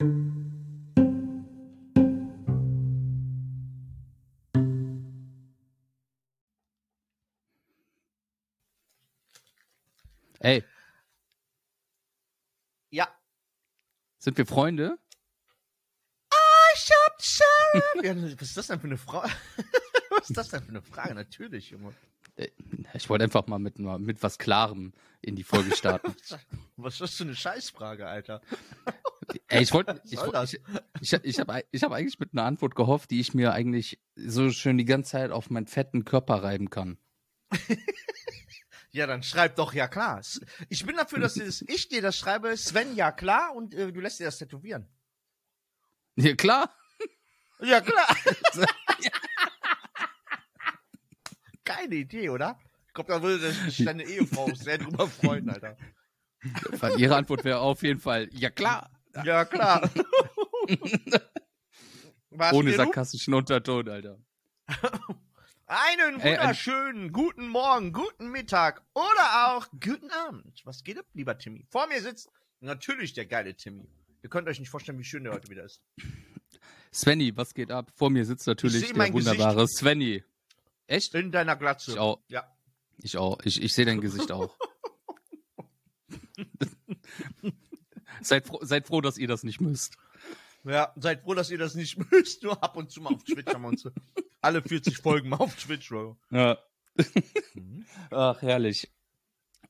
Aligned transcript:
Ey, 0.00 0.12
Ja. 12.90 13.08
sind 14.18 14.38
wir 14.38 14.46
Freunde? 14.46 14.98
Ich 16.74 16.90
hab 16.92 17.22
schon. 17.22 18.04
ja, 18.04 18.14
was 18.40 18.42
ist 18.42 18.56
das 18.56 18.66
denn 18.68 18.78
für 18.78 18.86
eine 18.86 18.96
Frage? 18.98 19.32
was 20.10 20.30
ist 20.30 20.36
das 20.36 20.48
denn 20.50 20.62
für 20.62 20.68
eine 20.68 20.82
Frage? 20.82 21.14
Natürlich, 21.14 21.70
Junge. 21.70 21.92
Äh, 22.36 22.50
Ich 22.94 23.08
wollte 23.10 23.24
einfach 23.24 23.48
mal 23.48 23.58
mit, 23.58 23.80
mit 23.80 24.22
was 24.22 24.38
Klarem 24.38 24.92
in 25.22 25.34
die 25.34 25.42
Folge 25.42 25.74
starten. 25.74 26.14
Was 26.76 26.94
ist 26.94 27.00
das 27.00 27.14
für 27.16 27.24
eine 27.24 27.34
Scheißfrage, 27.34 28.06
Alter? 28.06 28.40
Ey, 29.48 29.62
ich 29.62 29.72
wollte, 29.72 30.00
ich, 30.04 30.12
ich, 30.12 31.12
ich, 31.12 31.24
ich 31.24 31.40
habe 31.40 31.62
ich 31.70 31.82
hab 31.82 31.92
eigentlich 31.92 32.18
mit 32.18 32.32
einer 32.32 32.44
Antwort 32.44 32.74
gehofft, 32.74 33.10
die 33.10 33.20
ich 33.20 33.34
mir 33.34 33.52
eigentlich 33.52 34.00
so 34.16 34.50
schön 34.50 34.78
die 34.78 34.84
ganze 34.84 35.12
Zeit 35.12 35.30
auf 35.30 35.50
meinen 35.50 35.66
fetten 35.66 36.04
Körper 36.04 36.42
reiben 36.42 36.70
kann. 36.70 36.98
Ja, 38.90 39.06
dann 39.06 39.22
schreib 39.22 39.56
doch 39.56 39.74
ja 39.74 39.86
klar. 39.86 40.22
Ich 40.70 40.86
bin 40.86 40.96
dafür, 40.96 41.20
dass 41.20 41.34
das 41.34 41.62
ich 41.62 41.88
dir 41.88 42.00
das 42.00 42.16
schreibe, 42.16 42.56
Sven 42.56 42.96
ja 42.96 43.12
klar 43.12 43.54
und 43.54 43.74
äh, 43.74 43.92
du 43.92 44.00
lässt 44.00 44.18
dir 44.18 44.24
das 44.24 44.38
tätowieren. 44.38 44.88
Ja, 46.16 46.34
klar. 46.34 46.74
Ja, 47.60 47.80
klar. 47.80 48.06
Keine 51.64 51.96
Idee, 51.96 52.30
oder? 52.30 52.58
Ich 52.86 52.94
glaube, 52.94 53.12
da 53.12 53.22
würde 53.22 53.52
sich 53.52 53.84
deine 53.84 54.04
Ehefrau 54.04 54.52
sehr 54.54 54.78
drüber 54.78 55.06
freuen, 55.06 55.50
Alter. 55.50 55.76
Ihre 56.96 57.16
Antwort 57.16 57.44
wäre 57.44 57.60
auf 57.60 57.82
jeden 57.82 58.00
Fall, 58.00 58.28
ja 58.32 58.50
klar. 58.50 58.90
Ja, 59.24 59.44
klar. 59.44 59.88
Ohne 62.52 62.74
sarkastischen 62.74 63.34
Unterton, 63.34 63.88
Alter. 63.88 64.18
Einen 65.66 66.20
Ey, 66.20 66.34
ein- 66.36 66.40
wunderschönen 66.40 67.12
guten 67.12 67.48
Morgen, 67.48 67.92
guten 67.92 68.30
Mittag 68.30 68.82
oder 68.94 69.48
auch 69.54 69.66
guten 69.72 70.10
Abend. 70.10 70.62
Was 70.64 70.82
geht 70.82 70.98
ab, 70.98 71.04
lieber 71.12 71.36
Timmy? 71.36 71.66
Vor 71.70 71.86
mir 71.88 72.00
sitzt 72.00 72.30
natürlich 72.60 73.12
der 73.12 73.26
geile 73.26 73.54
Timmy. 73.54 73.86
Ihr 74.22 74.30
könnt 74.30 74.48
euch 74.48 74.60
nicht 74.60 74.70
vorstellen, 74.70 74.98
wie 74.98 75.04
schön 75.04 75.24
der 75.24 75.34
heute 75.34 75.48
wieder 75.50 75.64
ist. 75.64 75.82
Svenny, 76.92 77.36
was 77.36 77.52
geht 77.52 77.70
ab? 77.70 77.92
Vor 77.94 78.08
mir 78.08 78.24
sitzt 78.24 78.46
natürlich 78.46 78.86
der 78.86 78.96
mein 78.96 79.12
Gesicht. 79.12 79.38
wunderbare 79.38 79.68
Svenny. 79.68 80.24
Echt? 80.86 81.14
In 81.14 81.30
deiner 81.30 81.54
Glatze. 81.56 81.92
Ich 81.92 81.98
auch. 81.98 82.18
Ja. 82.28 82.50
Ich 83.02 83.18
auch. 83.18 83.38
Ich, 83.44 83.62
ich 83.62 83.74
sehe 83.74 83.84
dein 83.84 84.00
Gesicht 84.00 84.32
auch. 84.32 84.56
seid, 88.28 88.46
froh, 88.46 88.60
seid 88.62 88.86
froh, 88.86 89.00
dass 89.00 89.18
ihr 89.18 89.28
das 89.28 89.42
nicht 89.42 89.60
müsst. 89.60 89.96
Ja, 90.64 90.92
seid 90.96 91.22
froh, 91.22 91.34
dass 91.34 91.50
ihr 91.50 91.58
das 91.58 91.74
nicht 91.74 91.98
müsst. 92.12 92.42
Nur 92.42 92.62
ab 92.62 92.76
und 92.76 92.90
zu 92.90 93.00
mal 93.00 93.14
auf 93.14 93.24
Twitch 93.24 93.52
haben 93.52 93.62
wir 93.62 93.68
uns 93.68 93.84
alle 94.40 94.62
40 94.62 94.98
Folgen 94.98 95.28
mal 95.30 95.36
auf 95.36 95.54
Twitch, 95.56 95.88
Bro. 95.88 96.16
Ja. 96.30 96.58
Mhm. 97.54 97.84
Ach, 98.10 98.40
herrlich. 98.42 98.90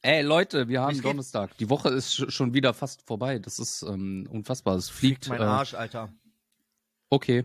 Ey, 0.01 0.23
Leute, 0.23 0.69
wir 0.69 0.81
haben? 0.81 1.01
Donnerstag. 1.03 1.57
Die 1.59 1.69
Woche 1.69 1.89
ist 1.91 2.13
sch- 2.15 2.31
schon 2.31 2.55
wieder 2.55 2.73
fast 2.73 3.03
vorbei. 3.03 3.39
Das 3.39 3.59
ist 3.59 3.83
ähm, 3.83 4.29
unfassbar. 4.31 4.77
Es 4.77 4.89
fliegt. 4.89 5.29
Mein 5.29 5.41
äh, 5.41 5.45
Arsch, 5.45 5.75
Alter. 5.75 6.13
Okay. 7.11 7.45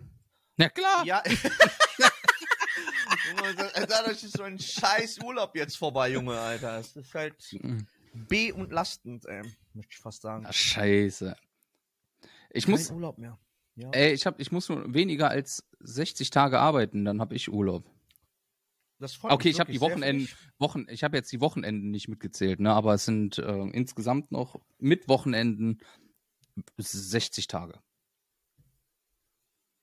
Na 0.58 0.70
klar. 0.70 1.04
Ja. 1.06 1.24
Dadurch 3.88 4.24
ist 4.24 4.38
so 4.38 4.44
ein 4.44 4.60
scheiß 4.60 5.20
Urlaub 5.24 5.56
jetzt 5.56 5.78
vorbei, 5.78 6.12
Junge, 6.12 6.38
Alter. 6.40 6.78
Es 6.80 6.96
ist 6.96 7.14
halt 7.14 7.36
Mhm. 7.54 7.88
B 8.14 8.52
und 8.52 8.72
lastend, 8.72 9.26
ey. 9.26 9.42
Möchte 9.74 9.94
ich 9.94 10.00
fast 10.00 10.22
sagen. 10.22 10.46
Ah, 10.46 10.54
scheiße. 10.54 11.36
Ich 12.52 12.66
Kein 12.66 12.72
muss, 12.72 12.92
Urlaub 12.92 13.18
mehr. 13.18 13.40
Ja. 13.76 13.90
ey, 13.92 14.14
ich 14.14 14.26
hab, 14.26 14.40
ich 14.40 14.52
muss 14.52 14.70
nur 14.70 14.94
weniger 14.94 15.30
als 15.30 15.68
60 15.80 16.30
Tage 16.30 16.60
arbeiten, 16.60 17.06
dann 17.06 17.20
habe 17.20 17.36
ich 17.36 17.52
Urlaub. 17.52 17.90
Das 19.00 19.16
freut 19.16 19.32
Okay, 19.32 19.50
mich 19.50 19.56
ich 19.56 19.60
habe 19.60 19.72
die 19.72 19.82
Wochenenden. 19.82 20.30
Wochen, 20.60 20.86
ich 20.90 21.04
habe 21.04 21.18
jetzt 21.18 21.32
die 21.32 21.42
Wochenenden 21.42 21.90
nicht 21.90 22.08
mitgezählt, 22.08 22.60
ne, 22.60 22.72
aber 22.72 22.94
es 22.94 23.06
sind 23.06 23.40
äh, 23.40 23.68
insgesamt 23.70 24.32
noch 24.32 24.62
mit 24.78 25.10
Wochenenden 25.10 25.82
60 26.78 27.48
Tage. 27.48 27.80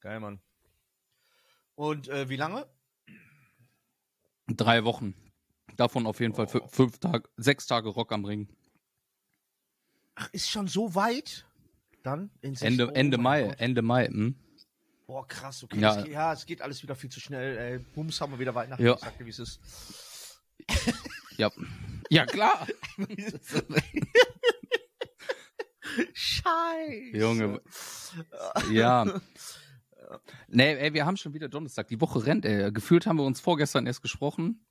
Geil, 0.01 0.21
Mann. 0.21 0.41
Und 1.75 2.09
äh, 2.09 2.29
wie 2.29 2.37
lange? 2.37 2.67
Drei 4.47 4.85
Wochen. 4.85 5.15
Davon 5.77 6.07
auf 6.07 6.21
jeden 6.21 6.35
Fall 6.35 6.47
Oh. 6.47 6.51
fü- 6.59 6.69
fünf 6.69 6.99
Tage, 6.99 7.29
sechs 7.37 7.67
Tage 7.67 7.89
Rock 7.89 8.13
am 8.13 8.25
Ring. 8.25 8.49
Ach, 10.15 10.29
ist 10.33 10.51
schon 10.51 10.69
so 10.69 10.95
weit? 10.95 11.47
Dann? 12.03 12.31
Ende, 12.43 12.89
oh 12.89 12.93
Ende 12.93 13.19
Mai, 13.19 13.43
Gott. 13.45 13.61
Ende 13.61 13.83
Mai. 13.83 14.07
Hm? 14.07 14.35
Boah, 15.07 15.27
krass, 15.27 15.63
okay. 15.65 15.79
Ja. 15.81 15.97
Es 15.99 16.05
geht, 16.05 16.13
ja, 16.13 16.33
es 16.33 16.47
geht 16.47 16.63
alles 16.63 16.83
wieder 16.83 16.95
viel 16.95 17.11
zu 17.11 17.21
schnell, 17.21 17.57
ey. 17.59 17.79
Bums 17.95 18.21
haben 18.21 18.33
wir 18.33 18.39
wieder 18.39 18.55
Weihnachten. 18.55 18.85
Ja. 18.85 18.95
Ich 18.95 19.01
sag 19.01 19.19
dir, 19.19 19.27
wie 19.27 19.31
es 19.31 19.39
ist. 19.39 19.61
Ja. 21.37 21.51
ja, 22.11 22.27
klar. 22.27 22.67
Scheiße. 26.13 27.17
Junge. 27.17 27.61
Ja. 28.71 29.21
Nee, 30.49 30.75
ey, 30.75 30.93
wir 30.95 31.07
haben 31.07 31.17
schon 31.17 31.35
wieder 31.35 31.49
Donnerstag. 31.49 31.89
Die 31.89 32.01
Woche 32.01 32.25
rennt, 32.27 32.45
ey. 32.45 32.71
Gefühlt 32.73 33.07
haben 33.07 33.17
wir 33.17 33.25
uns 33.25 33.41
vorgestern 33.41 33.87
erst 33.87 34.03
gesprochen. 34.03 34.65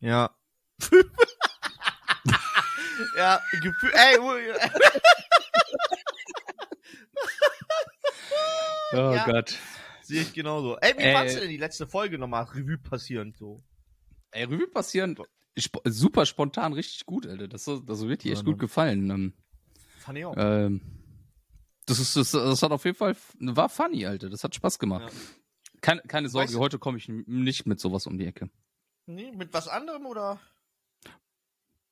Ja. 0.00 0.30
ja, 3.16 3.40
Gefühl. 3.62 3.92
Ey. 3.94 4.18
Oh 8.92 8.96
Ja. 9.14 9.26
Gott. 9.26 9.54
sehe 10.02 10.22
ich 10.22 10.32
genauso. 10.32 10.76
Ey, 10.78 10.94
wie 10.96 11.02
Ey. 11.02 11.12
fandst 11.14 11.36
du 11.36 11.40
denn 11.40 11.50
die 11.50 11.56
letzte 11.58 11.86
Folge 11.86 12.18
nochmal 12.18 12.44
Revue 12.44 12.78
passieren? 12.78 13.34
So. 13.38 13.62
Ey, 14.30 14.44
Revue 14.44 14.66
passieren. 14.68 15.16
Sp 15.60 15.82
super 15.84 16.24
spontan, 16.24 16.72
richtig 16.72 17.04
gut, 17.04 17.26
Alter. 17.26 17.48
Das, 17.48 17.64
das 17.64 18.06
wird 18.06 18.24
dir 18.24 18.28
Ja, 18.32 18.34
echt 18.38 18.44
gut 18.46 18.58
gefallen. 18.58 19.10
Ähm, 19.10 19.34
Fand 19.98 20.18
ich 20.18 20.24
auch. 20.24 20.34
ähm, 20.38 20.80
das, 21.86 21.98
ist, 21.98 22.16
das, 22.16 22.30
das 22.30 22.62
hat 22.62 22.70
auf 22.70 22.84
jeden 22.84 22.96
Fall, 22.96 23.16
war 23.40 23.68
funny, 23.68 24.06
Alter. 24.06 24.30
Das 24.30 24.44
hat 24.44 24.54
Spaß 24.54 24.78
gemacht. 24.78 25.12
Ja. 25.12 25.20
Keine, 25.80 26.00
keine 26.02 26.28
Sorge, 26.28 26.46
Weißt 26.46 26.54
du- 26.54 26.60
heute 26.60 26.78
komme 26.78 26.96
ich 26.98 27.08
nicht 27.08 27.66
mit 27.66 27.80
sowas 27.80 28.06
um 28.06 28.16
die 28.18 28.26
Ecke. 28.26 28.48
Nee, 29.08 29.32
mit 29.32 29.54
was 29.54 29.68
anderem 29.68 30.04
oder? 30.04 30.38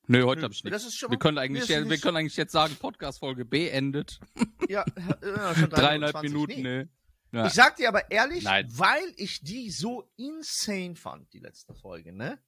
Nö, 0.07 0.23
heute 0.25 0.43
habe 0.43 0.53
ich 0.53 0.63
nicht. 0.63 0.95
Schon 0.95 1.11
Wir 1.11 1.19
können 1.19 1.39
eigentlich, 1.39 1.67
Nee, 1.67 1.75
ja, 1.77 1.89
wir 1.89 1.99
können 1.99 2.19
eigentlich 2.19 2.37
jetzt 2.37 2.53
sagen, 2.53 2.77
Podcast-Folge 2.77 3.45
beendet. 3.45 4.21
Ja, 4.69 4.85
ja 5.23 5.55
schon 5.55 5.71
Dreieinhalb 5.71 6.13
23. 6.13 6.23
Minuten, 6.23 6.53
Nee. 6.55 6.63
ne? 6.63 6.89
Ja. 7.33 7.47
Ich 7.47 7.53
sag 7.55 7.77
dir 7.77 7.89
aber 7.89 8.11
ehrlich, 8.11 8.43
Nein. 8.45 8.67
weil 8.71 9.13
ich 9.17 9.41
die 9.43 9.71
so 9.71 10.11
insane 10.17 10.97
fand, 10.97 11.33
die 11.33 11.39
letzte 11.39 11.73
Folge, 11.73 12.13
ne? 12.13 12.39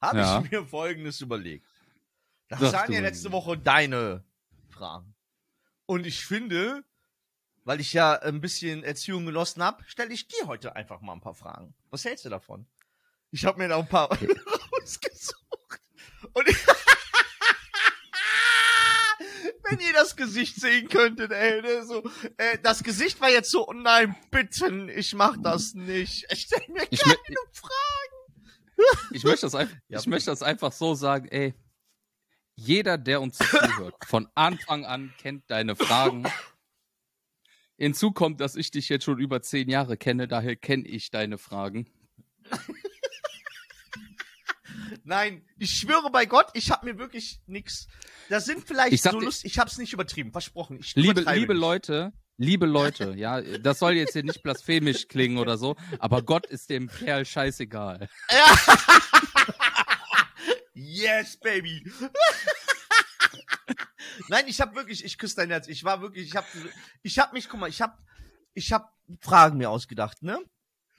Habe 0.00 0.18
Ja. 0.18 0.40
ich 0.42 0.50
mir 0.50 0.64
folgendes 0.66 1.20
überlegt. 1.20 1.66
Das 2.48 2.60
Sag 2.60 2.72
waren 2.88 2.92
ja 2.92 3.00
letzte 3.00 3.30
Woche 3.30 3.58
deine 3.58 4.24
Fragen. 4.70 5.14
Und 5.86 6.06
ich 6.06 6.24
finde, 6.24 6.82
weil 7.64 7.78
ich 7.80 7.92
ja 7.92 8.14
ein 8.14 8.40
bisschen 8.40 8.82
Erziehung 8.82 9.26
genossen 9.26 9.62
habe, 9.62 9.84
stelle 9.86 10.12
ich 10.12 10.26
dir 10.26 10.46
heute 10.46 10.74
einfach 10.74 11.00
mal 11.00 11.12
ein 11.12 11.20
paar 11.20 11.34
Fragen. 11.34 11.74
Was 11.90 12.04
hältst 12.04 12.24
du 12.24 12.28
davon? 12.30 12.66
Ich 13.30 13.44
habe 13.44 13.58
mir 13.58 13.68
da 13.68 13.78
ein 13.78 13.88
paar 13.88 14.08
rausgesucht. 14.80 15.80
Und 16.32 16.48
ich 16.48 16.56
Wenn 19.68 19.78
ihr 19.80 19.92
das 19.92 20.16
Gesicht 20.16 20.56
sehen 20.56 20.88
könntet, 20.88 21.30
ey, 21.32 21.62
ne, 21.62 21.84
so, 21.84 22.02
äh, 22.38 22.58
das 22.62 22.82
Gesicht 22.82 23.20
war 23.20 23.30
jetzt 23.30 23.50
so, 23.50 23.68
oh 23.68 23.72
nein, 23.72 24.16
bitten, 24.30 24.88
ich 24.88 25.14
mach 25.14 25.36
das 25.40 25.74
nicht. 25.74 26.26
Ich 26.32 26.40
stell 26.42 26.62
mir 26.68 26.84
Ich, 26.90 27.00
keine 27.00 27.14
mö- 27.14 27.52
Fragen. 27.52 28.16
ich, 29.12 29.22
möchte 29.24 29.46
das 29.46 29.54
einfach, 29.54 29.76
Ja, 29.88 30.00
ich 30.00 30.06
möchte 30.06 30.30
das 30.30 30.42
einfach 30.42 30.72
so 30.72 30.94
sagen, 30.94 31.28
ey. 31.28 31.54
Jeder, 32.56 32.98
der 32.98 33.20
uns 33.22 33.38
zuhört, 33.38 33.94
von 34.06 34.28
Anfang 34.34 34.84
an 34.84 35.14
kennt 35.18 35.44
deine 35.50 35.76
Fragen. 35.76 36.26
Hinzu 37.78 38.10
kommt, 38.12 38.40
dass 38.40 38.54
ich 38.56 38.70
dich 38.70 38.88
jetzt 38.90 39.04
schon 39.04 39.18
über 39.18 39.40
zehn 39.40 39.70
Jahre 39.70 39.96
kenne, 39.96 40.28
daher 40.28 40.56
kenne 40.56 40.86
ich 40.86 41.10
deine 41.10 41.38
Fragen. 41.38 41.86
Nein, 45.04 45.44
ich 45.58 45.70
schwöre 45.70 46.10
bei 46.10 46.26
Gott, 46.26 46.48
ich 46.54 46.70
habe 46.70 46.86
mir 46.86 46.98
wirklich 46.98 47.40
nix. 47.46 47.86
Das 48.28 48.44
sind 48.44 48.66
vielleicht 48.66 48.92
Ich 48.92 49.02
sag 49.02 49.12
so 49.12 49.20
Lust, 49.20 49.44
ich 49.44 49.58
hab's 49.58 49.78
nicht 49.78 49.92
übertrieben, 49.92 50.32
versprochen. 50.32 50.78
Ich 50.80 50.94
Liebe, 50.94 51.20
liebe 51.20 51.54
nicht. 51.54 51.60
Leute, 51.60 52.12
liebe 52.36 52.66
Leute, 52.66 53.14
ja, 53.16 53.40
das 53.40 53.78
soll 53.78 53.94
jetzt 53.94 54.12
hier 54.12 54.24
nicht 54.24 54.42
blasphemisch 54.42 55.08
klingen 55.08 55.38
oder 55.38 55.58
so, 55.58 55.76
aber 55.98 56.22
Gott 56.22 56.46
ist 56.46 56.70
dem 56.70 56.88
Kerl 56.88 57.24
scheißegal. 57.24 58.08
Yes, 60.72 61.36
baby. 61.36 61.84
Nein, 64.28 64.44
ich 64.48 64.60
habe 64.60 64.74
wirklich, 64.74 65.04
ich 65.04 65.18
küsse 65.18 65.36
dein 65.36 65.50
Herz. 65.50 65.68
Ich 65.68 65.84
war 65.84 66.00
wirklich, 66.00 66.28
ich 66.28 66.36
habe, 66.36 66.46
ich 67.02 67.18
habe 67.18 67.34
mich, 67.34 67.48
guck 67.48 67.60
mal, 67.60 67.68
ich 67.68 67.82
habe, 67.82 67.96
ich 68.54 68.72
habe 68.72 68.88
Fragen 69.20 69.58
mir 69.58 69.70
ausgedacht, 69.70 70.22
ne? 70.22 70.38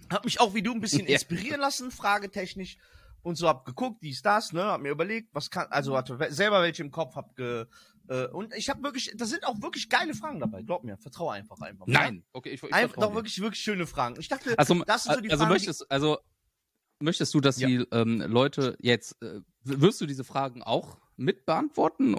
Hab 0.10 0.26
mich 0.26 0.40
auch 0.40 0.54
wie 0.54 0.62
du 0.62 0.74
ein 0.74 0.82
bisschen 0.82 1.06
inspirieren 1.08 1.62
lassen, 1.62 1.92
fragetechnisch 1.92 2.78
und 3.24 3.36
so 3.36 3.48
hab 3.48 3.66
geguckt, 3.66 4.02
dies, 4.04 4.22
das, 4.22 4.52
ne? 4.54 4.64
Hab 4.64 4.82
mir 4.82 4.90
überlegt, 4.92 5.30
was 5.34 5.50
kann, 5.50 5.68
also 5.70 5.96
hatte 5.98 6.20
we- 6.20 6.32
selber 6.32 6.62
welche 6.62 6.84
im 6.84 6.92
Kopf, 6.92 7.16
hab 7.16 7.36
ge, 7.36 7.66
Äh, 8.10 8.26
und 8.28 8.54
ich 8.56 8.68
habe 8.70 8.82
wirklich, 8.84 9.12
da 9.16 9.26
sind 9.26 9.46
auch 9.46 9.62
wirklich 9.62 9.88
geile 9.88 10.14
Fragen 10.16 10.40
dabei. 10.40 10.64
Glaub 10.64 10.84
mir, 10.84 10.98
vertraue 10.98 11.34
einfach 11.34 11.62
einfach. 11.62 11.86
Nein, 11.88 12.24
okay, 12.34 12.50
ich, 12.50 12.62
ich 12.62 12.74
Einfach 12.74 12.98
doch 12.98 13.14
wirklich, 13.14 13.40
wirklich 13.42 13.62
schöne 13.62 13.86
Fragen. 13.86 14.20
Ich 14.20 14.28
dachte, 14.28 14.58
Also, 14.58 14.84
das 14.84 15.04
sind 15.04 15.14
so 15.14 15.22
die 15.22 15.30
also 15.30 15.44
Fragen, 15.44 15.54
möchtest, 15.54 15.90
also 15.92 16.18
möchtest 17.00 17.34
du, 17.34 17.40
dass 17.42 17.60
Ja. 17.60 17.68
die 17.68 17.76
ähm, 17.92 18.22
Leute 18.22 18.76
jetzt, 18.82 19.22
äh, 19.22 19.42
wirst 19.64 20.02
du 20.02 20.08
diese 20.08 20.24
Fragen 20.24 20.62
auch 20.64 20.98
mit 21.16 21.46
beantworten, 21.46 22.16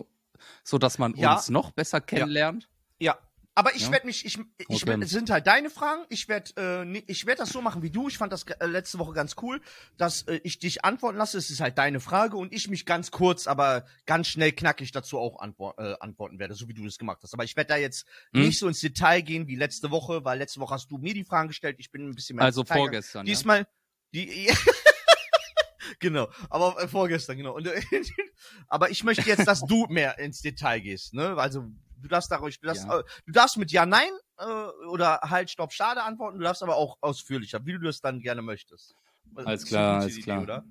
so 0.64 0.78
dass 0.78 0.98
man 0.98 1.14
Ja. 1.16 1.34
uns 1.34 1.50
noch 1.50 1.72
besser 1.72 2.00
kennenlernt? 2.00 2.70
die, 3.00 3.06
ja. 3.06 3.18
Aber 3.54 3.74
ich 3.74 3.82
Ja? 3.82 3.92
werde 3.92 4.06
mich, 4.06 4.24
ich, 4.24 4.38
ich 4.56 4.66
Okay. 4.68 4.86
werd, 4.86 5.02
es 5.02 5.10
sind 5.10 5.28
halt 5.28 5.46
deine 5.46 5.68
Fragen. 5.68 6.04
Ich 6.08 6.26
werde, 6.26 6.52
äh, 6.56 6.98
ich 7.06 7.26
werde 7.26 7.40
das 7.40 7.50
so 7.50 7.60
machen 7.60 7.82
wie 7.82 7.90
du. 7.90 8.08
Ich 8.08 8.16
fand 8.16 8.32
das 8.32 8.44
äh, 8.44 8.64
letzte 8.66 8.98
Woche 8.98 9.12
ganz 9.12 9.36
cool, 9.42 9.60
dass 9.98 10.22
äh, 10.22 10.40
ich 10.42 10.58
dich 10.58 10.86
antworten 10.86 11.18
lasse. 11.18 11.36
Es 11.36 11.50
ist 11.50 11.60
halt 11.60 11.76
deine 11.76 12.00
Frage 12.00 12.38
und 12.38 12.54
ich 12.54 12.68
mich 12.68 12.86
ganz 12.86 13.10
kurz, 13.10 13.46
aber 13.46 13.84
ganz 14.06 14.28
schnell 14.28 14.52
knackig 14.52 14.90
dazu 14.92 15.18
auch 15.18 15.38
antwort, 15.40 15.78
äh, 15.78 15.94
antworten 16.00 16.38
werde, 16.38 16.54
so 16.54 16.66
wie 16.68 16.72
du 16.72 16.82
das 16.84 16.96
gemacht 16.96 17.18
hast. 17.22 17.34
Aber 17.34 17.44
ich 17.44 17.54
werde 17.54 17.68
da 17.68 17.76
jetzt 17.76 18.06
Hm? 18.32 18.40
nicht 18.42 18.58
so 18.58 18.68
ins 18.68 18.80
Detail 18.80 19.20
gehen 19.20 19.46
wie 19.48 19.56
letzte 19.56 19.90
Woche, 19.90 20.24
weil 20.24 20.38
letzte 20.38 20.58
Woche 20.60 20.74
hast 20.74 20.90
du 20.90 20.96
mir 20.96 21.12
die 21.12 21.24
Fragen 21.24 21.48
gestellt. 21.48 21.76
Ich 21.78 21.90
bin 21.90 22.08
ein 22.08 22.14
bisschen 22.14 22.36
mehr 22.36 22.46
Also 22.46 22.62
Detail 22.62 22.74
gegangen. 22.76 22.86
vorgestern. 22.92 23.26
Ja? 23.26 23.30
Diesmal 23.34 23.66
die 24.14 24.50
genau, 26.00 26.30
aber 26.48 26.80
äh, 26.82 26.88
vorgestern 26.88 27.36
genau. 27.36 27.54
Und, 27.54 27.66
äh, 27.66 27.82
aber 28.68 28.90
ich 28.90 29.04
möchte 29.04 29.28
jetzt, 29.28 29.46
dass 29.46 29.60
du 29.60 29.86
mehr 29.88 30.18
ins 30.18 30.40
Detail 30.40 30.80
gehst, 30.80 31.12
ne? 31.14 31.36
Also 31.36 31.70
du 32.02 32.08
darfst 32.08 32.30
da 32.30 32.36
ruhig, 32.36 32.58
du 32.60 32.66
darfst, 32.66 32.84
Ja. 32.84 33.00
äh, 33.00 33.04
du 33.26 33.32
darfst 33.32 33.56
mit 33.56 33.72
ja 33.72 33.86
nein 33.86 34.10
äh, 34.38 34.44
oder 34.88 35.20
halt 35.22 35.50
stopp 35.50 35.72
schade 35.72 36.02
antworten. 36.02 36.38
Du 36.38 36.44
darfst 36.44 36.62
aber 36.62 36.76
auch 36.76 36.98
ausführlicher, 37.00 37.64
wie 37.64 37.72
du 37.72 37.78
das 37.78 38.00
dann 38.00 38.20
gerne 38.20 38.42
möchtest. 38.42 38.94
Alles 39.34 39.64
klar, 39.64 40.00
alles 40.00 40.14
Idee, 40.14 40.22
klar. 40.22 40.42
Oder? 40.42 40.64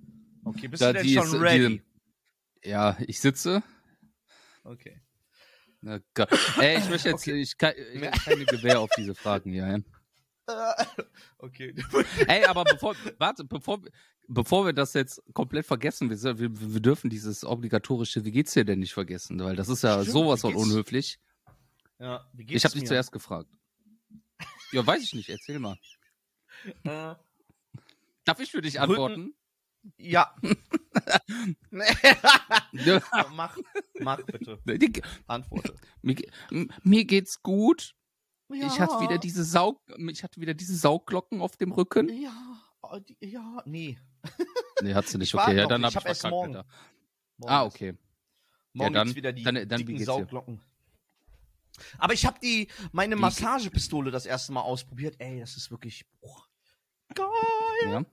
Okay, 0.44 0.68
bist 0.68 0.82
Da, 0.82 0.88
du 0.88 0.94
denn 1.00 1.04
die 1.08 1.14
schon 1.14 1.24
ist- 1.26 1.34
die- 1.34 1.38
ready? 1.40 1.84
Ja, 2.64 2.98
ich 3.08 3.20
sitze. 3.20 3.64
Okay. 4.64 5.02
Na, 5.82 6.00
Gott. 6.14 6.30
Ey, 6.60 6.78
ich 6.78 6.90
möchte 6.90 7.10
jetzt, 7.10 7.26
ich, 7.28 7.58
kann, 7.58 7.74
ich 7.94 8.06
hab 8.06 8.24
keine 8.24 8.46
Gewähr 8.46 8.80
auf 8.80 8.92
diese 8.96 9.16
Fragen 9.16 9.50
hier. 9.52 9.68
Ja. 9.68 9.80
Okay. 11.40 11.76
Ey, 12.28 12.46
aber 12.46 12.64
bevor, 12.64 12.96
warte, 13.18 13.44
bevor, 13.44 13.82
bevor 14.28 14.66
wir 14.66 14.74
das 14.74 14.94
jetzt 14.94 15.22
komplett 15.34 15.66
vergessen, 15.66 16.10
wir, 16.10 16.40
wir, 16.40 16.74
wir 16.74 16.80
dürfen 16.82 17.10
dieses 17.10 17.44
obligatorische, 17.44 18.24
wie 18.26 18.32
geht's 18.32 18.54
dir 18.54 18.66
denn 18.66 18.80
nicht 18.80 18.94
vergessen, 18.94 19.40
weil 19.44 19.56
das 19.56 19.70
ist 19.70 19.84
ja 19.84 20.02
Stimmt, 20.02 20.14
sowas 20.14 20.42
von 20.42 20.56
unhöflich. 20.56 21.20
Ja, 22.00 22.28
wie 22.34 22.46
geht's 22.46 22.58
Ich 22.58 22.66
habe 22.66 22.80
dich 22.80 22.88
zuerst 22.88 23.12
gefragt. 23.12 23.50
Ja, 24.74 24.88
weiß 24.88 25.04
ich 25.04 25.14
nicht, 25.14 25.30
erzähl 25.30 25.60
mal. 25.60 25.78
Äh, 26.86 27.16
Darf 28.24 28.40
ich 28.40 28.52
für 28.52 28.62
dich 28.62 28.76
Rücken- 28.80 28.90
antworten? 28.92 29.34
ja. 29.98 30.34
Ja, 32.72 33.02
mach, 33.34 33.58
mach 34.00 34.22
bitte. 34.24 34.60
Antworte. 35.28 35.76
mir, 36.02 36.16
mir 36.84 37.06
geht's 37.06 37.42
gut. 37.42 37.96
Ja. 38.54 38.68
Ich 38.68 38.80
hatte 38.80 39.00
wieder 39.02 39.18
diese 39.18 39.44
Saug, 39.44 39.80
ich 40.10 40.24
hatte 40.24 40.40
wieder 40.42 40.54
diese 40.54 40.76
Saugglocken 40.76 41.42
auf 41.42 41.58
dem 41.58 41.72
Rücken. 41.72 42.10
Ja, 42.22 42.34
oh, 42.82 42.98
ja, 43.20 43.62
nee. 43.66 43.98
Nee, 44.82 44.94
hat 44.94 45.08
sie 45.08 45.18
nicht. 45.20 45.34
Ich 45.34 45.40
Okay, 45.40 45.58
ja, 45.58 45.68
dann 45.68 45.82
nicht. 45.82 45.88
hab 45.88 45.92
Ich 45.92 45.96
hab 45.98 46.06
erst 46.08 46.22
verkackt, 46.22 46.36
morgen. 46.52 46.54
Morgen 47.38 47.52
Ah, 47.54 47.64
okay. 47.66 47.96
Morgen 48.74 48.94
dann- 48.94 49.08
gibt's 49.08 49.16
wieder 49.18 49.34
die 49.34 49.44
dann- 49.44 49.68
dann 49.68 49.86
dicken? 49.86 50.04
Sauglocken. 50.04 50.62
Aber 51.98 52.14
ich 52.14 52.26
habe 52.26 52.40
die 52.40 52.68
meine 52.92 53.16
Massagepistole 53.16 54.12
das 54.12 54.26
erste 54.26 54.52
Mal 54.52 54.62
ausprobiert. 54.62 55.16
Ey, 55.20 55.40
das 55.40 55.56
ist 55.58 55.72
wirklich 55.72 56.06
boah, 56.22 56.44
geil. 57.16 57.28
Ja. 57.86 58.06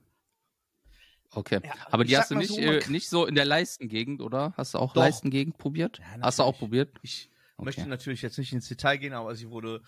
Okay. 1.31 1.59
Ja, 1.63 1.73
Aber 1.91 2.03
ich 2.03 2.09
die 2.09 2.17
hast 2.17 2.31
du 2.31 2.35
nicht, 2.35 2.49
so, 2.49 2.59
äh, 2.59 2.81
nicht 2.89 3.07
so 3.07 3.25
in 3.27 3.35
der 3.35 3.45
Leistengegend, 3.45 4.21
oder? 4.21 4.53
Hast 4.57 4.73
du 4.73 4.79
auch 4.79 4.93
Doch. 4.93 5.01
Leistengegend 5.03 5.57
probiert? 5.59 5.99
Ja, 5.99 6.21
hast 6.23 6.39
du 6.39 6.43
auch 6.43 6.57
probiert? 6.57 6.97
Ich 7.03 7.29
Okay. 7.57 7.65
möchte 7.65 7.85
natürlich 7.87 8.21
jetzt 8.23 8.37
nicht 8.39 8.51
ins 8.53 8.67
Detail 8.67 8.97
gehen, 8.97 9.13
aber 9.13 9.35
sie 9.35 9.49
wurde 9.49 9.83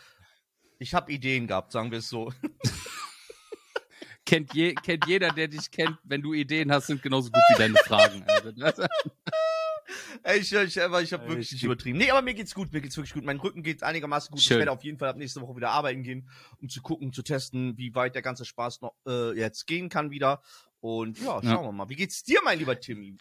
ich 0.82 0.94
habe 0.96 1.12
Ideen 1.12 1.46
gehabt, 1.48 1.72
sagen 1.72 1.92
wir 1.92 2.00
es 2.00 2.10
so. 2.10 2.34
Kennt, 4.26 4.54
je, 4.54 4.74
kennt 4.76 5.06
jeder, 5.08 5.32
der 5.32 5.48
dich 5.48 5.70
kennt, 5.72 5.98
wenn 6.04 6.22
du 6.22 6.34
Ideen 6.34 6.72
hast, 6.72 6.88
sind 6.88 7.02
genauso 7.02 7.32
gut 7.32 7.42
wie 7.54 7.58
deine 7.58 7.76
Fragen. 7.76 8.24
Also, 8.28 8.84
Ey, 10.24 10.40
ich, 10.40 10.54
ich, 10.54 10.82
aber 10.82 11.02
ich 11.02 11.12
habe 11.12 11.28
wirklich 11.28 11.48
ich- 11.48 11.54
nicht 11.54 11.64
übertrieben. 11.64 11.98
Nee, 11.98 12.12
aber 12.12 12.22
mir 12.22 12.34
geht's 12.34 12.54
gut, 12.54 12.72
mir 12.72 12.80
geht's 12.82 12.96
wirklich 12.96 13.14
gut. 13.14 13.26
Mein 13.26 13.40
Rücken 13.40 13.62
geht 13.62 13.84
einigermaßen 13.84 14.32
gut. 14.32 14.42
Schön. 14.42 14.56
Ich 14.56 14.60
werde 14.60 14.72
auf 14.72 14.84
jeden 14.84 14.98
Fall 15.00 15.10
ab 15.10 15.18
nächste 15.18 15.42
Woche 15.42 15.56
wieder 15.58 15.72
arbeiten 15.72 16.04
gehen, 16.04 16.30
um 16.62 16.70
zu 16.70 16.82
gucken, 16.82 17.12
zu 17.12 17.24
testen, 17.24 17.78
wie 17.78 17.94
weit 17.94 18.16
der 18.16 18.22
ganze 18.22 18.46
Spaß 18.46 18.82
noch 18.82 18.94
äh, 19.06 19.38
jetzt 19.38 19.68
gehen 19.68 19.90
kann 19.90 20.12
wieder. 20.12 20.42
Und 20.80 21.18
ja, 21.20 21.26
schauen 21.42 21.44
Ja. 21.46 21.62
wir 21.64 21.72
mal. 21.74 21.90
Wie 21.90 21.96
geht's 21.96 22.24
dir, 22.24 22.40
mein 22.46 22.58
lieber 22.60 22.80
Timmy? 22.80 23.18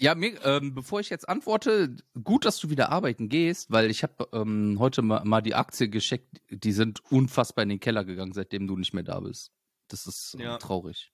Ja, 0.00 0.14
mir, 0.16 0.44
ähm, 0.44 0.74
bevor 0.74 0.98
ich 1.00 1.10
jetzt 1.10 1.28
antworte, 1.28 1.94
gut, 2.24 2.44
dass 2.44 2.58
du 2.58 2.70
wieder 2.70 2.90
arbeiten 2.90 3.28
gehst, 3.28 3.70
weil 3.70 3.88
ich 3.90 4.02
habe 4.02 4.28
ähm, 4.32 4.76
heute 4.80 5.00
mal, 5.02 5.24
mal 5.24 5.42
die 5.42 5.54
Aktie 5.54 5.88
gescheckt, 5.88 6.40
die 6.50 6.72
sind 6.72 7.00
unfassbar 7.12 7.62
in 7.62 7.68
den 7.68 7.78
Keller 7.80 8.04
gegangen, 8.04 8.32
seitdem 8.32 8.66
du 8.66 8.76
nicht 8.76 8.94
mehr 8.94 9.04
da 9.04 9.20
bist. 9.20 9.52
Das 9.88 10.06
ist 10.06 10.34
äh, 10.38 10.42
Ja. 10.42 10.58
traurig. 10.58 11.12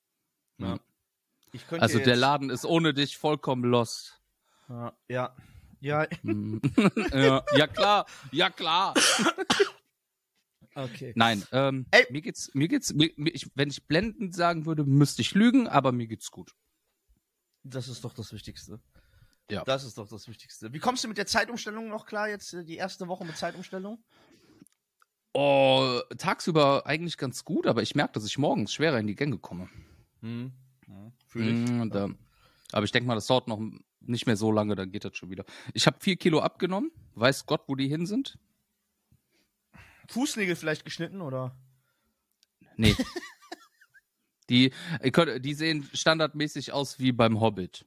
Ja. 0.59 0.79
Also 1.73 1.99
der 1.99 2.17
Laden 2.17 2.51
ist 2.51 2.65
ohne 2.65 2.95
dich 2.95 3.19
vollkommen 3.19 3.65
lost. 3.65 4.21
Ja, 4.69 4.93
ja. 5.09 5.37
Ja, 5.81 6.07
Mhm. 6.23 6.61
ja, 7.13 7.45
ja 7.55 7.67
klar, 7.67 8.07
ja 8.33 8.51
klar. 8.51 8.95
okay. 10.75 11.13
Nein, 11.15 11.45
ähm, 11.53 11.87
Ey. 11.91 12.07
mir 12.11 12.21
geht's, 12.23 12.51
mir 12.55 12.69
geht's, 12.69 12.93
mir, 12.95 13.11
mir, 13.17 13.31
ich, 13.35 13.51
wenn 13.55 13.71
ich 13.71 13.85
blendend 13.87 14.35
sagen 14.35 14.67
würde, 14.67 14.85
müsste 14.85 15.23
ich 15.23 15.35
lügen, 15.35 15.69
aber 15.69 15.93
mir 15.93 16.07
geht's 16.07 16.31
gut. 16.31 16.55
Das 17.69 17.89
ist 17.89 18.05
doch 18.05 18.15
das 18.15 18.33
Wichtigste. 18.33 18.81
Ja. 19.51 19.65
Das 19.65 19.85
ist 19.85 19.97
doch 19.99 20.09
das 20.09 20.29
Wichtigste. 20.29 20.73
Wie 20.73 20.79
kommst 20.79 21.05
du 21.05 21.09
mit 21.09 21.19
der 21.19 21.27
Zeitumstellung 21.27 21.89
noch 21.89 22.07
klar 22.07 22.29
jetzt, 22.29 22.53
äh, 22.53 22.65
die 22.65 22.77
erste 22.77 23.09
Woche 23.09 23.25
mit 23.25 23.37
Zeitumstellung? 23.37 24.03
Oh, 25.33 26.01
tagsüber 26.17 26.87
eigentlich 26.87 27.17
ganz 27.17 27.45
gut, 27.45 27.67
aber 27.67 27.83
ich 27.83 27.95
merke, 27.95 28.15
dass 28.15 28.27
ich 28.27 28.39
morgens 28.39 28.73
schwerer 28.73 28.99
in 28.99 29.07
die 29.07 29.15
Gänge 29.15 29.39
komme. 29.39 29.69
Hm. 30.21 30.53
Ja, 30.87 31.13
Fühl 31.27 31.49
ich. 31.49 31.71
Mm, 31.71 31.91
da, 31.91 32.09
aber 32.73 32.85
ich 32.85 32.93
denke 32.93 33.07
mal, 33.07 33.15
das 33.15 33.27
dauert 33.27 33.49
noch 33.49 33.61
nicht 34.01 34.27
mehr 34.27 34.37
so 34.37 34.51
lange, 34.51 34.75
dann 34.75 34.91
geht 34.91 35.05
das 35.05 35.17
schon 35.17 35.31
wieder. 35.31 35.45
Ich 35.75 35.87
habe 35.87 35.99
vier 36.01 36.17
Kilo 36.17 36.41
abgenommen. 36.41 36.91
Weiß 37.15 37.47
Gott, 37.47 37.63
wo 37.67 37.75
die 37.75 37.89
hin 37.89 38.07
sind? 38.07 38.39
Fußnägel 40.09 40.57
vielleicht 40.57 40.85
geschnitten 40.85 41.21
oder? 41.21 41.57
Nee. 42.77 42.97
die, 44.49 44.73
die 45.41 45.55
sehen 45.55 45.89
standardmäßig 45.93 46.73
aus 46.73 46.99
wie 46.99 47.13
beim 47.13 47.41
Hobbit. 47.41 47.87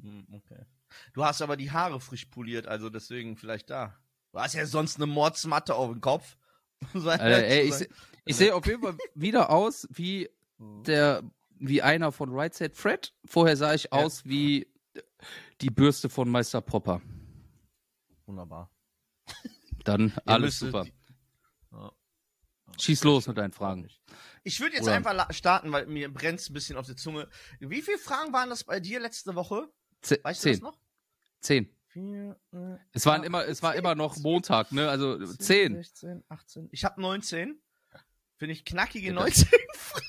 Hm, 0.00 0.26
okay. 0.32 0.64
Du 1.12 1.24
hast 1.24 1.42
aber 1.42 1.56
die 1.56 1.70
Haare 1.70 2.00
frisch 2.00 2.24
poliert, 2.26 2.66
also 2.66 2.88
deswegen 2.90 3.36
vielleicht 3.36 3.68
da. 3.70 3.94
Du 4.32 4.38
hast 4.40 4.54
ja 4.54 4.64
sonst 4.66 4.96
eine 4.96 5.06
Mordsmatte 5.06 5.74
auf 5.74 5.90
dem 5.90 6.00
Kopf. 6.00 6.36
Äh, 6.94 7.58
ey, 7.58 7.68
ich, 7.68 7.74
se- 7.74 7.88
ich 8.24 8.36
sehe 8.36 8.54
auf 8.54 8.64
jeden 8.66 8.80
Fall 8.82 8.96
wieder 9.14 9.50
aus 9.50 9.88
wie 9.90 10.30
der, 10.86 11.22
wie 11.58 11.82
einer 11.82 12.12
von 12.12 12.30
Right 12.32 12.54
Said 12.54 12.76
Fred. 12.76 13.12
Vorher 13.24 13.56
sah 13.56 13.74
ich 13.74 13.92
aus 13.92 14.24
wie 14.24 14.68
die 15.60 15.70
Bürste 15.70 16.08
von 16.08 16.28
Meister 16.28 16.60
Popper. 16.60 17.02
Wunderbar. 18.26 18.70
Dann 19.84 20.12
alles 20.24 20.58
super. 20.60 20.84
die- 20.84 20.92
Ja. 21.72 21.92
Schieß 22.78 23.02
los 23.04 23.26
mit 23.26 23.38
deinen 23.38 23.52
Fragen. 23.52 23.88
Ich 24.48 24.60
würde 24.60 24.76
jetzt 24.76 24.84
Oder- 24.84 24.94
einfach 24.94 25.30
starten, 25.34 25.70
weil 25.72 25.86
mir 25.86 26.12
brennt 26.12 26.40
ein 26.48 26.52
bisschen 26.54 26.78
auf 26.78 26.86
die 26.86 26.96
Zunge. 26.96 27.28
Wie 27.60 27.82
viele 27.82 27.98
Fragen 27.98 28.32
waren 28.32 28.48
das 28.48 28.64
bei 28.64 28.80
dir 28.80 28.98
letzte 28.98 29.34
Woche? 29.34 29.68
Ze- 30.00 30.20
Weißt 30.22 30.42
du 30.44 30.48
das 30.48 30.56
zehn. 30.58 30.64
noch? 30.64 30.78
Zehn. 31.40 31.76
Vier, 31.88 32.40
äh, 32.52 32.76
Es 32.92 33.04
waren 33.04 33.24
immer, 33.24 33.44
es 33.46 33.62
war 33.62 33.72
zehn, 33.72 33.80
immer 33.80 33.94
noch 33.94 34.14
zehn, 34.14 34.22
Montag, 34.22 34.72
ne? 34.72 34.88
Also 34.88 35.18
17, 35.24 35.38
zehn. 35.46 35.74
16, 35.76 36.24
18. 36.28 36.68
Ich 36.72 36.84
habe 36.86 36.98
19. 37.00 37.60
Finde 38.38 38.52
ich 38.54 38.64
knackige 38.64 39.08
Ja, 39.08 39.12
19 39.12 39.48
Fragen. 39.74 40.04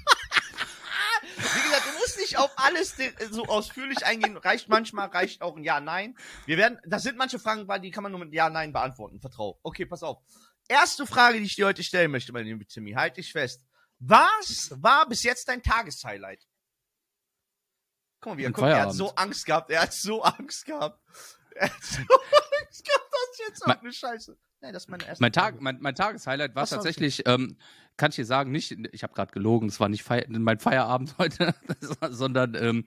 Wie 1.35 1.61
gesagt, 1.63 1.85
du 1.87 1.99
musst 1.99 2.17
nicht 2.17 2.37
auf 2.37 2.51
alles 2.57 2.95
de- 2.95 3.11
so 3.31 3.43
ausführlich 3.45 4.05
eingehen. 4.05 4.37
Reicht 4.37 4.69
manchmal, 4.69 5.09
reicht 5.09 5.41
auch 5.41 5.57
ein 5.57 5.63
Ja, 5.65 5.79
Nein. 5.81 6.17
Wir 6.45 6.57
werden, 6.57 6.79
das 6.85 7.03
sind 7.03 7.17
manche 7.17 7.39
Fragen, 7.39 7.67
die 7.81 7.91
kann 7.91 8.03
man 8.03 8.11
nur 8.13 8.19
mit 8.23 8.33
Ja, 8.33 8.49
Nein 8.49 8.71
beantworten. 8.71 9.19
Vertrau. 9.19 9.59
Okay, 9.63 9.85
pass 9.85 10.03
auf. 10.03 10.19
Erste 10.69 11.05
Frage, 11.07 11.39
die 11.39 11.45
ich 11.45 11.55
dir 11.55 11.65
heute 11.65 11.83
stellen 11.83 12.11
möchte, 12.11 12.31
mein 12.31 12.45
lieber 12.45 12.65
Timmy. 12.65 12.91
Halt 12.93 13.17
dich 13.17 13.31
fest. 13.31 13.65
Was 13.99 14.71
war 14.81 15.07
bis 15.07 15.23
jetzt 15.23 15.47
dein 15.47 15.61
Tageshighlight? 15.61 16.47
Guck 18.21 18.33
mal, 18.33 18.37
wie 18.37 18.43
er 18.43 18.51
guckt. 18.51 18.67
Er 18.67 18.81
hat 18.81 18.93
so 18.93 19.13
Angst 19.15 19.45
gehabt. 19.45 19.69
Er 19.71 19.81
hat 19.83 19.93
so 19.93 20.21
Angst 20.23 20.65
gehabt. 20.65 20.99
Er 21.55 21.69
hat 21.69 21.83
so 21.83 21.97
Angst 22.61 22.85
gehabt, 22.85 23.09
dass 23.11 23.37
jetzt 23.47 23.59
Mein- 23.67 23.75
irgendeine 23.77 23.93
Scheiße. 23.93 24.37
Nein, 24.61 24.73
das 24.73 24.83
ist 24.83 24.89
meine 24.89 25.05
erste 25.07 25.23
Mein. 25.23 25.31
Tag, 25.31 25.61
mein, 25.61 25.77
mein 25.79 25.95
Tageshighlight 25.95 26.53
war 26.53 26.63
Was 26.63 26.71
tatsächlich, 26.71 27.25
ähm, 27.25 27.57
kann 27.95 28.09
ich 28.09 28.17
dir 28.17 28.25
sagen, 28.25 28.51
nicht, 28.51 28.71
ich 28.91 29.03
habe 29.03 29.13
gerade 29.13 29.31
gelogen, 29.31 29.69
es 29.69 29.79
war 29.79 29.87
nicht 29.87 30.03
Feier, 30.03 30.25
mein 30.27 30.59
Feierabend 30.59 31.15
heute, 31.17 31.55
sondern 32.09 32.55
ähm, 32.55 32.85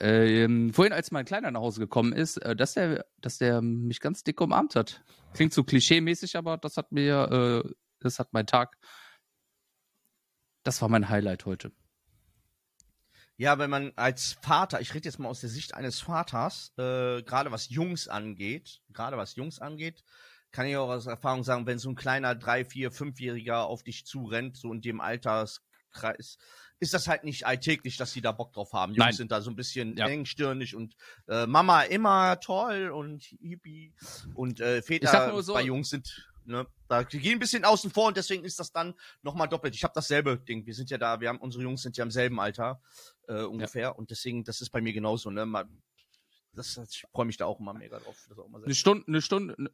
ähm, 0.00 0.74
vorhin, 0.74 0.92
als 0.92 1.12
mein 1.12 1.24
Kleiner 1.24 1.52
nach 1.52 1.60
Hause 1.60 1.78
gekommen 1.78 2.12
ist, 2.12 2.38
äh, 2.38 2.56
dass 2.56 2.74
der, 2.74 3.06
dass 3.20 3.38
der 3.38 3.62
mich 3.62 4.00
ganz 4.00 4.24
dick 4.24 4.40
umarmt 4.40 4.74
hat. 4.74 5.04
Klingt 5.34 5.52
so 5.52 5.62
klischee-mäßig, 5.62 6.36
aber 6.36 6.56
das 6.56 6.76
hat 6.76 6.90
mir, 6.90 7.62
äh, 7.64 7.70
das 8.00 8.18
hat 8.18 8.32
mein 8.32 8.48
Tag, 8.48 8.76
das 10.64 10.82
war 10.82 10.88
mein 10.88 11.08
Highlight 11.08 11.46
heute. 11.46 11.70
Ja, 13.36 13.58
wenn 13.58 13.70
man 13.70 13.92
als 13.96 14.36
Vater, 14.42 14.80
ich 14.80 14.94
rede 14.94 15.06
jetzt 15.08 15.18
mal 15.18 15.28
aus 15.28 15.40
der 15.40 15.50
Sicht 15.50 15.74
eines 15.74 16.00
Vaters, 16.00 16.72
äh, 16.78 17.22
gerade 17.22 17.50
was 17.50 17.68
Jungs 17.68 18.06
angeht, 18.06 18.80
gerade 18.92 19.16
was 19.16 19.34
Jungs 19.34 19.58
angeht, 19.58 20.04
kann 20.52 20.66
ich 20.66 20.76
auch 20.76 20.88
aus 20.88 21.06
Erfahrung 21.06 21.42
sagen, 21.42 21.66
wenn 21.66 21.80
so 21.80 21.90
ein 21.90 21.96
kleiner 21.96 22.36
drei, 22.36 22.64
vier, 22.64 22.92
fünfjähriger 22.92 23.64
auf 23.66 23.82
dich 23.82 24.06
zurennt, 24.06 24.56
so 24.56 24.72
in 24.72 24.80
dem 24.82 25.00
Alterskreis, 25.00 26.38
ist 26.78 26.94
das 26.94 27.08
halt 27.08 27.24
nicht 27.24 27.44
alltäglich, 27.44 27.96
dass 27.96 28.12
sie 28.12 28.20
da 28.20 28.30
Bock 28.30 28.52
drauf 28.52 28.72
haben. 28.72 28.92
Jungs 28.92 28.98
Nein. 29.04 29.12
sind 29.14 29.32
da 29.32 29.40
so 29.40 29.50
ein 29.50 29.56
bisschen 29.56 29.96
Ja. 29.96 30.06
engstirnig 30.06 30.76
und 30.76 30.94
äh, 31.26 31.46
Mama 31.46 31.82
immer 31.82 32.38
toll 32.38 32.90
und 32.90 33.24
hippie 33.40 33.94
und 34.34 34.60
äh, 34.60 34.80
Väter 34.80 35.42
so- 35.42 35.54
bei 35.54 35.62
Jungs 35.62 35.88
sind 35.90 36.30
ne, 36.44 36.66
da 36.88 37.02
gehen 37.02 37.34
ein 37.34 37.38
bisschen 37.38 37.64
außen 37.64 37.90
vor 37.90 38.08
und 38.08 38.16
deswegen 38.16 38.44
ist 38.44 38.58
das 38.60 38.72
dann 38.72 38.94
nochmal 39.22 39.48
doppelt. 39.48 39.74
Ich 39.74 39.84
habe 39.84 39.94
dasselbe 39.94 40.38
Ding. 40.38 40.66
Wir 40.66 40.74
sind 40.74 40.90
ja 40.90 40.98
da, 40.98 41.20
wir 41.20 41.28
haben 41.28 41.38
unsere 41.38 41.62
Jungs 41.62 41.82
sind 41.82 41.96
ja 41.96 42.04
im 42.04 42.10
selben 42.10 42.40
Alter 42.40 42.80
äh, 43.28 43.42
ungefähr 43.42 43.98
und 43.98 44.10
deswegen 44.10 44.44
das 44.44 44.60
ist 44.60 44.70
bei 44.70 44.80
mir 44.80 44.92
genauso. 44.92 45.30
Ne, 45.30 45.46
Man, 45.46 45.82
das, 46.52 46.76
ich 46.76 47.04
freue 47.12 47.26
mich 47.26 47.36
da 47.36 47.46
auch 47.46 47.60
immer 47.60 47.74
mega 47.74 47.98
drauf. 47.98 48.28
Das 48.28 48.38
Eine 48.64 48.74
Stunde, 48.74 49.04
eine 49.08 49.22
Stunde, 49.22 49.56
eine, 49.58 49.70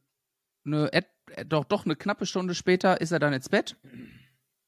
eine, 0.65 0.93
äh, 0.93 1.03
doch, 1.47 1.65
doch 1.65 1.85
eine 1.85 1.97
knappe 1.97 2.27
Stunde 2.27 2.55
später 2.55 3.01
ist 3.01 3.13
er 3.13 3.19
dann 3.19 3.33
ins 3.33 3.49
Bett. 3.49 3.77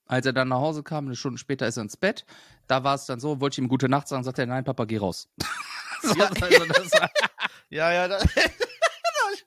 Als 0.06 0.26
er 0.26 0.32
dann 0.32 0.48
nach 0.48 0.58
Hause 0.58 0.82
kam, 0.82 1.06
eine 1.06 1.16
Stunde 1.16 1.38
später 1.38 1.66
ist 1.66 1.76
er 1.76 1.84
ins 1.84 1.96
Bett. 1.96 2.26
Da 2.66 2.84
war 2.84 2.94
es 2.96 3.06
dann 3.06 3.20
so, 3.20 3.40
wollte 3.40 3.54
ich 3.54 3.58
ihm 3.58 3.68
gute 3.68 3.88
Nacht 3.88 4.08
sagen, 4.08 4.24
sagt 4.24 4.38
er, 4.38 4.46
nein, 4.46 4.64
Papa, 4.64 4.84
geh 4.84 4.98
raus. 4.98 5.28
so, 6.02 6.14
Ja. 6.18 6.26
also 6.28 6.66
das 6.66 6.90
Ja, 7.70 7.92
ja, 7.92 8.08
da, 8.08 8.18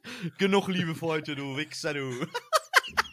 genug 0.38 0.68
Liebe 0.68 0.96
für 0.96 1.06
heute, 1.08 1.36
du 1.36 1.56
Wichser, 1.58 1.94
du. 1.94 2.28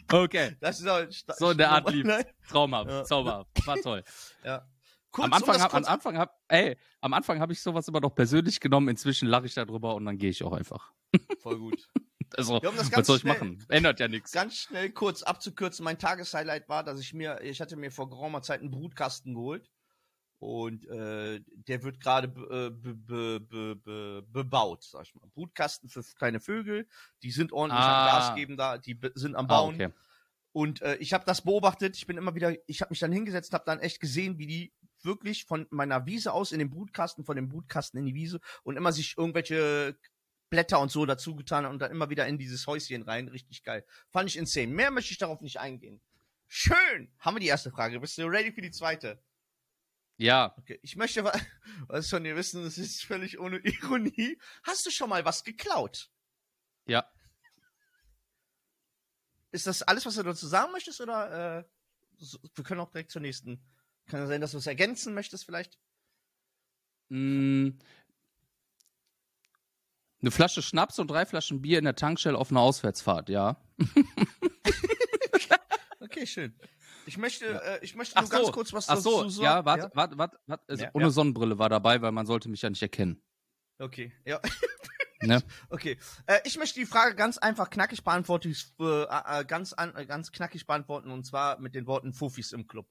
okay. 0.11 0.55
Das 0.59 0.79
ist 0.81 1.15
sta- 1.15 1.33
So 1.37 1.51
in 1.51 1.57
der 1.57 1.71
Art 1.71 1.89
lieb. 1.91 2.05
Nein. 2.05 2.25
Traumhaft, 2.47 2.89
Ja. 2.89 3.03
zauberhaft, 3.03 3.49
war 3.65 3.77
toll. 3.77 4.03
Ja. 4.43 4.67
Kurz, 5.11 5.25
am 5.27 5.33
Anfang, 5.33 5.55
um 5.57 5.61
hab, 5.61 5.73
am 5.75 5.85
Anfang 5.85 6.17
hab, 6.17 6.39
ey, 6.47 6.75
am 7.01 7.13
Anfang 7.13 7.39
habe 7.39 7.53
ich 7.53 7.61
sowas 7.61 7.87
immer 7.87 7.99
noch 7.99 8.15
persönlich 8.15 8.59
genommen. 8.59 8.87
Inzwischen 8.89 9.27
lache 9.27 9.45
ich 9.45 9.53
darüber 9.53 9.93
und 9.93 10.05
dann 10.05 10.17
gehe 10.17 10.31
ich 10.31 10.43
auch 10.43 10.53
einfach. 10.53 10.91
voll 11.39 11.59
gut. 11.59 11.87
Also, 12.35 12.59
was 12.63 13.05
soll 13.05 13.17
ich 13.17 13.21
schnell- 13.21 13.33
machen? 13.33 13.63
Ändert 13.69 13.99
ja 13.99 14.07
nichts. 14.07 14.31
Ganz 14.31 14.55
schnell 14.57 14.89
kurz 14.89 15.21
abzukürzen, 15.21 15.83
mein 15.83 15.99
Tageshighlight 15.99 16.67
war, 16.67 16.83
dass 16.83 16.99
ich 16.99 17.13
mir, 17.13 17.39
ich 17.43 17.61
hatte 17.61 17.75
mir 17.75 17.91
vor 17.91 18.09
geraumer 18.09 18.41
Zeit 18.41 18.61
einen 18.61 18.71
Brutkasten 18.71 19.35
geholt 19.35 19.69
und 20.43 20.85
äh, 20.87 21.41
der 21.47 21.83
wird 21.83 21.99
gerade 21.99 22.27
be, 22.27 22.41
äh, 22.41 22.69
be, 22.69 22.93
be, 22.93 23.39
be, 23.39 23.75
be, 23.75 24.25
bebaut, 24.27 24.83
sag 24.83 25.03
ich 25.03 25.15
mal. 25.15 25.27
Brutkasten 25.33 25.89
für 25.89 26.03
kleine 26.15 26.39
Vögel, 26.39 26.87
die 27.23 27.31
sind 27.31 27.51
ordentlich 27.53 27.79
am 27.81 27.89
Ah. 27.91 28.05
Gas 28.19 28.35
geben 28.35 28.57
da, 28.57 28.77
die 28.77 28.99
sind 29.15 29.35
am 29.35 29.45
Ah, 29.45 29.47
Bauen. 29.47 29.75
okay. 29.75 29.89
Und 30.51 30.81
äh, 30.83 30.95
ich 30.97 31.13
habe 31.13 31.25
das 31.25 31.41
beobachtet. 31.41 31.97
Ich 31.97 32.05
bin 32.05 32.17
immer 32.17 32.35
wieder, 32.35 32.53
ich 32.67 32.81
habe 32.81 32.91
mich 32.91 32.99
dann 32.99 33.11
hingesetzt, 33.11 33.53
habe 33.53 33.63
dann 33.65 33.79
echt 33.79 33.99
gesehen, 33.99 34.37
wie 34.37 34.45
die 34.47 34.73
wirklich 35.01 35.45
von 35.45 35.65
meiner 35.71 36.05
Wiese 36.05 36.31
aus 36.31 36.51
in 36.51 36.59
den 36.59 36.69
Brutkasten, 36.69 37.25
von 37.25 37.35
dem 37.35 37.49
Brutkasten 37.49 37.99
in 37.99 38.05
die 38.05 38.13
Wiese 38.13 38.39
und 38.63 38.77
immer 38.77 38.91
sich 38.91 39.17
irgendwelche 39.17 39.97
Blätter 40.49 40.79
und 40.79 40.91
so 40.91 41.05
dazu 41.07 41.35
getan 41.35 41.65
und 41.65 41.79
dann 41.79 41.89
immer 41.91 42.09
wieder 42.11 42.27
in 42.27 42.37
dieses 42.37 42.67
Häuschen 42.67 43.01
rein. 43.01 43.27
Richtig 43.29 43.63
geil. 43.63 43.83
Fand 44.11 44.29
ich 44.29 44.37
insane. 44.37 44.67
Mehr 44.67 44.91
möchte 44.91 45.11
ich 45.11 45.17
darauf 45.17 45.41
nicht 45.41 45.59
eingehen. 45.59 45.99
Schön. 46.47 47.11
Haben 47.17 47.37
wir 47.37 47.39
die 47.39 47.47
erste 47.47 47.71
Frage. 47.71 47.99
Bist 47.99 48.17
du 48.19 48.25
ready 48.27 48.51
für 48.51 48.61
die 48.61 48.69
zweite? 48.69 49.19
Ja, 50.17 50.53
Okay. 50.59 50.79
Ich 50.83 50.95
möchte 50.95 51.23
wa- 51.23 51.33
was 51.87 52.09
von 52.09 52.23
dir 52.23 52.35
wissen, 52.35 52.63
das 52.63 52.77
ist 52.77 53.03
völlig 53.03 53.39
ohne 53.39 53.57
Ironie. 53.63 54.37
Hast 54.63 54.85
du 54.85 54.91
schon 54.91 55.09
mal 55.09 55.25
was 55.25 55.43
geklaut? 55.43 56.09
ja. 56.85 57.05
Ist 59.51 59.67
das 59.67 59.83
alles, 59.83 60.03
was 60.07 60.15
du 60.15 60.23
dazu 60.23 60.47
sagen 60.47 60.71
möchtest, 60.71 60.99
oder 60.99 61.59
äh, 61.59 61.63
so, 62.17 62.39
wir 62.55 62.63
können 62.63 62.79
auch 62.81 62.89
direkt 62.89 63.11
zur 63.11 63.21
nächsten. 63.21 63.63
Kann 64.07 64.21
ja 64.21 64.25
sein, 64.25 64.41
dass 64.41 64.51
du 64.51 64.57
es 64.57 64.65
ergänzen 64.65 65.13
möchtest, 65.13 65.45
vielleicht? 65.45 65.77
Mm, 67.09 67.69
eine 70.21 70.31
Flasche 70.31 70.63
Schnaps 70.63 70.97
und 70.97 71.07
drei 71.11 71.27
Flaschen 71.27 71.61
Bier 71.61 71.77
in 71.77 71.85
der 71.85 71.95
Tankstelle 71.95 72.35
auf 72.37 72.49
einer 72.49 72.61
Auswärtsfahrt, 72.61 73.29
ja. 73.29 73.61
Okay, 75.99 76.27
schön. 76.27 76.53
Ich 77.05 77.17
möchte, 77.17 77.45
Ja. 77.45 77.57
äh, 77.59 77.79
ich 77.81 77.95
möchte 77.95 78.19
nur 78.19 78.29
ganz 78.29 78.45
so, 78.47 78.51
kurz 78.51 78.73
was 78.73 78.89
Ach 78.89 78.97
so, 78.97 79.23
dazu 79.23 79.41
ja, 79.41 79.51
sagen. 79.53 79.65
warte, 79.65 79.91
warte, 79.93 80.17
warte, 80.17 80.37
warte. 80.47 80.63
Also 80.67 80.83
Ja, 80.83 80.89
ohne 80.93 81.05
ja. 81.05 81.09
Sonnenbrille 81.11 81.57
war 81.59 81.69
dabei, 81.69 82.01
weil 82.01 82.11
man 82.11 82.25
sollte 82.25 82.49
mich 82.49 82.61
ja 82.61 82.69
nicht 82.69 82.81
erkennen. 82.81 83.21
Okay, 83.79 84.11
ja. 84.25 84.39
Ne? 85.25 85.41
Okay. 85.69 85.97
Äh, 86.25 86.39
ich 86.43 86.57
möchte 86.57 86.81
die 86.81 86.85
Frage 86.85 87.15
ganz 87.15 87.37
einfach 87.37 87.69
knackig 87.69 88.03
beantworten, 88.03 88.53
äh, 88.81 89.03
äh, 89.03 89.45
ganz, 89.45 89.71
an, 89.71 89.95
äh, 89.95 90.05
ganz 90.05 90.33
knackig 90.33 90.67
beantworten 90.67 91.11
und 91.11 91.25
zwar 91.25 91.59
mit 91.61 91.75
den 91.75 91.87
Worten 91.87 92.11
Fufis 92.11 92.51
im 92.51 92.67
Club. 92.67 92.87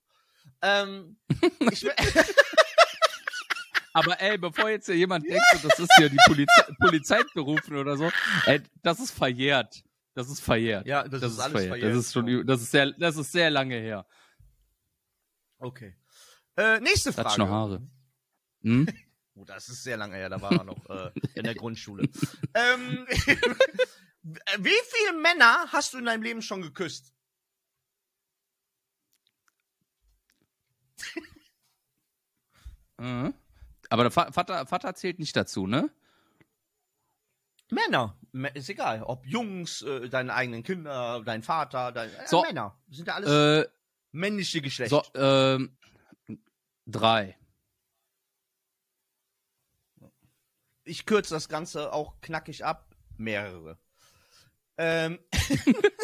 Ähm, 0.63 1.19
ich, 1.71 1.87
Aber 3.93 4.19
ey, 4.21 4.39
bevor 4.39 4.71
jetzt 4.71 4.87
hier 4.87 4.97
jemand 4.97 5.25
denkt, 5.29 5.45
so, 5.61 5.69
das 5.69 5.79
ist 5.79 5.93
hier 5.99 6.09
die 6.09 6.17
Polizei, 6.27 6.63
Polizei 6.81 7.21
berufen 7.35 7.77
oder 7.77 7.97
so, 7.97 8.11
ey, 8.47 8.63
das 8.83 9.01
ist 9.01 9.11
verjährt. 9.11 9.83
Das 10.15 10.29
ist 10.29 10.41
verjährt. 10.41 10.87
ja, 10.87 11.03
das, 11.09 11.21
Das, 11.23 11.33
ist 11.33 11.39
ist 11.39 11.43
alles 11.45 11.53
verjährt. 11.53 11.71
verjährt. 11.73 11.97
Das 11.97 12.05
ist 12.07 12.13
schon, 12.13 12.29
ü- 12.29 12.45
das 12.45 12.61
ist 12.63 12.71
sehr, 12.71 12.91
das 12.93 13.17
ist 13.17 13.33
sehr 13.33 13.51
lange 13.51 13.77
her. 13.77 14.07
Okay. 15.59 15.97
Äh, 16.57 16.81
nächste 16.81 17.11
Hat 17.17 17.25
noch 17.39 17.49
Frage. 17.49 17.51
Haare. 17.51 17.83
Hm? 18.63 18.87
Oh, 19.35 19.47
das 19.47 19.71
ist 19.71 19.83
sehr 19.83 19.97
lange 19.97 20.15
her, 20.17 20.29
da 20.29 20.43
war 20.43 20.53
er 20.53 20.63
noch 20.65 20.91
äh, 20.91 21.11
in 21.35 21.45
der 21.45 21.55
Grundschule. 21.55 22.03
ähm, 22.55 23.07
wie 24.59 24.69
viele 24.91 25.19
Männer 25.23 25.73
hast 25.73 25.95
du 25.95 25.99
in 25.99 26.05
deinem 26.05 26.23
Leben 26.23 26.43
schon 26.43 26.61
geküsst? 26.61 27.15
Mhm. 32.99 33.35
Aber 33.89 34.05
der 34.05 34.15
Va- 34.17 34.33
Vater, 34.33 34.67
Vater 34.67 34.95
zählt 34.95 35.19
nicht 35.19 35.37
dazu, 35.37 35.67
ne? 35.67 35.91
Männer. 37.73 38.17
Ist 38.55 38.69
egal. 38.69 39.03
Ob 39.03 39.27
Jungs, 39.27 39.83
äh, 39.83 40.09
deine 40.09 40.35
eigenen 40.35 40.63
Kinder, 40.63 41.23
dein 41.25 41.43
Vater, 41.43 41.91
dein, 41.93 42.11
äh, 42.11 42.27
So. 42.27 42.43
Männer. 42.43 42.79
Sind 42.91 43.09
ja 43.09 43.15
alles 43.15 43.65
Äh, 43.65 43.69
männliche 44.13 44.61
Geschlecht. 44.63 44.91
so, 44.91 45.03
ähm, 45.15 45.77
drei. 46.87 47.37
Ich 50.85 51.07
kürze 51.07 51.35
das 51.35 51.49
Ganze 51.49 51.93
auch 51.93 52.21
knackig 52.21 52.65
ab. 52.65 52.95
Mehrere. 53.17 53.79
Ähm, 54.77 55.19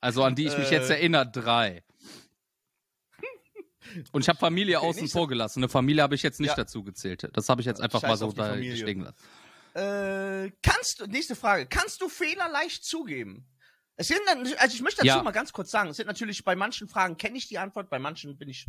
Also 0.00 0.22
an 0.22 0.36
die 0.36 0.46
ich 0.46 0.56
mich 0.56 0.70
Äh. 0.70 0.74
jetzt 0.76 0.90
erinnere, 0.90 1.28
drei. 1.30 1.82
Und 4.12 4.22
ich 4.22 4.28
habe 4.28 4.38
Familie 4.38 4.78
Okay, 4.78 4.86
außen 4.88 5.08
vor 5.08 5.28
gelassen. 5.28 5.60
Eine 5.60 5.68
Familie 5.68 6.02
habe 6.02 6.14
ich 6.14 6.22
jetzt 6.22 6.40
nicht 6.40 6.50
Ja. 6.50 6.54
dazu 6.56 6.82
gezählt. 6.84 7.28
Das 7.32 7.48
habe 7.48 7.60
ich 7.60 7.66
jetzt 7.66 7.80
einfach 7.80 8.00
Scheiß 8.00 8.08
mal 8.08 8.16
so 8.16 8.32
da 8.32 8.48
Familie. 8.50 8.76
stehen 8.76 9.00
lassen. 9.00 9.16
äh, 9.74 10.50
kannst 10.62 11.00
du, 11.00 11.06
nächste 11.06 11.36
Frage. 11.36 11.66
Kannst 11.66 12.00
du 12.00 12.08
Fehler 12.08 12.48
leicht 12.50 12.84
zugeben? 12.84 13.46
Es 14.00 14.06
sind 14.08 14.20
also 14.28 14.74
ich 14.74 14.80
möchte 14.80 14.98
dazu 15.04 15.06
Ja. 15.18 15.22
mal 15.22 15.32
ganz 15.32 15.52
kurz 15.52 15.70
sagen, 15.72 15.90
es 15.90 15.96
sind 15.96 16.06
natürlich 16.06 16.44
bei 16.44 16.54
manchen 16.54 16.88
Fragen 16.88 17.16
kenne 17.16 17.36
ich 17.36 17.48
die 17.48 17.58
Antwort, 17.58 17.90
bei 17.90 17.98
manchen 17.98 18.38
bin 18.38 18.48
ich, 18.48 18.68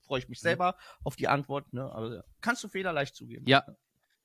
freue 0.00 0.20
ich 0.20 0.24
Mhm. 0.26 0.30
mich 0.30 0.40
selber 0.40 0.76
auf 1.04 1.16
die 1.16 1.28
Antwort, 1.28 1.70
ne, 1.74 1.82
aber 1.82 2.24
kannst 2.40 2.64
du 2.64 2.68
Fehler 2.68 2.92
leicht 2.94 3.14
zugeben? 3.14 3.44
Ja, 3.46 3.62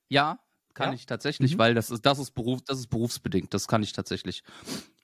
ja, 0.08 0.38
kann 0.72 0.88
Ja? 0.90 0.94
ich 0.94 1.04
tatsächlich, 1.04 1.54
Mhm. 1.54 1.58
weil 1.58 1.74
das 1.74 1.90
ist, 1.90 2.06
das 2.06 2.18
ist 2.18 2.30
Beruf, 2.30 2.62
das 2.64 2.78
ist 2.78 2.86
berufsbedingt. 2.88 3.52
Das 3.52 3.68
kann 3.68 3.82
ich 3.82 3.92
tatsächlich. 3.92 4.42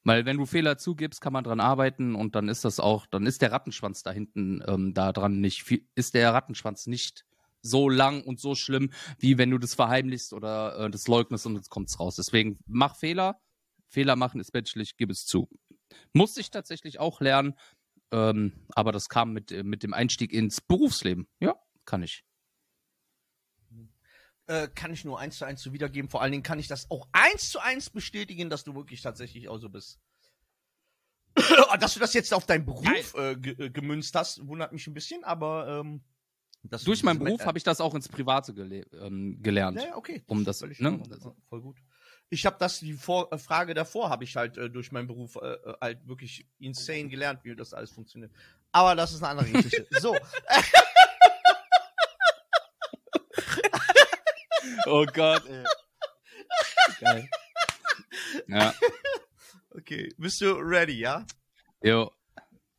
Weil 0.05 0.25
wenn 0.27 0.37
du 0.37 0.47
Fehler 0.47 0.79
zugibst, 0.79 1.21
kann 1.21 1.33
man 1.33 1.45
dran 1.45 1.61
arbeiten 1.61 2.15
und 2.15 2.35
dann 2.35 2.49
ist 2.49 2.65
das 2.65 2.81
auch, 2.81 3.07
dann 3.07 3.27
ist 3.27 3.43
der 3.43 3.53
Rattenschwanz 3.53 4.03
da 4.03 4.11
hinten 4.11 4.63
ähm, 4.67 4.95
da 4.95 5.13
dran 5.13 5.41
nicht 5.41 5.65
ist 5.95 6.15
der 6.15 6.33
Rattenschwanz 6.35 6.87
nicht 6.87 7.25
so 7.63 7.89
lang 7.89 8.25
und 8.25 8.41
so 8.41 8.55
schlimm, 8.55 8.91
wie 9.19 9.39
wenn 9.39 9.51
du 9.51 9.59
das 9.59 9.75
verheimlichst 9.75 10.33
oder 10.33 10.79
äh, 10.79 10.91
das 10.91 11.07
leugnest 11.07 11.47
und 11.47 11.55
jetzt 11.55 11.71
kommt's 11.71 12.01
raus. 12.01 12.17
Deswegen 12.17 12.59
mach 12.67 12.97
Fehler. 12.97 13.41
Fehler 13.89 14.17
machen 14.17 14.41
ist 14.41 14.53
menschlich, 14.53 14.97
gib 14.97 15.11
es 15.11 15.27
zu. 15.27 15.49
Musste 16.13 16.41
ich 16.41 16.51
tatsächlich 16.51 16.99
auch 16.99 17.21
lernen, 17.21 17.55
ähm, 18.11 18.53
aber 18.75 18.91
das 18.91 19.09
kam 19.09 19.33
mit, 19.33 19.53
äh, 19.53 19.63
mit 19.63 19.83
dem 19.83 19.95
Einstieg 19.95 20.33
ins 20.33 20.61
Berufsleben. 20.61 21.29
Ja, 21.41 21.55
kann 21.85 22.03
ich. 22.03 22.25
Äh, 24.49 24.69
kann 24.75 24.93
ich 24.93 25.05
nur 25.05 25.19
eins 25.21 25.39
zu 25.39 25.45
eins 25.45 25.63
so 25.63 25.73
wiedergeben. 25.73 26.11
Vor 26.11 26.21
allen 26.21 26.33
Dingen 26.33 26.43
kann 26.43 26.59
ich 26.59 26.67
das 26.69 26.91
auch 26.91 27.07
eins 27.13 27.51
zu 27.51 27.61
eins 27.61 27.91
bestätigen, 27.91 28.51
dass 28.51 28.65
du 28.65 28.75
wirklich 28.75 29.01
tatsächlich 29.01 29.49
auch 29.49 29.59
so 29.59 29.69
bist. 29.69 30.01
dass 31.81 31.95
du 31.95 32.01
das 32.01 32.13
jetzt 32.15 32.35
auf 32.35 32.47
deinen 32.47 32.65
Beruf 32.67 33.15
äh, 33.15 33.37
ge 33.37 33.67
äh, 33.67 33.71
gemünzt 33.71 34.15
hast, 34.15 34.47
wundert 34.47 34.73
mich 34.73 34.87
ein 34.87 34.95
bisschen, 34.95 35.25
aber 35.25 35.81
ähm, 35.81 36.03
Durch 36.85 37.03
meinen 37.03 37.19
Beruf 37.21 37.45
habe 37.47 37.57
ich 37.59 37.65
das 37.65 37.81
auch 37.81 37.95
ins 37.95 38.09
Private 38.09 38.53
gele 38.53 38.85
ähm, 39.01 39.41
gelernt. 39.43 39.81
Ja, 39.81 39.97
okay. 39.97 40.23
um 40.27 40.45
das- 40.45 40.61
ne, 40.61 40.75
normal. 40.79 41.35
voll 41.49 41.63
gut. 41.63 41.79
Ich 42.29 42.47
habe 42.47 42.57
das 42.59 42.81
die 42.81 42.95
Vor 42.95 43.33
äh, 43.33 43.39
Frage 43.39 43.75
davor 43.75 44.09
habe 44.11 44.25
ich 44.25 44.37
halt 44.37 44.57
äh, 44.57 44.71
durch 44.71 44.91
meinen 44.91 45.07
Beruf 45.07 45.37
äh, 45.37 45.57
halt 45.81 46.07
wirklich 46.07 46.47
insane 46.59 47.09
gelernt, 47.09 47.41
wie 47.45 47.55
das 47.55 47.75
alles 47.75 47.91
funktioniert. 47.91 48.33
Aber 48.73 48.95
das 48.95 49.13
ist 49.13 49.23
eine 49.23 49.41
andere 49.41 49.63
Geschichte. 49.63 49.87
so, 50.01 50.15
Oh 54.87 55.07
Gott, 55.07 55.47
ey. 55.47 55.65
Geil. 57.01 57.29
Ja, 58.49 58.75
okay, 59.71 60.13
bist 60.19 60.41
du 60.41 60.53
ready, 60.55 60.99
ja? 60.99 61.27
jo. 61.83 62.11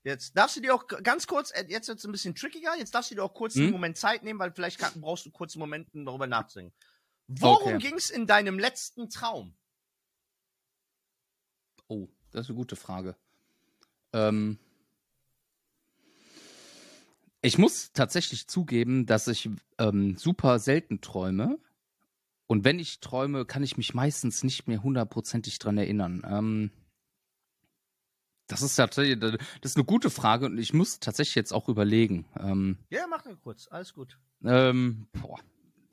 Jetzt 0.03 0.35
darfst 0.35 0.57
du 0.57 0.61
dir 0.61 0.75
auch 0.75 0.85
ganz 0.87 1.27
kurz, 1.27 1.51
äh, 1.51 1.65
jetzt 1.69 1.87
wird's 1.87 2.03
ein 2.03 2.11
bisschen 2.11 2.35
trickiger, 2.35 2.75
jetzt 2.77 2.93
darfst 2.93 3.11
du 3.11 3.15
dir 3.15 3.23
auch 3.23 3.33
kurz 3.33 3.55
einen 3.55 3.67
Hm? 3.67 3.71
Moment 3.71 3.97
Zeit 3.97 4.23
nehmen, 4.23 4.39
weil 4.39 4.51
vielleicht 4.51 4.79
brauchst 4.99 5.25
du 5.25 5.31
kurz 5.31 5.55
einen 5.55 5.61
Moment, 5.61 5.93
um 5.93 6.05
darüber 6.05 6.27
nachzudenken. 6.27 6.75
Worum 7.27 7.77
Okay. 7.77 7.89
ging's 7.89 8.09
in 8.09 8.27
deinem 8.27 8.59
letzten 8.59 9.09
Traum? 9.09 9.55
Oh, 11.87 12.09
das 12.31 12.45
ist 12.45 12.49
eine 12.49 12.57
gute 12.57 12.75
Frage. 12.75 13.15
Ähm, 14.11 14.59
ich 17.41 17.57
muss 17.57 17.91
tatsächlich 17.93 18.47
zugeben, 18.47 19.05
dass 19.05 19.27
ich 19.27 19.49
ähm, 19.77 20.17
super 20.17 20.59
selten 20.59 21.01
träume. 21.01 21.59
Und 22.47 22.65
wenn 22.65 22.77
ich 22.79 22.99
träume, 22.99 23.45
kann 23.45 23.63
ich 23.63 23.77
mich 23.77 23.93
meistens 23.93 24.43
nicht 24.43 24.67
mehr 24.67 24.83
hundertprozentig 24.83 25.59
dran 25.59 25.77
erinnern. 25.77 26.23
Ähm, 26.27 26.71
das 28.47 28.61
ist 28.61 28.75
tatsächlich, 28.75 29.19
das 29.19 29.37
ist 29.63 29.77
eine 29.77 29.85
gute 29.85 30.09
Frage 30.09 30.45
und 30.47 30.57
ich 30.57 30.73
muss 30.73 30.99
tatsächlich 30.99 31.35
jetzt 31.35 31.53
auch 31.53 31.69
überlegen. 31.69 32.25
Ähm, 32.37 32.77
Ja, 32.89 33.07
mach 33.09 33.23
nur 33.25 33.39
kurz, 33.39 33.67
alles 33.71 33.93
gut. 33.93 34.19
ähm, 34.43 35.07
boah, 35.13 35.39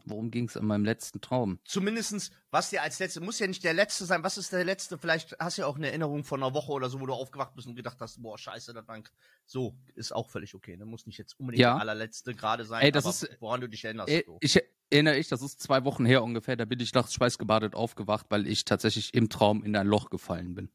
worum 0.04 0.32
ging 0.32 0.48
es 0.48 0.56
in 0.56 0.66
meinem 0.66 0.84
letzten 0.84 1.20
Traum? 1.20 1.60
Zumindestens, 1.64 2.32
was 2.50 2.70
dir 2.70 2.82
als 2.82 2.98
letzte, 2.98 3.20
muss 3.20 3.38
ja 3.38 3.46
nicht 3.46 3.62
der 3.62 3.72
letzte 3.72 4.04
sein, 4.04 4.24
was 4.24 4.36
ist 4.36 4.52
der 4.52 4.64
letzte? 4.64 4.98
Vielleicht 4.98 5.36
hast 5.38 5.56
du 5.56 5.62
ja 5.62 5.68
auch 5.68 5.76
eine 5.76 5.86
Erinnerung 5.88 6.24
von 6.24 6.42
einer 6.42 6.52
Woche 6.52 6.72
oder 6.72 6.90
so, 6.90 7.00
wo 7.00 7.06
du 7.06 7.12
aufgewacht 7.14 7.54
bist 7.54 7.68
und 7.68 7.76
gedacht 7.76 7.98
hast, 8.00 8.20
boah, 8.20 8.36
scheiße, 8.36 8.74
das 8.74 8.86
war 8.88 9.00
so, 9.46 9.78
ist 9.94 10.12
auch 10.12 10.28
völlig 10.28 10.54
okay. 10.54 10.76
Ne? 10.76 10.84
Muss 10.84 11.06
nicht 11.06 11.18
jetzt 11.18 11.38
unbedingt 11.38 11.60
Ja. 11.62 11.74
der 11.74 11.80
allerletzte 11.82 12.34
gerade 12.34 12.64
sein, 12.64 12.82
Ey, 12.82 12.90
das 12.92 13.04
aber 13.04 13.10
ist- 13.14 13.40
woran 13.40 13.60
du 13.60 13.68
dich 13.68 13.84
erinnerst. 13.84 14.10
Äh, 14.10 14.24
so. 14.26 14.38
Ich 14.40 14.60
erinnere 14.90 15.18
ich, 15.18 15.28
das 15.28 15.42
ist 15.42 15.60
zwei 15.60 15.84
Wochen 15.84 16.04
her 16.04 16.22
ungefähr, 16.22 16.56
da 16.56 16.64
bin 16.64 16.80
ich 16.80 16.92
nachts 16.94 17.14
schweißgebadet 17.14 17.74
aufgewacht, 17.74 18.26
weil 18.30 18.46
ich 18.46 18.64
tatsächlich 18.64 19.14
im 19.14 19.28
Traum 19.28 19.62
in 19.64 19.74
ein 19.76 19.86
Loch 19.86 20.10
gefallen 20.10 20.54
bin. 20.54 20.70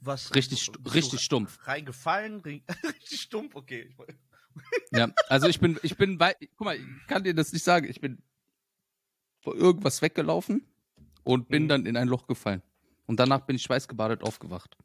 Was, 0.00 0.34
Richtig, 0.34 0.70
richtig 0.94 1.20
stumpf. 1.20 1.58
Reingefallen, 1.66 2.42
ri- 2.42 2.62
richtig 2.88 3.20
stumpf, 3.20 3.54
okay. 3.54 3.94
Ja, 4.90 5.08
also 5.28 5.46
ich 5.48 5.60
bin, 5.60 5.78
ich 5.82 5.96
bin 5.96 6.18
weit, 6.20 6.36
guck 6.56 6.64
mal, 6.66 6.76
ich 6.76 7.06
kann 7.06 7.22
dir 7.24 7.34
das 7.34 7.52
nicht 7.52 7.64
sagen, 7.64 7.88
ich 7.88 8.00
bin 8.00 8.18
vor 9.40 9.54
irgendwas 9.54 10.02
weggelaufen 10.02 10.66
und 11.22 11.48
bin 11.48 11.64
Mhm. 11.64 11.68
dann 11.68 11.86
in 11.86 11.96
ein 11.96 12.08
Loch 12.08 12.26
gefallen. 12.26 12.62
Und 13.06 13.20
danach 13.20 13.40
bin 13.42 13.56
ich 13.56 13.62
schweißgebadet 13.62 14.22
aufgewacht. 14.22 14.76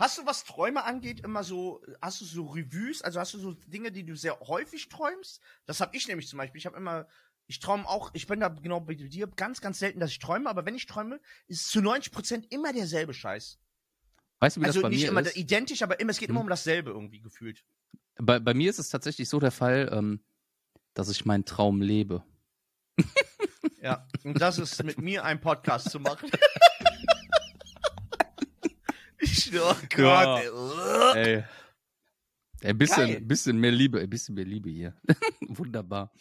Hast 0.00 0.16
du, 0.16 0.24
was 0.24 0.44
Träume 0.44 0.82
angeht, 0.84 1.20
immer 1.20 1.44
so, 1.44 1.82
hast 2.00 2.22
du 2.22 2.24
so 2.24 2.46
Revues, 2.46 3.02
also 3.02 3.20
hast 3.20 3.34
du 3.34 3.38
so 3.38 3.52
Dinge, 3.66 3.92
die 3.92 4.02
du 4.04 4.16
sehr 4.16 4.40
häufig 4.40 4.88
träumst? 4.88 5.42
Das 5.66 5.80
habe 5.82 5.94
ich 5.94 6.08
nämlich 6.08 6.26
zum 6.26 6.38
Beispiel. 6.38 6.58
Ich 6.58 6.64
habe 6.64 6.78
immer, 6.78 7.06
ich 7.46 7.60
träume 7.60 7.86
auch, 7.86 8.10
ich 8.14 8.26
bin 8.26 8.40
da 8.40 8.48
genau 8.48 8.80
bei 8.80 8.94
dir, 8.94 9.26
ganz, 9.36 9.60
ganz 9.60 9.78
selten, 9.78 10.00
dass 10.00 10.10
ich 10.10 10.18
träume, 10.18 10.48
aber 10.48 10.64
wenn 10.64 10.74
ich 10.74 10.86
träume, 10.86 11.20
ist 11.48 11.68
zu 11.68 11.80
90% 11.80 12.46
immer 12.48 12.72
derselbe 12.72 13.12
Scheiß. 13.12 13.58
Weißt 14.38 14.56
du, 14.56 14.60
wie 14.62 14.64
Also 14.64 14.78
das 14.80 14.82
bei 14.84 14.88
nicht 14.88 15.02
mir 15.02 15.08
immer 15.10 15.20
ist? 15.20 15.36
identisch, 15.36 15.82
aber 15.82 16.00
immer, 16.00 16.12
es 16.12 16.18
geht 16.18 16.30
immer 16.30 16.40
Mhm. 16.40 16.44
um 16.46 16.50
dasselbe 16.50 16.90
irgendwie 16.92 17.20
gefühlt. 17.20 17.62
Bei, 18.16 18.38
bei 18.40 18.54
mir 18.54 18.70
ist 18.70 18.78
es 18.78 18.88
tatsächlich 18.88 19.28
so 19.28 19.38
der 19.38 19.50
Fall, 19.50 19.90
ähm, 19.92 20.20
dass 20.94 21.10
ich 21.10 21.26
meinen 21.26 21.44
Traum 21.44 21.82
lebe. 21.82 22.24
Ja. 23.82 24.06
Und 24.24 24.40
das 24.40 24.58
ist 24.58 24.82
mit 24.82 24.98
mir 24.98 25.24
ein 25.24 25.40
Podcast 25.42 25.90
zu 25.90 26.00
machen. 26.00 26.30
ich, 29.20 29.52
oh 29.54 29.74
Gott, 29.94 30.44
Ja. 30.44 31.12
ey. 31.14 31.44
Ein 32.62 32.76
bisschen, 32.76 33.06
Geil. 33.06 33.20
bisschen 33.22 33.58
mehr 33.58 33.70
Liebe, 33.70 34.00
ein 34.00 34.10
bisschen 34.10 34.34
mehr 34.34 34.44
Liebe 34.44 34.68
hier. 34.70 34.94
Wunderbar. 35.48 36.12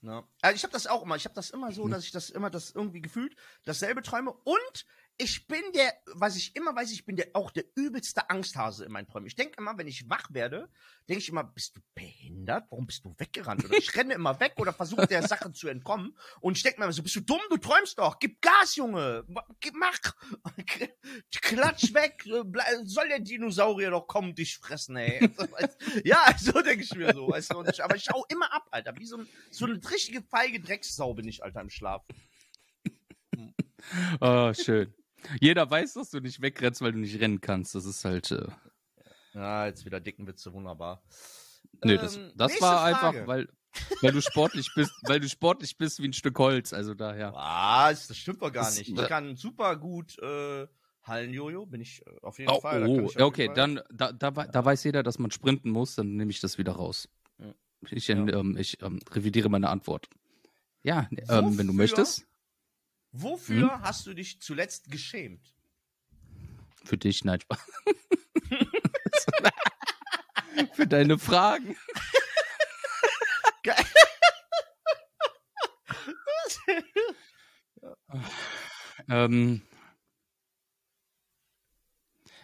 Ja. 0.00 0.26
Also 0.40 0.56
ich 0.56 0.62
habe 0.62 0.72
das 0.72 0.86
auch 0.86 1.02
immer. 1.02 1.16
Ich 1.16 1.24
habe 1.24 1.34
das 1.34 1.50
immer 1.50 1.70
so, 1.72 1.84
Mhm. 1.84 1.90
dass 1.90 2.04
ich 2.04 2.12
das 2.12 2.30
immer 2.30 2.50
das 2.50 2.70
irgendwie 2.70 3.02
gefühlt 3.02 3.34
dasselbe 3.64 4.02
träume. 4.02 4.32
Und 4.32 4.86
ich 5.20 5.48
bin 5.48 5.62
der, 5.74 5.92
was 6.14 6.36
ich 6.36 6.54
immer 6.54 6.74
weiß, 6.74 6.92
ich 6.92 7.04
bin 7.04 7.16
der 7.16 7.30
auch 7.34 7.50
der 7.50 7.64
übelste 7.74 8.30
Angsthase 8.30 8.84
in 8.84 8.92
meinen 8.92 9.08
Träumen. 9.08 9.26
Ich 9.26 9.34
denke 9.34 9.54
immer, 9.58 9.76
wenn 9.76 9.88
ich 9.88 10.08
wach 10.08 10.32
werde, 10.32 10.70
denke 11.08 11.20
ich 11.20 11.28
immer, 11.28 11.42
bist 11.42 11.76
du 11.76 11.80
behindert? 11.92 12.66
Warum 12.70 12.86
bist 12.86 13.04
du 13.04 13.12
weggerannt? 13.18 13.64
Oder 13.64 13.76
ich 13.76 13.96
renne 13.96 14.14
immer 14.14 14.38
weg 14.38 14.54
oder 14.58 14.72
versuche 14.72 15.08
der 15.08 15.26
Sache 15.26 15.52
zu 15.52 15.66
entkommen. 15.66 16.16
Und 16.40 16.56
ich 16.56 16.62
denke 16.62 16.78
mir 16.78 16.84
immer 16.84 16.92
so, 16.92 17.02
bist 17.02 17.16
du 17.16 17.20
dumm? 17.20 17.40
Du 17.50 17.56
träumst 17.56 17.98
doch. 17.98 18.20
Gib 18.20 18.40
Gas, 18.40 18.76
Junge. 18.76 19.24
Mach. 19.72 19.98
Klatsch 21.42 21.92
weg. 21.94 22.24
Soll 22.84 23.08
der 23.08 23.18
Dinosaurier 23.18 23.90
doch 23.90 24.06
kommen, 24.06 24.36
dich 24.36 24.56
fressen, 24.58 24.96
ey. 24.96 25.28
ja, 26.04 26.32
so 26.38 26.52
denke 26.62 26.84
ich 26.84 26.94
mir 26.94 27.12
so. 27.12 27.28
Weißt 27.28 27.52
du? 27.52 27.58
Und 27.58 27.70
ich, 27.70 27.82
aber 27.82 27.96
ich 27.96 28.04
schau 28.04 28.24
immer 28.28 28.52
ab, 28.52 28.68
Alter. 28.70 28.96
Wie 28.96 29.06
so, 29.06 29.16
ein, 29.16 29.28
so 29.50 29.66
eine 29.66 29.80
richtige 29.90 30.22
feige 30.22 30.60
Dreckssau 30.60 31.12
bin 31.14 31.26
ich, 31.26 31.42
Alter, 31.42 31.60
im 31.60 31.70
Schlaf. 31.70 32.04
Oh, 34.20 34.52
schön. 34.52 34.92
Jeder 35.40 35.68
weiß, 35.70 35.94
dass 35.94 36.10
du 36.10 36.20
nicht 36.20 36.40
wegrennst, 36.40 36.80
weil 36.80 36.92
du 36.92 36.98
nicht 36.98 37.20
rennen 37.20 37.40
kannst. 37.40 37.74
Das 37.74 37.84
ist 37.84 38.04
halt. 38.04 38.30
Äh, 38.30 38.46
Ja, 39.34 39.66
jetzt 39.66 39.84
wieder 39.84 40.00
dicken 40.00 40.26
Witze, 40.26 40.52
wunderbar. 40.52 41.02
nö, 41.84 41.96
das, 41.96 42.16
Ähm, 42.16 42.32
das 42.34 42.48
nächste 42.52 42.64
war 42.66 42.78
Frage. 42.90 42.96
einfach, 43.16 43.26
weil, 43.26 43.48
weil 44.00 44.12
du 44.12 44.20
sportlich 44.22 44.70
bist, 44.74 44.92
weil 45.02 45.20
du 45.20 45.28
sportlich 45.28 45.76
bist 45.76 46.00
wie 46.00 46.08
ein 46.08 46.12
Stück 46.12 46.38
Holz. 46.38 46.72
Also 46.72 46.94
daher. 46.94 47.32
Was? 47.34 48.08
Das 48.08 48.16
stimmt 48.16 48.42
doch 48.42 48.52
gar 48.52 48.64
Das- 48.64 48.78
nicht. 48.78 48.90
Ich 48.90 49.06
kann 49.08 49.36
super 49.36 49.76
gut 49.76 50.18
äh, 50.20 50.66
Hallenjojo, 51.04 51.66
bin 51.66 51.80
ich 51.80 52.02
äh, 52.06 52.10
auf 52.22 52.38
jeden 52.38 52.50
Oh, 52.50 52.60
Fall. 52.60 52.86
oh 52.86 53.10
okay, 53.24 53.46
Fall. 53.46 53.54
dann 53.54 53.80
da, 53.92 54.12
da, 54.12 54.30
da 54.30 54.64
weiß 54.64 54.84
jeder, 54.84 55.02
dass 55.02 55.18
man 55.18 55.30
sprinten 55.30 55.70
muss, 55.70 55.94
dann 55.94 56.16
nehme 56.16 56.30
ich 56.30 56.40
das 56.40 56.58
wieder 56.58 56.72
raus. 56.72 57.08
Ich, 57.90 58.08
Ja. 58.08 58.16
ähm, 58.16 58.56
ich 58.58 58.82
ähm, 58.82 58.98
revidiere 59.10 59.48
meine 59.48 59.68
Antwort. 59.68 60.08
Ja, 60.82 61.08
ähm, 61.28 61.56
wenn 61.58 61.66
du 61.68 61.72
möchtest. 61.72 62.26
Wofür 63.12 63.74
Hm? 63.74 63.82
hast 63.82 64.06
du 64.06 64.14
dich 64.14 64.40
zuletzt 64.40 64.90
geschämt? 64.90 65.54
Für 66.84 66.96
dich, 66.98 67.24
nein, 67.24 67.40
Spaß. 67.40 67.58
Für 70.74 70.86
deine 70.86 71.18
Fragen. 71.18 71.76
Geil. 73.62 73.76
Ähm, 79.10 79.62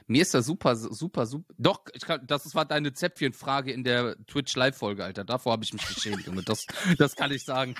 mir 0.06 0.22
ist 0.22 0.34
da 0.34 0.42
super, 0.42 0.76
super, 0.76 1.26
super. 1.26 1.54
Doch, 1.58 1.84
kann, 1.84 2.26
das 2.26 2.54
war 2.54 2.64
deine 2.64 2.92
Zäpfchenfrage 2.92 3.72
in 3.72 3.84
der 3.84 4.16
Twitch 4.26 4.54
Live-Folge, 4.56 5.04
Alter. 5.04 5.24
Davor 5.24 5.52
habe 5.52 5.64
ich 5.64 5.72
mich 5.72 5.86
geschämt, 5.86 6.26
Junge. 6.26 6.42
Das, 6.42 6.66
das 6.98 7.16
kann 7.16 7.32
ich 7.32 7.44
sagen. 7.44 7.74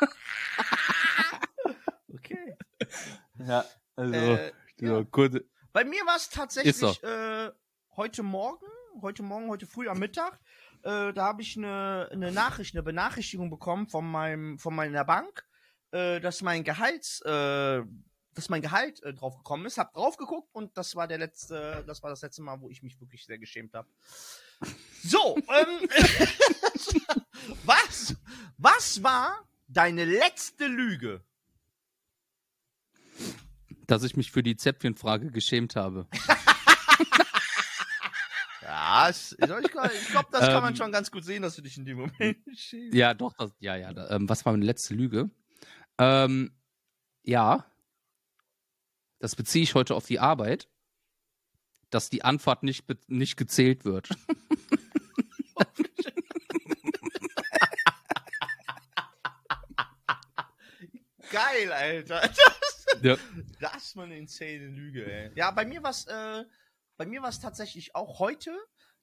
Ja, 3.46 3.64
also, 3.96 4.14
Äh, 4.14 4.52
ja. 4.80 5.04
kurze. 5.04 5.44
Bei 5.72 5.84
mir 5.84 6.04
war 6.06 6.16
es 6.16 6.28
tatsächlich 6.28 7.02
äh, 7.02 7.50
heute 7.96 8.22
Morgen, 8.22 8.64
heute 9.02 9.22
Morgen, 9.22 9.48
heute 9.48 9.66
früh 9.66 9.88
am 9.88 9.98
Mittag. 9.98 10.40
Äh, 10.82 11.12
da 11.12 11.24
habe 11.24 11.42
ich 11.42 11.56
eine, 11.56 12.08
eine 12.12 12.32
Nachricht, 12.32 12.74
eine 12.74 12.82
Benachrichtigung 12.82 13.50
bekommen 13.50 13.88
von 13.88 14.08
meinem, 14.10 14.58
von 14.58 14.74
meiner 14.74 15.04
Bank, 15.04 15.44
äh, 15.90 16.20
dass 16.20 16.42
mein 16.42 16.64
Gehalts, 16.64 17.20
äh, 17.22 17.82
dass 18.34 18.48
mein 18.48 18.62
Gehalt 18.62 19.02
äh, 19.02 19.12
drauf 19.12 19.36
gekommen 19.36 19.66
ist. 19.66 19.78
Hab 19.78 19.92
drauf 19.94 20.16
geguckt 20.16 20.48
und 20.54 20.76
das 20.76 20.94
war 20.96 21.08
der 21.08 21.18
letzte, 21.18 21.84
das 21.86 22.02
war 22.02 22.10
das 22.10 22.22
letzte 22.22 22.42
Mal, 22.42 22.60
wo 22.60 22.70
ich 22.70 22.82
mich 22.82 23.00
wirklich 23.00 23.24
sehr 23.24 23.38
geschämt 23.38 23.74
habe. 23.74 23.88
So, 25.02 25.36
ähm, 25.36 25.88
was, 27.64 28.16
was 28.56 29.02
war 29.02 29.46
deine 29.68 30.04
letzte 30.04 30.66
Lüge? 30.66 31.24
Dass 33.86 34.02
ich 34.02 34.16
mich 34.16 34.30
für 34.32 34.42
die 34.42 34.56
Zäpfchenfrage 34.56 35.30
geschämt 35.30 35.76
habe. 35.76 36.06
Ja, 38.62 39.08
es- 39.10 39.32
ich 39.38 39.70
glaube, 39.70 40.28
das 40.32 40.40
kann 40.40 40.62
man 40.62 40.72
Ähm, 40.72 40.76
schon 40.76 40.90
ganz 40.92 41.10
gut 41.10 41.22
sehen, 41.24 41.42
dass 41.42 41.54
du 41.56 41.60
dich 41.62 41.76
in 41.76 41.84
dem 41.84 41.98
Moment 41.98 42.38
schämst. 42.56 42.94
Ja, 42.94 43.12
doch, 43.12 43.34
das, 43.34 43.52
ja, 43.60 43.76
ja. 43.76 43.92
Da, 43.92 44.08
ähm, 44.10 44.26
was 44.28 44.44
war 44.46 44.52
meine 44.52 44.64
letzte 44.64 44.94
Lüge? 44.94 45.28
Ähm, 45.98 46.50
ja, 47.24 47.66
das 49.18 49.36
beziehe 49.36 49.62
ich 49.62 49.74
heute 49.74 49.94
auf 49.94 50.06
die 50.06 50.18
Arbeit, 50.18 50.68
dass 51.90 52.08
die 52.08 52.24
Anfahrt 52.24 52.62
nicht, 52.62 52.86
nicht 53.08 53.36
gezählt 53.36 53.84
wird. 53.84 54.08
Geil, 61.30 61.72
Alter. 61.72 62.30
Ja. 63.02 63.16
Das 63.60 63.76
ist 63.86 63.96
mal 63.96 64.04
eine 64.04 64.16
insane 64.16 64.68
Lüge, 64.68 65.04
ey. 65.04 65.32
Ja, 65.34 65.50
bei 65.50 65.64
mir 65.64 65.82
war's, 65.82 66.06
äh, 66.06 66.44
bei 66.96 67.04
mir 67.06 67.22
war's 67.22 67.40
tatsächlich 67.40 67.94
auch 67.96 68.20
heute, 68.20 68.56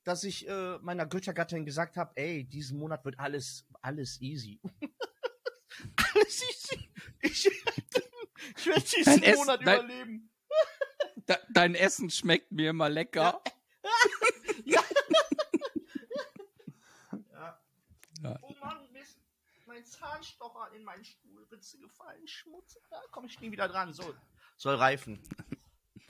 dass 0.05 0.23
ich 0.23 0.47
äh, 0.47 0.77
meiner 0.79 1.05
Göttergattin 1.05 1.65
gesagt 1.65 1.97
habe, 1.97 2.11
ey, 2.15 2.45
diesen 2.45 2.79
Monat 2.79 3.03
wird 3.03 3.19
alles, 3.19 3.65
alles 3.81 4.21
easy. 4.21 4.61
alles 6.15 6.41
easy. 6.49 6.89
Ich, 7.21 7.45
ich 7.47 8.65
werde 8.65 8.81
diesen 8.81 9.03
Dein 9.05 9.23
Essen- 9.23 9.37
Monat 9.39 9.67
dein- 9.67 9.79
überleben. 9.85 10.31
De 11.27 11.35
dein 11.49 11.75
Essen 11.75 12.09
schmeckt 12.09 12.51
mir 12.51 12.69
immer 12.69 12.87
lecker. 12.89 13.41
Ja. 14.63 14.81
Ja. 18.23 18.37
Oh 18.41 18.53
Mann, 18.59 18.87
mein 19.65 19.85
Zahnstocher 19.85 20.71
in 20.75 20.83
meinen 20.83 21.03
Stuhlritze 21.03 21.77
gefallen. 21.79 22.00
Komme 23.21 23.29
ich 23.29 23.39
nie 23.39 23.51
wieder 23.51 23.67
dran. 23.67 23.93
So, 23.93 24.15
soll 24.57 24.77
reifen. 24.77 25.19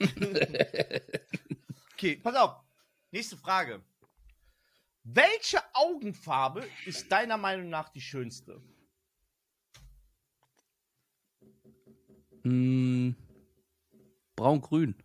Okay, 1.92 2.16
pass 2.16 2.34
auf. 2.34 2.56
Nächste 3.12 3.36
Frage. 3.36 3.80
Welche 5.04 5.60
Augenfarbe 5.72 6.66
ist 6.84 7.12
deiner 7.12 7.36
Meinung 7.36 7.68
nach 7.68 7.90
die 7.90 8.00
schönste? 8.00 8.60
Hm, 12.42 13.14
Braun-Grün. 14.34 14.96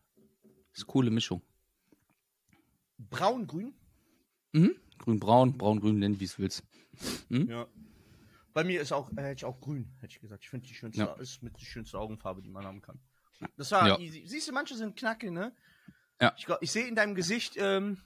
Ist 0.74 0.84
eine 0.84 0.86
coole 0.88 1.12
Mischung. 1.12 1.44
Braun-grün? 2.98 3.76
Mhm. 4.54 4.76
Grün-Braun, 4.98 5.56
Braun-Grün, 5.56 6.00
nennen 6.00 6.20
wie 6.20 6.26
es 6.26 6.40
willst. 6.40 6.64
Hm? 7.28 7.48
Ja. 7.48 7.68
Bei 8.58 8.64
mir 8.64 8.82
ist 8.82 8.92
auch, 8.92 9.12
äh, 9.12 9.22
hätte 9.22 9.34
ich 9.42 9.46
auch 9.46 9.62
grün, 9.62 9.96
hätte 10.02 10.14
ich 10.16 10.20
gesagt. 10.20 10.44
Ich 10.44 10.50
finde 10.50 10.66
die 10.66 10.74
schönste, 10.74 11.02
Ja. 11.04 11.14
ist 11.18 11.44
mit 11.44 11.60
die 11.60 11.66
schönste 11.68 12.00
Augenfarbe, 12.00 12.42
die 12.42 12.50
man 12.50 12.66
haben 12.66 12.82
kann. 12.82 13.00
Das 13.56 13.70
war 13.70 13.88
Ja. 13.88 14.00
easy. 14.00 14.26
Siehst 14.26 14.48
du, 14.48 14.52
manche 14.52 14.76
sind 14.76 14.98
knackig, 14.98 15.30
ne? 15.30 15.56
Ja. 16.20 16.34
Ich, 16.36 16.48
ich 16.62 16.72
sehe 16.72 16.88
in 16.88 16.96
deinem 16.96 17.14
Gesicht, 17.14 17.54
ähm, 17.58 18.02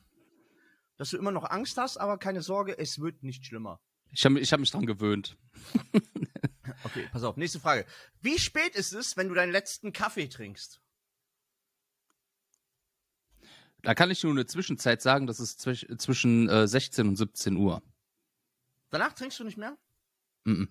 dass 0.97 1.11
du 1.11 1.17
immer 1.17 1.31
noch 1.31 1.45
Angst 1.49 1.77
hast, 1.77 1.95
aber 1.95 2.17
keine 2.17 2.41
Sorge, 2.41 2.77
es 2.77 2.99
wird 2.99 3.23
nicht 3.23 3.45
schlimmer. 3.45 3.79
Ich 4.11 4.25
habe 4.25 4.41
ich 4.41 4.51
hab 4.51 4.59
mich 4.59 4.71
dran 4.71 4.85
gewöhnt. 4.85 5.37
Okay, 6.83 7.07
pass 7.11 7.23
auf, 7.23 7.37
nächste 7.37 7.59
Frage. 7.61 7.85
Wie 8.21 8.37
spät 8.37 8.75
ist 8.75 8.91
es, 8.91 9.15
wenn 9.15 9.29
du 9.29 9.33
deinen 9.35 9.51
letzten 9.51 9.93
Kaffee 9.93 10.27
trinkst? 10.27 10.81
Da 13.83 13.93
kann 13.95 14.11
ich 14.11 14.21
nur 14.23 14.33
eine 14.33 14.45
Zwischenzeit 14.47 15.01
sagen, 15.01 15.27
das 15.27 15.39
ist 15.39 15.61
zwisch 15.61 15.85
zwischen 15.97 16.49
äh, 16.49 16.67
16 16.67 17.07
und 17.07 17.15
17 17.15 17.55
Uhr. 17.55 17.81
Danach 18.89 19.13
trinkst 19.13 19.39
du 19.39 19.43
nicht 19.45 19.57
mehr? 19.57 19.77
Mhm. 20.45 20.69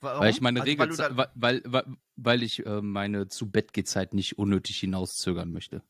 Warum? 0.00 0.20
Weil 0.20 0.30
ich 0.30 0.40
meine 0.40 0.60
Also, 0.60 0.78
weil 0.78 0.96
da- 0.96 1.16
weil, 1.16 1.30
weil, 1.34 1.62
weil, 1.66 1.96
weil 2.16 2.42
ich 2.42 2.64
äh, 2.66 2.80
meine 2.82 3.28
zu 3.28 3.50
Bett 3.50 3.72
Zeit 3.88 4.14
nicht 4.14 4.38
unnötig 4.38 4.78
hinauszögern 4.78 5.52
möchte. 5.52 5.82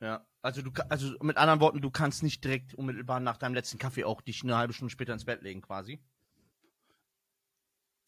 Ja, 0.00 0.26
also 0.42 0.60
du, 0.60 0.70
also 0.90 1.14
mit 1.22 1.38
anderen 1.38 1.60
Worten, 1.60 1.80
du 1.80 1.90
kannst 1.90 2.22
nicht 2.22 2.44
direkt 2.44 2.74
unmittelbar 2.74 3.20
nach 3.20 3.38
deinem 3.38 3.54
letzten 3.54 3.78
Kaffee 3.78 4.04
auch 4.04 4.20
dich 4.20 4.42
eine 4.42 4.56
halbe 4.56 4.74
Stunde 4.74 4.90
später 4.90 5.14
ins 5.14 5.24
Bett 5.24 5.42
legen, 5.42 5.62
quasi. 5.62 5.98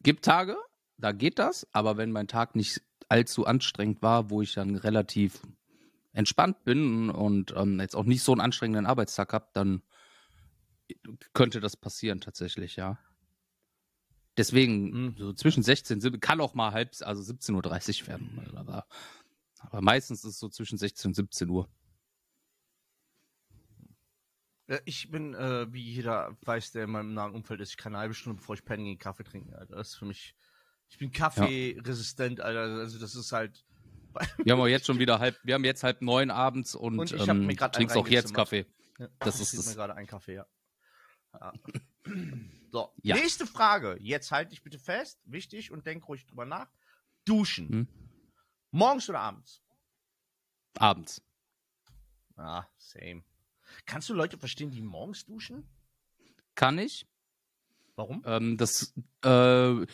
Gibt 0.02 0.24
Tage, 0.24 0.56
da 0.98 1.12
geht 1.12 1.38
das, 1.38 1.66
aber 1.72 1.96
wenn 1.96 2.12
mein 2.12 2.28
Tag 2.28 2.54
nicht 2.54 2.82
allzu 3.08 3.46
anstrengend 3.46 4.02
war, 4.02 4.30
wo 4.30 4.42
ich 4.42 4.52
dann 4.52 4.76
relativ 4.76 5.40
entspannt 6.12 6.64
bin 6.64 7.08
und 7.08 7.54
ähm, 7.56 7.80
jetzt 7.80 7.96
auch 7.96 8.04
nicht 8.04 8.22
so 8.22 8.32
einen 8.32 8.40
anstrengenden 8.40 8.86
Arbeitstag 8.86 9.32
habe, 9.32 9.48
dann 9.54 9.82
könnte 11.32 11.60
das 11.60 11.76
passieren 11.76 12.20
tatsächlich, 12.20 12.76
ja. 12.76 12.98
Deswegen, 14.36 14.90
Mhm. 14.90 15.16
so 15.16 15.32
zwischen 15.32 15.62
16, 15.62 16.00
sieb- 16.00 16.20
kann 16.20 16.40
auch 16.40 16.54
mal 16.54 16.72
halb, 16.72 16.90
also 17.00 17.22
17.30 17.22 18.02
Uhr 18.02 18.08
werden, 18.08 18.52
aber, 18.56 18.86
aber 19.60 19.80
meistens 19.80 20.20
ist 20.24 20.32
es 20.32 20.38
so 20.38 20.48
zwischen 20.48 20.76
16 20.78 21.10
und 21.10 21.14
17 21.14 21.48
Uhr. 21.48 21.68
Ja, 24.68 24.78
Ich 24.84 25.10
bin, 25.10 25.34
äh, 25.34 25.72
wie 25.72 25.82
jeder 25.82 26.36
weiß, 26.42 26.72
der 26.72 26.84
in 26.84 26.90
meinem 26.90 27.14
nahen 27.14 27.34
Umfeld 27.34 27.60
ist, 27.60 27.70
ich 27.70 27.76
kann 27.76 27.94
eine 27.94 28.00
halbe 28.00 28.14
Stunde, 28.14 28.38
bevor 28.38 28.54
ich 28.56 28.64
penne, 28.64 28.82
gehe, 28.84 28.96
Kaffee 28.96 29.22
trinken, 29.24 29.54
Alter. 29.54 29.76
Das 29.76 29.88
ist 29.90 29.94
für 29.94 30.06
mich, 30.06 30.34
ich 30.88 30.98
bin 30.98 31.12
kaffeeresistent, 31.12 32.40
Alter. 32.40 32.60
Also 32.80 32.98
das 32.98 33.14
ist 33.14 33.32
halt, 33.32 33.64
Wir 34.44 34.52
haben 34.54 34.60
auch 34.60 34.66
jetzt 34.66 34.86
schon 34.86 34.98
wieder 34.98 35.18
halb, 35.18 35.38
wir 35.44 35.54
haben 35.54 35.64
jetzt 35.64 35.82
halb 35.82 36.00
neun 36.02 36.30
abends 36.30 36.74
und, 36.74 36.98
Und 36.98 37.12
ich 37.12 37.28
ähm, 37.28 37.46
mir 37.46 37.54
trinkst 37.56 37.96
auch 37.96 38.08
jetzt. 38.08 38.32
Kaffee. 38.34 38.66
ja, 38.98 39.08
Das 39.18 39.36
ich 39.36 39.42
ist 39.42 39.58
das- 39.58 39.66
mir 39.68 39.74
gerade 39.74 39.94
einen 39.94 40.06
Kaffee, 40.06 40.34
ja. 40.34 40.46
So, 42.72 42.92
Ja. 43.02 43.16
nächste 43.16 43.46
Frage. 43.46 43.96
Jetzt 44.00 44.30
halt 44.32 44.52
dich 44.52 44.62
bitte 44.62 44.78
fest, 44.78 45.18
wichtig 45.24 45.70
und 45.70 45.86
denk 45.86 46.06
ruhig 46.08 46.26
drüber 46.26 46.44
nach. 46.44 46.68
Duschen. 47.24 47.68
Hm. 47.68 47.88
Morgens 48.70 49.08
oder 49.08 49.20
abends? 49.20 49.62
Abends. 50.74 51.22
Ah, 52.36 52.64
same. 52.76 53.22
Kannst 53.86 54.08
du 54.08 54.14
Leute 54.14 54.36
verstehen, 54.38 54.70
die 54.70 54.82
morgens 54.82 55.24
duschen? 55.24 55.66
Kann 56.54 56.78
ich. 56.78 57.06
Warum? 57.96 58.22
Ähm, 58.26 58.58
das, 58.58 58.92
äh, 59.22 59.28
weil, 59.28 59.86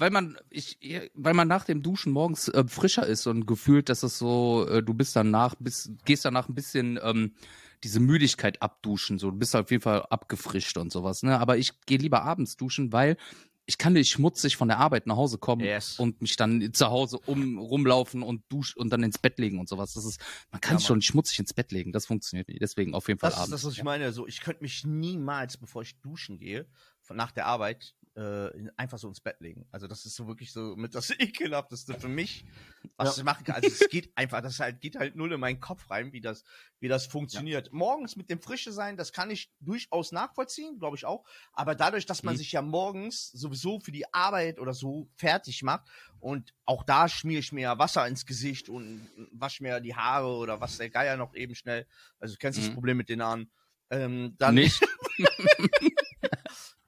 weil 0.00 0.10
man, 0.10 0.38
ich, 0.50 0.78
weil 1.14 1.34
man 1.34 1.48
nach 1.48 1.64
dem 1.64 1.82
Duschen 1.82 2.12
morgens 2.12 2.46
äh, 2.48 2.64
frischer 2.68 3.04
ist 3.06 3.26
und 3.26 3.44
gefühlt, 3.44 3.88
dass 3.88 4.04
es 4.04 4.18
so, 4.18 4.68
äh, 4.68 4.84
du 4.84 4.94
bist 4.94 5.16
danach, 5.16 5.56
bist, 5.58 5.90
gehst 6.04 6.24
danach 6.24 6.48
ein 6.48 6.54
bisschen 6.54 6.98
ähm, 7.02 7.34
diese 7.84 8.00
Müdigkeit 8.00 8.60
abduschen, 8.62 9.18
so, 9.18 9.30
du 9.30 9.36
bist 9.38 9.56
auf 9.56 9.70
jeden 9.70 9.82
Fall 9.82 10.02
abgefrischt 10.10 10.76
und 10.78 10.92
sowas, 10.92 11.22
ne? 11.22 11.38
Aber 11.38 11.56
ich 11.58 11.80
gehe 11.86 11.98
lieber 11.98 12.22
abends 12.22 12.56
duschen, 12.56 12.92
weil 12.92 13.16
ich 13.66 13.78
kann 13.78 13.92
nicht 13.92 14.10
schmutzig 14.10 14.56
von 14.56 14.66
der 14.66 14.78
Arbeit 14.78 15.06
nach 15.06 15.16
Hause 15.16 15.38
kommen 15.38 15.62
Yes. 15.62 15.98
und 16.00 16.20
mich 16.20 16.34
dann 16.36 16.72
zu 16.74 16.88
Hause 16.88 17.18
um 17.26 17.56
rumlaufen 17.58 18.22
und 18.22 18.42
dusch 18.48 18.76
und 18.76 18.90
dann 18.92 19.04
ins 19.04 19.18
Bett 19.18 19.38
legen 19.38 19.60
und 19.60 19.68
sowas. 19.68 19.92
Das 19.94 20.04
ist, 20.04 20.20
man 20.50 20.60
kann 20.60 20.74
Ja, 20.74 20.78
sich 20.78 20.88
schon 20.88 21.02
schmutzig 21.02 21.38
ins 21.38 21.54
Bett 21.54 21.70
legen. 21.70 21.92
Das 21.92 22.06
funktioniert 22.06 22.48
nicht. 22.48 22.60
Deswegen 22.60 22.94
auf 22.94 23.06
jeden 23.06 23.20
Fall 23.20 23.30
Das 23.30 23.36
ist 23.38 23.42
abends. 23.44 23.62
das, 23.62 23.64
was 23.70 23.76
ich 23.78 23.84
meine. 23.84 24.12
So, 24.12 24.26
ich 24.26 24.40
könnte 24.40 24.62
mich 24.62 24.84
niemals, 24.84 25.56
bevor 25.56 25.82
ich 25.82 26.00
duschen 26.00 26.38
gehe, 26.38 26.66
von 27.10 27.16
nach 27.16 27.32
der 27.32 27.46
Arbeit, 27.46 27.96
äh, 28.14 28.50
einfach 28.76 28.96
so 28.98 29.08
ins 29.08 29.20
Bett 29.20 29.40
legen. 29.40 29.66
Also 29.72 29.88
das 29.88 30.06
ist 30.06 30.14
so 30.14 30.28
wirklich 30.28 30.52
so 30.52 30.76
mit 30.76 30.94
das 30.94 31.10
ekelhafteste 31.18 31.98
für 31.98 32.06
mich, 32.06 32.44
was 32.96 33.16
Ja. 33.16 33.20
ich 33.20 33.24
machen 33.24 33.42
kann. 33.44 33.56
Also 33.56 33.68
es 33.68 33.88
geht 33.88 34.12
einfach, 34.16 34.40
das 34.42 34.60
halt 34.60 34.80
geht 34.80 34.94
halt 34.94 35.16
null 35.16 35.32
in 35.32 35.40
meinen 35.40 35.58
Kopf 35.58 35.90
rein, 35.90 36.12
wie 36.12 36.20
das, 36.20 36.44
wie 36.78 36.86
das 36.86 37.06
funktioniert. 37.08 37.72
Morgens 37.72 38.14
mit 38.14 38.30
dem 38.30 38.40
Frische 38.40 38.70
sein, 38.70 38.96
das 38.96 39.12
kann 39.12 39.28
ich 39.28 39.50
durchaus 39.58 40.12
nachvollziehen, 40.12 40.78
glaube 40.78 40.96
ich 40.96 41.04
auch. 41.04 41.24
Aber 41.52 41.74
dadurch, 41.74 42.06
dass 42.06 42.22
man 42.22 42.34
Mhm. 42.34 42.38
sich 42.38 42.52
ja 42.52 42.62
morgens 42.62 43.32
sowieso 43.32 43.80
für 43.80 43.90
die 43.90 44.12
Arbeit 44.14 44.60
oder 44.60 44.72
so 44.72 45.08
fertig 45.16 45.64
macht 45.64 45.88
und 46.20 46.54
auch 46.64 46.84
da 46.84 47.08
schmiere 47.08 47.40
ich 47.40 47.50
mir 47.50 47.62
ja 47.62 47.78
Wasser 47.80 48.06
ins 48.06 48.24
Gesicht 48.24 48.68
und 48.68 49.08
wasche 49.32 49.64
mir 49.64 49.80
die 49.80 49.96
Haare 49.96 50.28
oder 50.28 50.60
was 50.60 50.76
der 50.76 50.90
Geier 50.90 51.16
noch 51.16 51.34
eben 51.34 51.56
schnell. 51.56 51.88
Also 52.20 52.34
du 52.34 52.38
kennst 52.38 52.60
das 52.60 52.68
Mhm. 52.68 52.74
Problem 52.74 52.96
mit 52.98 53.08
den 53.08 53.20
Haaren. 53.20 53.50
Ähm, 53.92 54.36
dann 54.38 54.54
Nicht? 54.54 54.80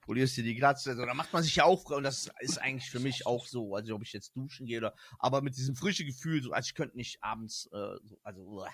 polierst 0.02 0.36
dir 0.36 0.44
die 0.44 0.54
Glatze, 0.54 0.94
so, 0.94 1.06
da 1.06 1.14
macht 1.14 1.32
man 1.32 1.42
sich 1.42 1.56
ja 1.56 1.64
auch, 1.64 1.84
und 1.90 2.02
das 2.02 2.30
ist 2.40 2.58
eigentlich 2.58 2.90
für 2.90 3.00
mich 3.00 3.26
auch 3.26 3.46
so, 3.46 3.74
also 3.74 3.94
ob 3.94 4.02
ich 4.02 4.12
jetzt 4.12 4.36
duschen 4.36 4.66
gehe 4.66 4.78
oder, 4.78 4.94
aber 5.18 5.40
mit 5.40 5.56
diesem 5.56 5.74
frischen 5.74 6.06
Gefühl, 6.06 6.42
so, 6.42 6.52
also 6.52 6.66
ich 6.66 6.74
könnte 6.74 6.96
nicht 6.96 7.22
abends, 7.22 7.66
äh, 7.72 7.96
so, 8.04 8.18
also, 8.22 8.42
uah. 8.42 8.70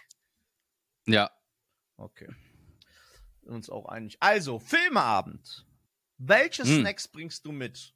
Ja. 1.06 1.30
okay. 1.96 2.28
Sind 3.42 3.52
uns 3.54 3.70
auch 3.70 3.86
einig. 3.86 4.16
Also, 4.20 4.58
Filmeabend. 4.58 5.66
Welche 6.18 6.64
Hm. 6.64 6.80
Snacks 6.80 7.08
bringst 7.08 7.46
du 7.46 7.52
mit? 7.52 7.94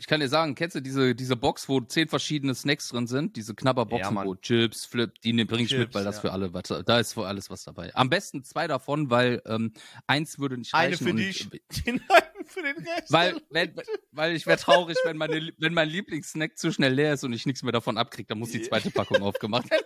Ich 0.00 0.06
kann 0.06 0.18
dir 0.20 0.28
sagen, 0.30 0.54
kennst 0.54 0.74
du 0.74 0.80
diese, 0.80 1.14
diese 1.14 1.36
Box, 1.36 1.68
wo 1.68 1.78
zehn 1.82 2.08
verschiedene 2.08 2.54
Snacks 2.54 2.88
drin 2.88 3.06
sind? 3.06 3.36
Diese 3.36 3.52
Ja, 3.52 3.56
Knabberboxen, 3.56 4.14
Mann. 4.14 4.26
wo 4.26 4.34
Chips, 4.34 4.86
Flip, 4.86 5.12
die 5.20 5.34
ne, 5.34 5.44
bring 5.44 5.66
ich 5.66 5.76
mit, 5.76 5.92
weil 5.94 6.04
das 6.04 6.16
ja. 6.16 6.20
für 6.22 6.32
alle, 6.32 6.54
was, 6.54 6.62
da 6.86 6.98
ist 6.98 7.12
für 7.12 7.26
alles 7.26 7.50
was 7.50 7.64
dabei. 7.64 7.94
Am 7.94 8.08
besten 8.08 8.42
zwei 8.42 8.66
davon, 8.66 9.10
weil 9.10 9.42
ähm, 9.44 9.74
eins 10.06 10.38
würde 10.38 10.56
nicht 10.56 10.72
Eine 10.74 10.92
reichen. 10.94 11.04
für 11.04 11.10
und- 11.10 11.18
dich, 11.18 11.50
den 11.84 12.00
einen 12.08 12.46
für 12.46 12.62
den 12.62 12.76
Rest. 12.78 13.12
Weil, 13.12 13.42
wenn, 13.50 13.74
weil 14.12 14.34
ich 14.34 14.46
wäre 14.46 14.56
traurig, 14.56 14.96
wenn, 15.04 15.18
meine, 15.18 15.52
wenn 15.58 15.74
mein 15.74 15.90
Lieblingssnack 15.90 16.56
zu 16.56 16.72
schnell 16.72 16.94
leer 16.94 17.12
ist 17.12 17.22
und 17.24 17.34
ich 17.34 17.44
nichts 17.44 17.62
mehr 17.62 17.72
davon 17.72 17.98
abkriege, 17.98 18.28
dann 18.28 18.38
muss 18.38 18.52
die 18.52 18.62
zweite 18.62 18.90
Packung 18.90 19.22
aufgemacht 19.22 19.70
werden. 19.70 19.84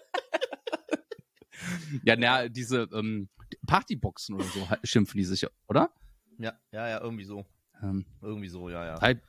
ja, 2.05 2.15
na, 2.17 2.49
diese 2.49 2.89
ähm, 2.93 3.29
Partyboxen 3.67 4.37
oder 4.37 4.45
so 4.45 4.69
schimpfen 4.85 5.19
die 5.19 5.25
sich, 5.25 5.45
oder? 5.67 5.91
ja, 6.39 6.53
ja, 6.71 6.89
ja, 6.89 7.01
irgendwie 7.01 7.25
so. 7.25 7.45
Ähm, 7.83 8.07
Irgendwie 8.23 8.49
so, 8.49 8.71
ja, 8.71 8.85
ja. 8.87 9.01
Halt, 9.01 9.21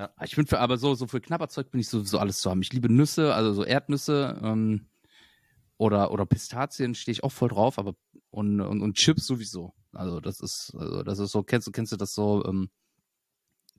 Ja. 0.00 0.10
Ich 0.24 0.34
finde, 0.34 0.48
für 0.48 0.60
aber 0.60 0.78
so, 0.78 0.94
so 0.94 1.06
für 1.06 1.20
Knabberzeug 1.20 1.70
bin 1.70 1.78
ich 1.78 1.88
sowieso 1.88 2.18
alles 2.18 2.40
zu 2.40 2.48
haben. 2.48 2.62
Ich 2.62 2.72
liebe 2.72 2.90
Nüsse, 2.90 3.34
also 3.34 3.52
so 3.52 3.64
Erdnüsse 3.64 4.40
ähm, 4.42 4.86
oder, 5.76 6.10
oder 6.10 6.24
Pistazien 6.24 6.94
stehe 6.94 7.12
ich 7.12 7.22
auch 7.22 7.32
voll 7.32 7.50
drauf, 7.50 7.78
aber 7.78 7.94
und, 8.30 8.62
und, 8.62 8.80
und 8.80 8.96
Chips 8.96 9.26
sowieso. 9.26 9.74
Also 9.92 10.20
das 10.20 10.40
ist, 10.40 10.74
also 10.74 11.02
das 11.02 11.18
ist 11.18 11.32
so, 11.32 11.42
kennst 11.42 11.66
du, 11.66 11.70
kennst 11.70 11.92
du 11.92 11.98
das 11.98 12.14
so, 12.14 12.42
ähm, 12.46 12.70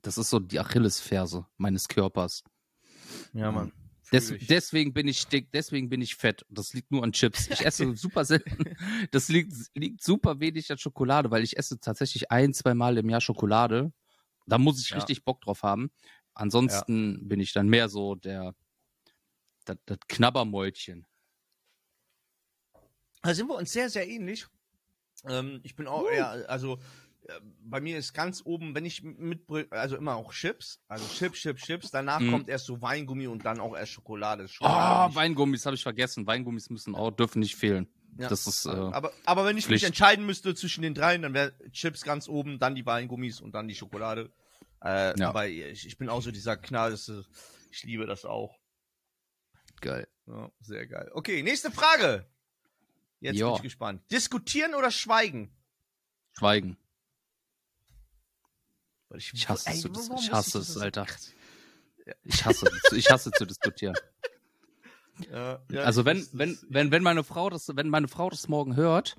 das 0.02 0.16
ist 0.16 0.30
so 0.30 0.38
die 0.38 0.60
Achillesferse 0.60 1.44
meines 1.56 1.88
Körpers. 1.88 2.44
Ja, 3.32 3.50
Mann. 3.50 3.72
Des, 4.12 4.28
Fühl 4.28 4.36
ich. 4.36 4.46
deswegen 4.46 4.92
bin 4.92 5.08
ich 5.08 5.26
dick, 5.26 5.50
deswegen 5.50 5.88
bin 5.88 6.02
ich 6.02 6.14
fett. 6.14 6.46
Das 6.50 6.72
liegt 6.72 6.92
nur 6.92 7.02
an 7.02 7.10
Chips. 7.10 7.48
Ich 7.48 7.66
esse 7.66 7.96
super 7.96 8.24
selten. 8.24 8.76
Das 9.10 9.28
liegt, 9.28 9.52
liegt 9.74 10.04
super 10.04 10.38
wenig 10.38 10.70
an 10.70 10.78
Schokolade, 10.78 11.32
weil 11.32 11.42
ich 11.42 11.56
esse 11.56 11.80
tatsächlich 11.80 12.30
ein, 12.30 12.54
zwei 12.54 12.74
Mal 12.74 12.96
im 12.98 13.10
Jahr 13.10 13.20
Schokolade. 13.20 13.92
Da 14.46 14.58
muss 14.58 14.80
ich 14.82 14.90
Ja. 14.90 14.96
richtig 14.96 15.24
Bock 15.24 15.40
drauf 15.40 15.62
haben. 15.62 15.90
Ansonsten 16.34 17.28
bin 17.28 17.40
ich 17.40 17.52
dann 17.52 17.68
mehr 17.68 17.88
so 17.88 18.14
der 18.14 18.54
das, 19.64 19.76
das 19.86 19.98
Knabbermäulchen. 20.08 21.06
Da 23.22 23.34
sind 23.34 23.46
wir 23.48 23.54
uns 23.56 23.72
sehr, 23.72 23.88
sehr 23.88 24.08
ähnlich. 24.08 24.46
Ähm, 25.28 25.60
ich 25.62 25.76
bin 25.76 25.86
auch 25.86 26.08
eher, 26.10 26.48
also 26.50 26.78
äh, 27.28 27.32
bei 27.60 27.80
mir 27.80 27.96
ist 27.98 28.12
ganz 28.12 28.42
oben, 28.44 28.74
wenn 28.74 28.84
ich 28.84 29.02
mitbringe, 29.04 29.68
also 29.70 29.96
immer 29.96 30.16
auch 30.16 30.32
Chips, 30.32 30.80
also 30.88 31.06
Chips, 31.06 31.38
Chips, 31.38 31.62
Chips. 31.62 31.90
Danach 31.92 32.18
Mhm. 32.18 32.30
kommt 32.32 32.48
erst 32.48 32.66
so 32.66 32.82
Weingummi 32.82 33.28
und 33.28 33.44
dann 33.44 33.60
auch 33.60 33.76
erst 33.76 33.92
Schokolade. 33.92 34.44
Oh, 34.44 34.48
Schokolade 34.48 35.06
nicht- 35.08 35.16
Weingummis 35.16 35.64
habe 35.64 35.76
ich 35.76 35.82
vergessen. 35.84 36.26
Weingummis 36.26 36.68
müssen 36.70 36.96
auch, 36.96 37.12
dürfen 37.12 37.38
nicht 37.38 37.54
fehlen. 37.54 37.86
Ja. 38.18 38.28
Das 38.28 38.46
ist, 38.46 38.66
äh, 38.66 38.70
aber, 38.70 39.12
aber 39.24 39.44
wenn 39.46 39.56
ich 39.56 39.64
Pflicht. 39.64 39.82
mich 39.82 39.86
entscheiden 39.88 40.26
müsste 40.26 40.54
zwischen 40.54 40.82
den 40.82 40.94
dreien, 40.94 41.22
dann 41.22 41.32
wäre 41.34 41.52
Chips 41.70 42.02
ganz 42.02 42.28
oben, 42.28 42.58
dann 42.58 42.74
die 42.74 42.84
Weingummis 42.84 43.40
und 43.40 43.52
dann 43.52 43.68
die 43.68 43.74
Schokolade. 43.74 44.30
Äh, 44.84 45.18
Ja. 45.18 45.28
Aber 45.30 45.48
ich, 45.48 45.86
ich 45.86 45.96
bin 45.96 46.08
auch 46.10 46.20
so 46.20 46.30
dieser 46.30 46.56
Knall, 46.56 46.92
ich 47.70 47.82
liebe 47.84 48.06
das 48.06 48.24
auch. 48.24 48.58
geil. 49.80 50.06
Ja, 50.26 50.50
sehr 50.60 50.86
geil. 50.86 51.10
Okay, 51.14 51.42
nächste 51.42 51.70
Frage. 51.70 52.26
Jetzt 53.20 53.36
Ja. 53.38 53.46
bin 53.48 53.56
ich 53.56 53.62
gespannt. 53.62 54.02
Diskutieren 54.12 54.74
oder 54.74 54.90
schweigen? 54.90 55.50
Schweigen. 56.38 56.76
Weil 59.08 59.18
Ich 59.18 59.48
hasse 59.48 59.70
es 59.70 59.84
ich 59.84 60.32
hasse 60.32 60.58
es, 60.58 60.76
Alter. 60.76 61.06
Ich 62.24 62.44
hasse, 62.44 62.70
ich 62.94 63.10
hasse 63.10 63.30
zu 63.32 63.46
diskutieren. 63.46 63.94
Ja, 65.30 65.62
ja, 65.70 65.82
also 65.82 66.04
wenn, 66.04 66.26
wenn, 66.32 66.58
wenn, 66.68 66.90
wenn 66.90 67.02
meine 67.02 67.22
Frau 67.24 67.50
das, 67.50 67.70
wenn 67.74 67.88
meine 67.88 68.08
Frau 68.08 68.30
das 68.30 68.48
morgen 68.48 68.76
hört, 68.76 69.16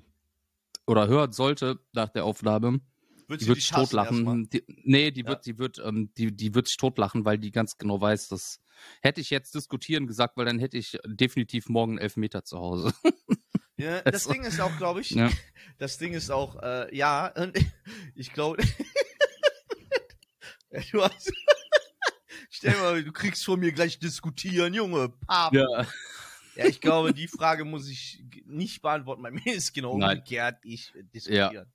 oder 0.86 1.06
hören 1.08 1.32
sollte 1.32 1.78
nach 1.92 2.08
der 2.10 2.24
Aufnahme, 2.24 2.80
Würdest 3.26 3.44
die 3.46 3.48
wird 3.48 3.60
sich 3.60 3.70
totlachen. 3.70 4.50
Die, 4.50 4.62
nee, 4.66 5.10
die 5.10 5.22
Ja. 5.22 5.28
wird, 5.28 5.46
die 5.46 5.56
wird, 5.58 5.78
ähm, 5.82 6.12
die, 6.18 6.34
die 6.36 6.54
wird 6.54 6.66
sich 6.66 6.76
totlachen, 6.76 7.24
weil 7.24 7.38
die 7.38 7.52
ganz 7.52 7.78
genau 7.78 8.00
weiß, 8.00 8.28
dass 8.28 8.60
hätte 9.00 9.20
ich 9.22 9.30
jetzt 9.30 9.54
diskutieren 9.54 10.06
gesagt, 10.06 10.36
weil 10.36 10.44
dann 10.44 10.58
hätte 10.58 10.76
ich 10.76 10.98
definitiv 11.06 11.68
morgen 11.70 11.92
einen 11.92 11.98
Elfmeter 12.00 12.44
zu 12.44 12.58
Hause. 12.58 12.92
Ja, 13.76 14.00
das 14.04 14.14
Also- 14.26 14.32
Ding 14.32 14.44
ist 14.44 14.60
auch, 14.60 14.76
glaube 14.76 15.00
ich, 15.00 15.10
Ja. 15.10 15.30
das 15.78 15.98
Ding 15.98 16.12
ist 16.12 16.30
auch, 16.30 16.62
äh, 16.62 16.94
ja, 16.96 17.32
ich 18.14 18.32
glaube, 18.32 18.62
du 20.92 21.02
hast, 21.02 21.32
stell 22.70 22.80
mal, 22.80 23.04
du 23.04 23.12
kriegst 23.12 23.44
von 23.44 23.60
mir 23.60 23.72
gleich 23.72 23.98
diskutieren, 23.98 24.72
Junge, 24.74 25.10
Pap. 25.26 25.52
Ja. 25.54 25.86
Ja. 26.56 26.66
ich 26.66 26.80
glaube, 26.80 27.12
die 27.12 27.28
Frage 27.28 27.64
muss 27.64 27.88
ich 27.88 28.22
nicht 28.46 28.80
beantworten. 28.82 29.22
Bei 29.22 29.30
mir 29.30 29.54
ist 29.54 29.72
genau 29.72 29.96
Nein. 29.98 30.18
umgekehrt, 30.18 30.58
ich 30.62 30.94
äh, 30.94 31.02
diskutieren. 31.14 31.72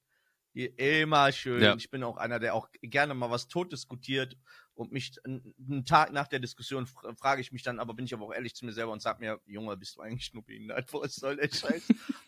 Hier 0.54 0.78
Immer 0.80 1.32
schön. 1.32 1.62
Ja. 1.62 1.76
Ich 1.76 1.90
bin 1.92 2.04
auch 2.04 2.18
einer, 2.18 2.40
der 2.40 2.56
auch 2.56 2.68
gerne 2.82 3.14
mal 3.14 3.30
was 3.30 3.48
tot 3.48 3.72
diskutiert 3.72 4.36
und 4.74 4.92
mich 4.92 5.12
einen 5.24 5.86
Tag 5.86 6.12
nach 6.12 6.28
der 6.28 6.40
Diskussion 6.40 6.88
fra- 6.88 7.14
frage 7.16 7.42
ich 7.42 7.52
mich 7.52 7.62
dann, 7.64 7.80
aber 7.80 7.94
bin 7.94 8.06
ich 8.06 8.14
aber 8.14 8.26
auch 8.26 8.34
ehrlich 8.34 8.56
zu 8.56 8.66
mir 8.66 8.72
selber 8.74 8.92
und 8.92 9.02
sag 9.02 9.20
mir, 9.20 9.40
Junge, 9.46 9.78
bist 9.78 9.98
du 9.98 10.02
eigentlich 10.02 10.34
nur 10.34 10.44
behindert? 10.44 10.92
Was 10.94 11.16
soll 11.16 11.36
der 11.38 11.50
Scheiß? 11.54 11.84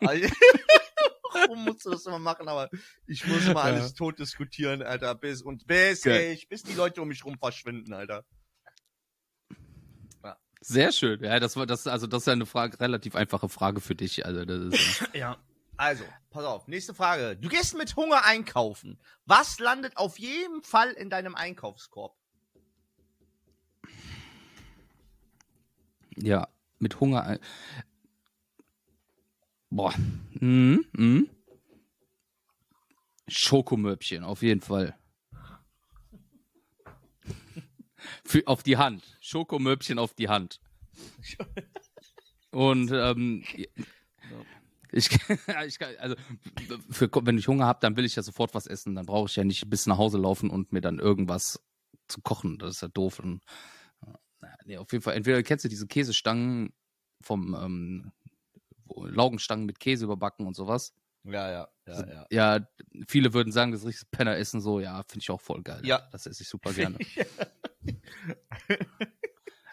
Warum 1.34 1.64
musst 1.64 1.84
du 1.86 1.90
das 1.90 2.04
immer 2.06 2.18
machen? 2.18 2.46
Aber 2.48 2.68
ich 3.06 3.26
muss 3.26 3.46
Ja. 3.46 3.54
alles 3.54 3.94
tot 3.94 4.18
diskutieren, 4.18 4.82
Alter, 4.82 5.14
bis 5.14 5.42
und 5.42 5.66
bis 5.66 6.02
Geil. 6.02 6.32
ich, 6.32 6.48
bis 6.48 6.62
die 6.62 6.74
Leute 6.74 7.00
um 7.02 7.08
mich 7.08 7.24
rum 7.24 7.38
verschwinden, 7.38 7.92
Alter. 7.94 8.24
Sehr 10.64 10.92
schön. 10.92 11.22
Ja, 11.24 11.40
das 11.40 11.56
war 11.56 11.66
das, 11.66 11.86
also 11.88 12.06
das 12.06 12.22
ist 12.22 12.26
ja 12.26 12.32
eine 12.34 12.46
Frage, 12.46 12.78
relativ 12.80 13.16
einfache 13.16 13.48
Frage 13.48 13.80
für 13.80 13.94
dich. 13.96 14.24
Also 14.24 14.44
das 14.44 14.58
ist, 14.74 15.08
Ja. 15.14 15.36
Also, 15.76 16.04
pass 16.30 16.44
auf, 16.44 16.68
nächste 16.68 16.94
Frage. 16.94 17.36
Du 17.36 17.48
gehst 17.48 17.76
mit 17.76 17.96
Hunger 17.96 18.24
einkaufen. 18.24 19.00
Was 19.24 19.58
landet 19.58 19.96
auf 19.96 20.18
jeden 20.18 20.62
Fall 20.62 20.90
in 20.92 21.10
deinem 21.10 21.34
Einkaufskorb? 21.34 22.14
ja, 26.16 26.46
mit 26.78 27.00
Hunger. 27.00 27.24
ein- 27.24 27.38
Boah. 29.70 29.94
Mhm, 30.34 30.84
mhm. 30.92 31.30
Schokomörbchen, 33.26 34.22
auf 34.24 34.42
jeden 34.42 34.60
Fall. 34.60 34.94
Für, 38.24 38.42
auf 38.46 38.62
die 38.62 38.76
Hand. 38.76 39.02
Schokomörbchen 39.20 39.98
auf 39.98 40.14
die 40.14 40.28
Hand. 40.28 40.60
Und 42.50 42.90
ähm, 42.92 43.42
ich, 44.92 45.08
ich 45.66 45.78
kann- 45.78 45.96
also 45.98 46.16
für, 46.90 47.10
wenn 47.22 47.38
ich 47.38 47.48
Hunger 47.48 47.66
habe, 47.66 47.80
dann 47.80 47.96
will 47.96 48.04
ich 48.04 48.16
ja 48.16 48.22
sofort 48.22 48.54
was 48.54 48.66
essen. 48.66 48.94
Dann 48.94 49.06
brauche 49.06 49.28
ich 49.28 49.36
ja 49.36 49.44
nicht 49.44 49.68
bis 49.70 49.86
nach 49.86 49.98
Hause 49.98 50.18
laufen 50.18 50.50
und 50.50 50.72
mir 50.72 50.80
dann 50.80 50.98
irgendwas 50.98 51.62
zu 52.08 52.20
kochen. 52.20 52.58
Das 52.58 52.76
ist 52.76 52.82
ja 52.82 52.88
doof. 52.88 53.18
Und, 53.20 53.42
nee, 54.64 54.76
auf 54.76 54.92
jeden 54.92 55.02
Fall. 55.02 55.14
Entweder 55.14 55.42
kennst 55.42 55.64
du 55.64 55.68
diese 55.68 55.86
Käsestangen 55.86 56.72
vom 57.22 57.54
ähm, 57.54 58.12
Laugenstangen 58.94 59.64
mit 59.66 59.80
Käse 59.80 60.04
überbacken 60.04 60.46
und 60.46 60.54
sowas. 60.54 60.92
Ja, 61.24 61.50
ja, 61.50 61.68
ja, 61.86 62.06
ja. 62.08 62.26
Ja, 62.58 62.68
viele 63.08 63.32
würden 63.32 63.52
sagen, 63.52 63.70
das 63.72 63.82
ist 63.82 63.86
richtiges 63.86 64.10
Penner-Essen 64.10 64.60
so. 64.60 64.80
Ja, 64.80 65.02
finde 65.04 65.22
ich 65.22 65.30
auch 65.30 65.40
voll 65.40 65.62
geil. 65.62 65.80
Ja. 65.84 66.06
Das 66.10 66.26
esse 66.26 66.42
ich 66.42 66.48
super 66.48 66.72
gerne. 66.72 66.98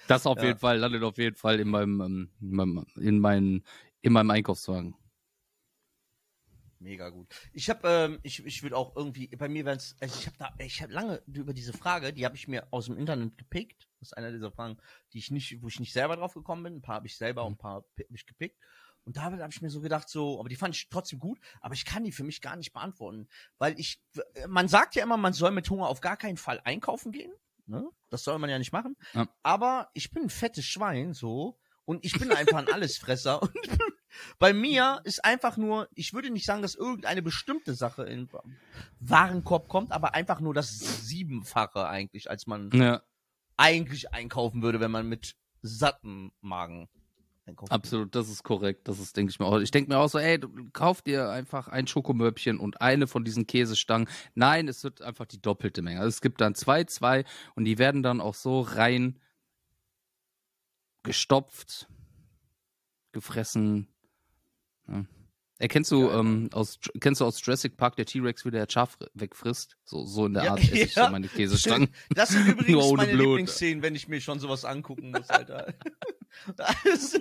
Das 0.08 0.26
auf 0.26 0.38
Ja. 0.40 0.46
jeden 0.46 0.60
Fall 0.60 0.78
landet 0.80 1.04
auf 1.04 1.18
jeden 1.18 1.36
Fall 1.36 1.60
in 1.60 1.70
meinem, 1.70 2.02
ähm, 2.02 2.30
in 2.42 2.52
meinem, 2.56 2.86
in 2.96 3.20
meinem, 3.20 3.64
in 4.02 4.14
meinem 4.14 4.32
Einkaufswagen. 4.32 4.96
Mega 6.80 7.10
gut. 7.10 7.28
Ich 7.52 7.70
habe, 7.70 7.88
ähm, 7.88 8.20
ich, 8.24 8.44
ich 8.46 8.64
würde 8.64 8.78
auch 8.78 8.96
irgendwie, 8.96 9.28
bei 9.28 9.50
mir 9.50 9.66
wären 9.66 9.78
es, 9.78 9.98
also 10.00 10.18
ich 10.18 10.26
habe 10.28 10.38
da, 10.38 10.54
ich 10.60 10.82
habe 10.82 10.94
lange 10.94 11.22
über 11.28 11.54
diese 11.54 11.74
Frage, 11.74 12.14
die 12.14 12.26
habe 12.26 12.38
ich 12.38 12.48
mir 12.48 12.68
aus 12.72 12.86
dem 12.86 12.98
Internet 12.98 13.38
gepickt. 13.38 13.90
Das 14.00 14.10
ist 14.10 14.14
einer 14.18 14.32
dieser 14.32 14.52
Fragen, 14.52 14.78
die 15.12 15.18
ich 15.20 15.30
nicht, 15.30 15.62
wo 15.62 15.68
ich 15.68 15.80
nicht 15.82 15.92
selber 15.92 16.16
drauf 16.16 16.34
gekommen 16.34 16.64
bin. 16.64 16.76
Ein 16.78 16.82
paar 16.82 16.96
habe 16.96 17.08
ich 17.08 17.18
selber 17.18 17.44
und 17.46 17.54
ein 17.54 17.58
paar 17.58 17.76
habe 17.76 17.88
ich 18.16 18.26
gepickt. 18.26 18.58
Und 19.04 19.18
da 19.18 19.24
habe 19.24 19.46
ich 19.50 19.62
mir 19.62 19.70
so 19.70 19.82
gedacht, 19.82 20.08
so, 20.08 20.40
aber 20.40 20.50
die 20.50 20.56
fand 20.56 20.74
ich 20.76 20.88
trotzdem 20.90 21.20
gut, 21.20 21.40
aber 21.62 21.74
ich 21.74 21.84
kann 21.84 22.04
die 22.04 22.12
für 22.12 22.24
mich 22.24 22.42
gar 22.42 22.56
nicht 22.56 22.72
beantworten. 22.74 23.28
Weil 23.58 23.78
ich, 23.80 24.02
man 24.48 24.68
sagt 24.68 24.96
ja 24.96 25.04
immer, 25.04 25.18
man 25.18 25.34
soll 25.34 25.52
mit 25.52 25.70
Hunger 25.70 25.88
auf 25.88 26.00
gar 26.02 26.16
keinen 26.16 26.38
Fall 26.38 26.62
einkaufen 26.64 27.12
gehen. 27.12 27.34
Ne? 27.70 27.88
Das 28.10 28.24
soll 28.24 28.40
man 28.40 28.50
ja 28.50 28.58
nicht 28.58 28.74
machen. 28.74 28.96
Ja. 29.14 29.28
Aber 29.44 29.90
ich 29.94 30.12
bin 30.12 30.24
ein 30.24 30.30
fettes 30.30 30.66
Schwein, 30.66 31.14
so. 31.14 31.60
Und 31.86 32.04
ich 32.04 32.20
bin 32.20 32.32
einfach 32.32 32.58
ein 32.58 32.68
Allesfresser. 32.74 33.42
Und 33.42 33.54
bei 34.40 34.54
mir 34.54 35.02
ist 35.04 35.24
einfach 35.24 35.58
nur, 35.58 35.88
ich 35.94 36.14
würde 36.14 36.30
nicht 36.30 36.46
sagen, 36.46 36.62
dass 36.62 36.76
irgendeine 36.76 37.22
bestimmte 37.22 37.74
Sache 37.76 38.04
in 38.04 38.30
Warenkorb 39.00 39.68
kommt, 39.68 39.92
aber 39.92 40.14
einfach 40.16 40.40
nur 40.40 40.54
das 40.54 40.78
Siebenfache 41.08 41.88
eigentlich, 41.88 42.30
als 42.30 42.48
man 42.48 42.72
Ja, 42.72 43.02
eigentlich 43.58 44.14
einkaufen 44.14 44.62
würde, 44.62 44.80
wenn 44.80 44.92
man 44.92 45.08
mit 45.08 45.36
satten 45.62 46.32
Magen 46.42 46.90
einkaufen 47.50 47.72
absolut, 47.72 48.16
das 48.16 48.30
ist 48.30 48.44
korrekt. 48.44 48.88
Das 48.88 49.00
ist, 49.00 49.16
denke 49.18 49.32
ich 49.32 49.40
mir 49.40 49.46
auch. 49.46 49.60
Ich 49.60 49.72
denke 49.72 49.92
mir 49.92 49.98
auch 50.00 50.10
so, 50.10 50.18
ey, 50.20 50.40
du 50.40 50.50
kauf 50.74 51.02
dir 51.02 51.30
einfach 51.30 51.68
ein 51.68 51.88
Schokomörbchen 51.88 52.60
und 52.60 52.82
eine 52.82 53.08
von 53.08 53.24
diesen 53.26 53.48
Käsestangen. 53.48 54.08
Nein, 54.36 54.68
es 54.68 54.84
wird 54.84 55.02
einfach 55.02 55.26
die 55.26 55.42
doppelte 55.42 55.82
Menge. 55.82 56.00
Also 56.00 56.10
es 56.10 56.22
gibt 56.22 56.42
dann 56.42 56.56
zwei, 56.56 56.84
zwei 56.86 57.26
und 57.56 57.66
die 57.66 57.78
werden 57.78 58.04
dann 58.04 58.22
auch 58.22 58.36
so 58.36 58.62
rein 58.62 59.20
gestopft, 61.04 61.88
gefressen. 63.12 63.88
Ja. 64.88 65.06
Erkennst 65.60 65.92
du, 65.92 66.08
Geil. 66.08 66.20
ähm, 66.20 66.50
aus, 66.54 66.80
kennst 67.02 67.20
du 67.20 67.26
aus 67.26 67.46
Jurassic 67.46 67.76
Park 67.76 67.98
der 67.98 68.06
T-Rex, 68.06 68.46
wie 68.46 68.52
der 68.52 68.66
Schaf 68.70 68.98
wegfrisst? 69.14 69.76
So, 69.84 70.06
so 70.06 70.26
in 70.26 70.34
der 70.34 70.46
Ja, 70.46 70.52
Art 70.52 70.62
esse 70.62 70.78
ich 70.78 70.96
ja. 70.96 71.06
so 71.06 71.12
meine 71.12 71.28
Käsestangen. 71.28 71.90
Das 72.16 72.30
sind 72.30 72.48
übrigens 72.48 72.92
meine 72.94 73.12
Blut. 73.12 73.28
Lieblingsszenen, 73.28 73.84
wenn 73.84 73.94
ich 73.94 74.08
mir 74.08 74.22
schon 74.22 74.40
sowas 74.40 74.64
angucken 74.64 75.12
muss, 75.12 75.30
Alter. 75.30 75.74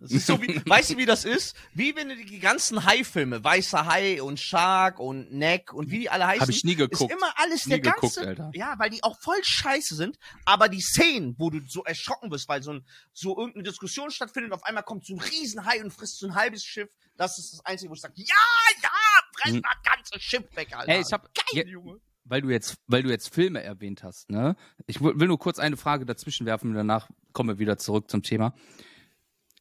So 0.00 0.40
wie, 0.40 0.62
weißt 0.64 0.90
du, 0.90 0.96
wie 0.96 1.06
das 1.06 1.24
ist? 1.24 1.56
Wie 1.74 1.96
wenn 1.96 2.08
du 2.08 2.14
die 2.16 2.38
ganzen 2.38 2.84
Hai-Filme, 2.84 3.42
Weißer 3.42 3.84
Hai 3.84 4.22
und 4.22 4.38
Shark 4.38 5.00
und 5.00 5.32
Neck 5.32 5.72
und 5.72 5.90
wie 5.90 5.98
die 6.00 6.08
alle 6.10 6.24
heißen. 6.28 6.42
Habe 6.42 6.52
ich 6.52 6.62
nie 6.62 6.76
geguckt. 6.76 7.10
Ist 7.10 7.18
immer 7.18 7.32
alles 7.36 7.66
Nie 7.66 7.70
der 7.70 7.80
geguckt, 7.80 8.14
ganze, 8.14 8.20
Alter. 8.28 8.50
ja, 8.54 8.76
weil 8.78 8.90
die 8.90 9.02
auch 9.02 9.18
voll 9.20 9.42
scheiße 9.42 9.96
sind, 9.96 10.16
aber 10.44 10.68
die 10.68 10.80
Szenen, 10.80 11.34
wo 11.36 11.50
du 11.50 11.60
so 11.66 11.82
erschrocken 11.82 12.30
bist, 12.30 12.48
weil 12.48 12.62
so 12.62 12.74
ein, 12.74 12.86
so 13.12 13.36
irgendeine 13.36 13.64
Diskussion 13.64 14.12
stattfindet 14.12 14.52
und 14.52 14.58
auf 14.58 14.62
einmal 14.64 14.84
kommt 14.84 15.04
so 15.04 15.14
ein 15.14 15.20
Riesenhai 15.20 15.82
und 15.82 15.90
frisst 15.90 16.20
so 16.20 16.28
ein 16.28 16.34
halbes 16.36 16.64
Schiff, 16.64 16.88
das 17.16 17.36
ist 17.38 17.54
das 17.54 17.66
Einzige, 17.66 17.90
wo 17.90 17.94
ich 17.94 18.00
sage, 18.00 18.14
ja, 18.16 18.34
ja, 18.82 18.90
fress 19.36 19.54
Hm. 19.54 19.62
das 19.62 19.82
ganze 19.96 20.20
Schiff 20.20 20.44
weg, 20.54 20.76
Alter. 20.76 20.92
Ey, 20.92 21.00
ich 21.00 21.12
hab- 21.12 21.24
Geil, 21.34 21.44
ja- 21.54 21.64
Junge. 21.66 22.00
Weil 22.28 22.42
du 22.42 22.50
jetzt, 22.50 22.76
weil 22.86 23.02
du 23.02 23.10
jetzt 23.10 23.34
Filme 23.34 23.62
erwähnt 23.62 24.02
hast, 24.02 24.30
ne? 24.30 24.56
Ich 24.86 25.00
will 25.00 25.28
nur 25.28 25.38
kurz 25.38 25.58
eine 25.58 25.76
Frage 25.76 26.04
dazwischen 26.04 26.46
werfen, 26.46 26.74
danach 26.74 27.08
kommen 27.32 27.48
wir 27.48 27.58
wieder 27.58 27.78
zurück 27.78 28.10
zum 28.10 28.22
Thema. 28.22 28.54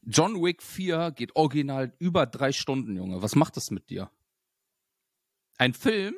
John 0.03 0.41
Wick 0.41 0.63
4 0.63 1.11
geht 1.11 1.35
original 1.35 1.93
über 1.99 2.25
drei 2.25 2.51
Stunden, 2.51 2.95
Junge. 2.95 3.21
Was 3.21 3.35
macht 3.35 3.57
das 3.57 3.71
mit 3.71 3.89
dir? 3.89 4.09
Ein 5.57 5.73
Film, 5.73 6.15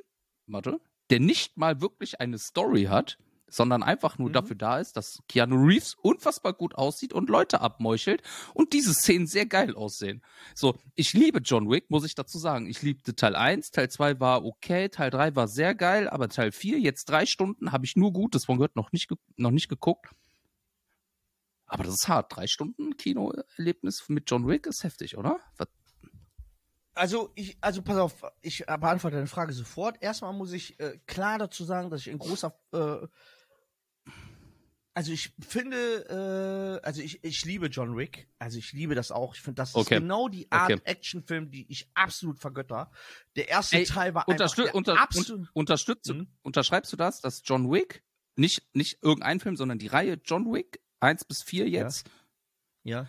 warte, 0.48 0.80
der 1.10 1.20
nicht 1.20 1.58
mal 1.58 1.82
wirklich 1.82 2.20
eine 2.20 2.38
Story 2.38 2.84
hat, 2.84 3.18
sondern 3.50 3.84
einfach 3.84 4.18
nur 4.18 4.30
Mhm. 4.30 4.34
dafür 4.34 4.56
da 4.56 4.80
ist, 4.80 4.98
dass 4.98 5.20
Keanu 5.28 5.64
Reeves 5.66 5.96
unfassbar 5.96 6.54
gut 6.54 6.76
aussieht 6.76 7.14
und 7.14 7.30
Leute 7.30 7.62
abmeuchelt 7.62 8.22
und 8.54 8.74
diese 8.74 8.94
Szenen 8.94 9.28
sehr 9.28 9.46
geil 9.46 9.76
aussehen. 9.76 10.22
So, 10.56 10.78
ich 10.96 11.14
liebe 11.14 11.40
John 11.40 11.70
Wick, 11.70 11.90
muss 11.90 12.06
ich 12.06 12.16
dazu 12.16 12.38
sagen. 12.38 12.68
Ich 12.68 12.82
liebte 12.82 13.16
Teil 13.16 13.36
1, 13.36 13.72
Teil 13.72 13.90
2 13.90 14.20
war 14.20 14.46
okay, 14.46 14.90
Teil 14.90 15.10
3 15.10 15.36
war 15.36 15.48
sehr 15.48 15.76
geil, 15.76 16.10
aber 16.10 16.30
Teil 16.30 16.52
4, 16.52 16.80
jetzt 16.80 17.06
drei 17.10 17.26
Stunden, 17.26 17.72
habe 17.72 17.86
ich 17.86 17.96
nur 17.96 18.14
Gutes 18.14 18.46
von 18.46 18.58
gehört, 18.58 18.76
noch 18.76 18.92
nicht, 18.92 19.12
noch 19.38 19.52
nicht 19.52 19.70
geguckt. 19.70 20.08
Aber 21.66 21.84
das 21.84 21.94
ist 21.94 22.08
hart. 22.08 22.36
Drei 22.36 22.48
Stunden 22.48 22.98
Kinoerlebnis 22.98 24.06
mit 24.08 24.30
John 24.30 24.48
Wick 24.48 24.66
ist 24.66 24.84
heftig, 24.84 25.18
oder? 25.18 25.40
Was? 25.58 25.68
Also, 26.96 27.32
ich, 27.36 27.58
also 27.62 27.82
pass 27.82 27.98
auf, 27.98 28.26
ich 28.42 28.66
beantworte 28.66 29.16
deine 29.16 29.28
Frage 29.28 29.54
sofort. 29.54 30.02
Erstmal 30.02 30.34
muss 30.34 30.52
ich 30.52 30.80
äh, 30.80 31.00
klar 31.06 31.38
dazu 31.38 31.64
sagen, 31.64 31.90
dass 31.90 32.02
ich 32.02 32.10
ein 32.10 32.20
großer, 32.20 32.54
äh, 32.74 33.08
also 35.00 35.14
ich 35.14 35.32
finde, 35.40 36.82
äh, 36.84 36.86
also 36.86 37.02
ich, 37.02 37.24
ich 37.24 37.46
liebe 37.46 37.68
John 37.68 37.96
Wick. 37.96 38.28
Also 38.38 38.58
ich 38.58 38.74
liebe 38.74 38.96
das 38.96 39.12
auch. 39.14 39.34
Ich 39.34 39.40
finde, 39.40 39.56
das 39.56 39.74
Okay. 39.74 39.96
ist 39.96 40.02
genau 40.02 40.28
die 40.28 40.52
Art 40.52 40.74
Okay. 40.74 40.82
Actionfilm, 40.84 41.52
die 41.52 41.72
ich 41.72 41.90
absolut 41.94 42.38
vergötter. 42.38 42.92
Der 43.38 43.48
erste 43.48 43.78
Ey, 43.78 43.86
Teil 43.86 44.14
war 44.14 44.24
einfach 44.24 44.34
Unterstütz, 44.34 44.66
der 44.66 44.76
unter, 44.76 45.00
absolut. 45.00 45.30
un, 45.40 45.50
unterstützt, 45.54 46.14
Mhm. 46.14 46.28
unterschreibst 46.42 46.92
du 46.92 46.98
das, 46.98 47.22
dass 47.22 47.44
John 47.46 47.72
Wick 47.72 48.04
nicht, 48.36 48.68
nicht 48.74 49.02
irgendein 49.02 49.40
Film, 49.40 49.56
sondern 49.56 49.80
die 49.80 49.88
Reihe 49.88 50.20
John 50.26 50.52
Wick, 50.52 50.82
1 51.00 51.24
bis 51.24 51.44
4 51.44 51.70
jetzt. 51.70 52.10
Ja. 52.84 53.08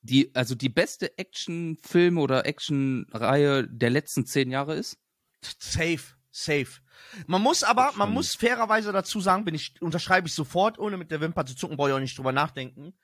Die, 0.00 0.34
also 0.34 0.54
die 0.54 0.70
beste 0.70 1.18
Actionfilm 1.18 2.16
oder 2.16 2.46
Actionreihe 2.46 3.68
der 3.68 3.90
letzten 3.90 4.24
zehn 4.24 4.50
Jahre 4.50 4.76
ist? 4.76 4.96
Safe, 5.58 6.00
safe. 6.30 6.80
Man 7.26 7.42
muss 7.42 7.62
aber, 7.64 7.92
man 7.96 8.12
muss 8.12 8.34
fairerweise 8.34 8.92
dazu 8.92 9.20
sagen, 9.20 9.44
bin 9.44 9.54
ich, 9.54 9.80
unterschreibe 9.80 10.28
ich 10.28 10.34
sofort, 10.34 10.78
ohne 10.78 10.96
mit 10.96 11.10
der 11.10 11.20
Wimper 11.20 11.46
zu 11.46 11.54
zucken, 11.54 11.76
brauche 11.76 11.90
ich 11.90 11.94
auch 11.94 12.00
nicht 12.00 12.16
drüber 12.16 12.32
nachdenken. 12.32 12.94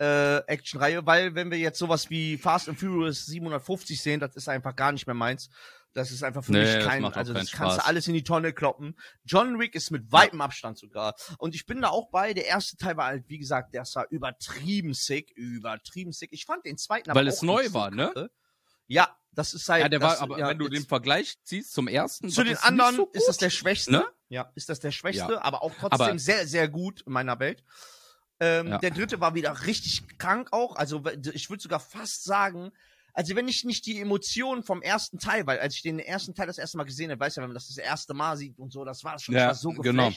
Äh, 0.00 0.38
Actionreihe, 0.46 1.04
weil 1.06 1.34
wenn 1.34 1.50
wir 1.50 1.58
jetzt 1.58 1.78
sowas 1.78 2.08
wie 2.08 2.38
Fast 2.38 2.68
and 2.68 2.78
Furious 2.78 3.26
750 3.26 4.00
sehen, 4.00 4.20
das 4.20 4.36
ist 4.36 4.48
einfach 4.48 4.76
gar 4.76 4.92
nicht 4.92 5.06
mehr 5.06 5.14
meins. 5.14 5.50
Das 5.92 6.12
ist 6.12 6.22
einfach 6.22 6.44
für 6.44 6.52
Nee, 6.52 6.60
mich 6.60 6.74
das 6.74 6.84
kein, 6.84 7.04
auch 7.04 7.16
also 7.16 7.32
das 7.32 7.50
kannst 7.50 7.78
du 7.78 7.84
alles 7.84 8.06
in 8.06 8.14
die 8.14 8.22
Tonne 8.22 8.52
kloppen. 8.52 8.96
John 9.24 9.58
Wick 9.58 9.74
ist 9.74 9.90
mit 9.90 10.12
weitem 10.12 10.40
Abstand 10.40 10.78
sogar. 10.78 11.14
Und 11.38 11.56
ich 11.56 11.66
bin 11.66 11.80
da 11.80 11.88
auch 11.88 12.10
bei, 12.10 12.34
der 12.34 12.46
erste 12.46 12.76
Teil 12.76 12.96
war 12.96 13.06
halt, 13.06 13.24
wie 13.28 13.38
gesagt, 13.38 13.74
der 13.74 13.82
war 13.82 14.06
übertrieben 14.10 14.94
sick, 14.94 15.32
übertrieben 15.34 16.12
sick. 16.12 16.28
Ich 16.32 16.44
fand 16.44 16.64
den 16.64 16.76
zweiten 16.78 17.08
Weil 17.08 17.22
aber 17.22 17.28
es 17.28 17.38
auch 17.38 17.42
neu 17.42 17.72
war, 17.72 17.90
ne? 17.90 18.30
Ja, 18.86 19.16
das 19.32 19.54
ist 19.54 19.68
halt. 19.68 19.82
Ja, 19.82 19.88
der 19.88 19.98
das, 20.00 20.14
war, 20.14 20.20
aber 20.22 20.38
ja, 20.38 20.48
wenn 20.48 20.58
du 20.58 20.68
den 20.68 20.84
Vergleich 20.86 21.36
ziehst 21.44 21.72
zum 21.72 21.88
ersten, 21.88 22.28
zu 22.30 22.36
das 22.40 22.44
den 22.46 22.54
ist 22.54 22.64
anderen 22.64 22.96
so 22.96 23.10
ist 23.12 23.28
das 23.28 23.36
der 23.38 23.50
Schwächste. 23.50 23.92
Ne? 23.92 24.04
Ja, 24.28 24.50
ist 24.54 24.68
das 24.68 24.80
der 24.80 24.90
Schwächste, 24.92 25.32
Ja. 25.34 25.42
aber 25.42 25.62
auch 25.62 25.72
trotzdem 25.78 26.00
Aber- 26.00 26.18
sehr, 26.18 26.46
sehr 26.46 26.68
gut 26.68 27.02
in 27.02 27.12
meiner 27.12 27.38
Welt. 27.40 27.62
Ähm, 28.40 28.68
Ja. 28.68 28.78
Der 28.78 28.90
dritte 28.90 29.20
war 29.20 29.34
wieder 29.34 29.64
richtig 29.66 30.18
krank 30.18 30.48
auch. 30.52 30.76
Also 30.76 31.02
ich 31.32 31.50
würde 31.50 31.62
sogar 31.62 31.80
fast 31.80 32.24
sagen, 32.24 32.70
also 33.14 33.34
wenn 33.34 33.48
ich 33.48 33.64
nicht 33.64 33.84
die 33.86 33.98
Emotionen 34.00 34.62
vom 34.62 34.80
ersten 34.80 35.18
Teil, 35.18 35.44
weil 35.46 35.58
als 35.58 35.74
ich 35.74 35.82
den 35.82 35.98
ersten 35.98 36.34
Teil 36.34 36.46
das 36.46 36.58
erste 36.58 36.76
Mal 36.76 36.84
gesehen 36.84 37.10
habe, 37.10 37.18
weißt 37.18 37.36
du, 37.36 37.40
wenn 37.40 37.48
man 37.48 37.54
das 37.54 37.66
das 37.68 37.78
erste 37.78 38.14
Mal 38.14 38.36
sieht 38.36 38.58
und 38.58 38.72
so, 38.72 38.84
das 38.84 39.02
war 39.02 39.18
schon 39.18 39.34
Ja, 39.34 39.48
war 39.48 39.54
so 39.56 39.70
genau. 39.70 40.12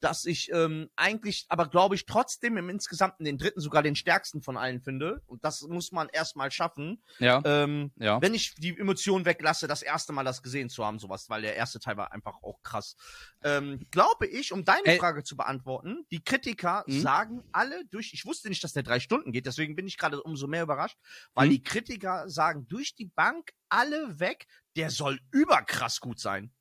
Dass 0.00 0.24
ich 0.24 0.50
ähm, 0.52 0.88
eigentlich, 0.96 1.46
aber 1.48 1.68
glaube 1.68 1.94
ich 1.94 2.06
trotzdem 2.06 2.56
im 2.56 2.68
Insgesamten 2.68 3.24
den 3.24 3.38
dritten 3.38 3.60
sogar 3.60 3.82
den 3.82 3.96
stärksten 3.96 4.42
von 4.42 4.56
allen 4.56 4.80
finde. 4.80 5.22
Und 5.26 5.44
das 5.44 5.62
muss 5.62 5.92
man 5.92 6.08
erstmal 6.08 6.50
schaffen. 6.50 7.02
Ja, 7.18 7.42
Ähm, 7.44 7.92
ja. 7.96 8.20
wenn 8.20 8.34
ich 8.34 8.54
die 8.56 8.76
Emotionen 8.78 9.24
weglasse, 9.24 9.68
das 9.68 9.82
erste 9.82 10.12
Mal 10.12 10.24
das 10.24 10.42
gesehen 10.42 10.68
zu 10.70 10.84
haben, 10.84 10.98
sowas, 10.98 11.28
weil 11.30 11.42
der 11.42 11.56
erste 11.56 11.78
Teil 11.78 11.96
war 11.96 12.12
einfach 12.12 12.42
auch 12.42 12.62
krass. 12.62 12.96
Ähm, 13.42 13.86
glaube 13.90 14.26
ich, 14.26 14.52
um 14.52 14.64
deine 14.64 14.86
Ey. 14.86 14.98
Frage 14.98 15.22
zu 15.22 15.36
beantworten, 15.36 16.04
die 16.10 16.22
Kritiker 16.22 16.84
Mhm. 16.86 17.00
sagen 17.00 17.42
alle 17.52 17.84
durch, 17.86 18.12
ich 18.12 18.24
wusste 18.26 18.48
nicht, 18.48 18.62
dass 18.64 18.72
der 18.72 18.82
drei 18.82 19.00
Stunden 19.00 19.32
geht, 19.32 19.46
deswegen 19.46 19.76
bin 19.76 19.86
ich 19.86 19.98
gerade 19.98 20.22
umso 20.22 20.46
mehr 20.46 20.62
überrascht, 20.62 20.98
weil 21.34 21.46
Mhm. 21.46 21.52
die 21.52 21.62
Kritiker 21.62 22.28
sagen 22.28 22.66
durch 22.68 22.94
die 22.94 23.06
Bank 23.06 23.52
alle 23.68 24.18
weg, 24.20 24.46
der 24.76 24.90
soll 24.90 25.20
überkrass 25.30 26.00
gut 26.00 26.18
sein. 26.18 26.52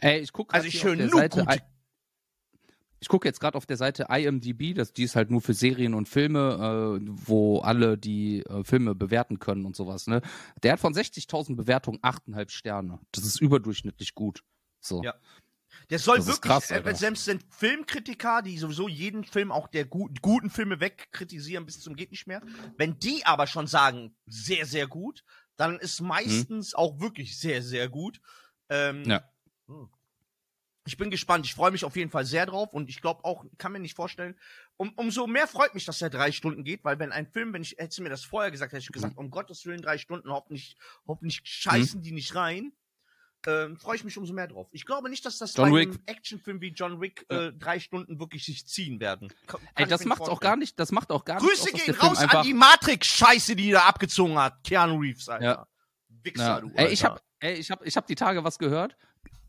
Ey, 0.00 0.20
ich 0.20 0.32
gucke 0.32 0.54
Also 0.54 0.66
ich 0.66 0.82
höre 0.82 0.96
nur 0.96 1.10
Seite, 1.10 1.44
gute 1.44 1.62
ich 3.00 3.08
gucke 3.08 3.28
jetzt 3.28 3.40
gerade 3.40 3.56
auf 3.56 3.66
der 3.66 3.76
Seite 3.76 4.06
IMDb, 4.10 4.74
das, 4.74 4.92
die 4.92 5.04
ist 5.04 5.16
halt 5.16 5.30
nur 5.30 5.40
für 5.40 5.54
Serien 5.54 5.94
und 5.94 6.08
Filme, 6.08 6.98
äh, 7.00 7.06
wo 7.08 7.60
alle 7.60 7.96
die 7.96 8.40
äh, 8.44 8.64
Filme 8.64 8.94
bewerten 8.94 9.38
können 9.38 9.64
und 9.64 9.76
sowas, 9.76 10.06
ne? 10.06 10.20
Der 10.62 10.72
hat 10.72 10.80
von 10.80 10.94
60.000 10.94 11.56
Bewertungen 11.56 11.98
8,5 12.00 12.50
Sterne. 12.50 13.00
Das 13.12 13.24
ist 13.24 13.40
überdurchschnittlich 13.40 14.14
gut. 14.14 14.42
So. 14.80 15.02
Ja. 15.02 15.14
Der 15.90 15.98
soll 15.98 16.18
Das 16.18 16.26
wirklich, 16.26 16.50
krass, 16.50 16.70
äh, 16.70 16.94
selbst 16.94 17.24
sind 17.24 17.44
Filmkritiker, 17.50 18.42
die 18.42 18.58
sowieso 18.58 18.88
jeden 18.88 19.24
Film, 19.24 19.52
auch 19.52 19.68
der 19.68 19.84
gut, 19.84 20.20
guten 20.22 20.50
Filme 20.50 20.80
wegkritisieren 20.80 21.66
bis 21.66 21.80
zum 21.80 21.94
geht 21.94 22.10
nicht 22.10 22.26
mehr, 22.26 22.42
wenn 22.76 22.98
die 22.98 23.24
aber 23.24 23.46
schon 23.46 23.66
sagen, 23.66 24.14
sehr, 24.26 24.66
sehr 24.66 24.86
gut, 24.86 25.24
dann 25.56 25.78
ist 25.78 26.00
meistens 26.00 26.74
auch 26.74 27.00
wirklich 27.00 27.38
sehr, 27.38 27.62
sehr 27.62 27.88
gut. 27.88 28.20
Ähm, 28.68 29.04
Ja. 29.04 29.24
hm. 29.66 29.88
Ich 30.88 30.96
bin 30.96 31.10
gespannt. 31.10 31.44
Ich 31.44 31.54
freue 31.54 31.70
mich 31.70 31.84
auf 31.84 31.96
jeden 31.96 32.10
Fall 32.10 32.24
sehr 32.24 32.46
drauf 32.46 32.72
und 32.72 32.88
ich 32.88 33.00
glaube 33.02 33.22
auch, 33.24 33.44
kann 33.58 33.72
mir 33.72 33.78
nicht 33.78 33.94
vorstellen, 33.94 34.38
um, 34.78 34.90
umso 34.96 35.26
mehr 35.26 35.46
freut 35.46 35.74
mich, 35.74 35.84
dass 35.84 36.00
er 36.00 36.08
drei 36.08 36.32
Stunden 36.32 36.64
geht, 36.64 36.82
weil 36.82 36.98
wenn 36.98 37.12
ein 37.12 37.26
Film, 37.26 37.52
wenn 37.52 37.60
ich, 37.62 37.76
hätte 37.78 38.02
mir 38.02 38.08
das 38.08 38.24
vorher 38.24 38.50
gesagt, 38.50 38.72
hätte 38.72 38.80
ich 38.82 38.88
gesagt, 38.90 39.18
um 39.18 39.30
Gottes 39.30 39.66
Willen 39.66 39.82
drei 39.82 39.98
Stunden, 39.98 40.30
hoffentlich, 40.30 40.76
hoffentlich 41.06 41.42
scheißen 41.44 42.00
die 42.00 42.12
nicht 42.12 42.34
rein. 42.34 42.72
Ähm, 43.46 43.76
freue 43.76 43.94
ich 43.96 44.02
mich 44.02 44.16
umso 44.18 44.32
mehr 44.32 44.48
drauf. 44.48 44.66
Ich 44.72 44.84
glaube 44.84 45.08
nicht, 45.10 45.24
dass 45.24 45.38
das 45.38 45.54
John 45.54 45.70
bei 45.70 45.76
Wick- 45.80 45.90
einem 45.90 46.00
Actionfilm 46.06 46.60
wie 46.60 46.68
John 46.72 47.00
Wick 47.00 47.24
äh, 47.28 47.52
drei 47.52 47.78
Stunden 47.78 48.18
wirklich 48.18 48.44
sich 48.44 48.66
ziehen 48.66 48.98
werden. 48.98 49.32
Kann- 49.46 49.60
Ey, 49.76 49.86
das 49.86 50.04
macht's 50.06 50.28
auch 50.28 50.40
gar 50.40 50.56
nicht, 50.56 50.80
das 50.80 50.90
macht 50.90 51.12
auch 51.12 51.24
gar 51.24 51.38
Grüße 51.38 51.66
nicht 51.72 51.78
dass 51.78 51.84
gehen 51.84 51.94
raus 51.94 52.18
an 52.18 52.42
die 52.44 52.54
Matrix-Scheiße, 52.54 53.54
die 53.54 53.70
er 53.72 53.86
abgezogen 53.86 54.36
hat. 54.38 54.64
Keanu 54.64 54.96
Reeves, 54.98 55.28
Alter. 55.28 55.44
Ja. 55.44 55.66
Wichser, 56.08 56.42
Ja. 56.44 56.60
du. 56.62 56.70
Ey, 56.74 56.88
ich 56.88 57.04
Alter. 57.04 57.14
hab, 57.16 57.22
ey, 57.40 57.54
ich 57.54 57.70
hab, 57.70 57.86
ich 57.86 57.96
hab 57.96 58.06
die 58.08 58.14
Tage 58.16 58.42
was 58.42 58.58
gehört. 58.58 58.96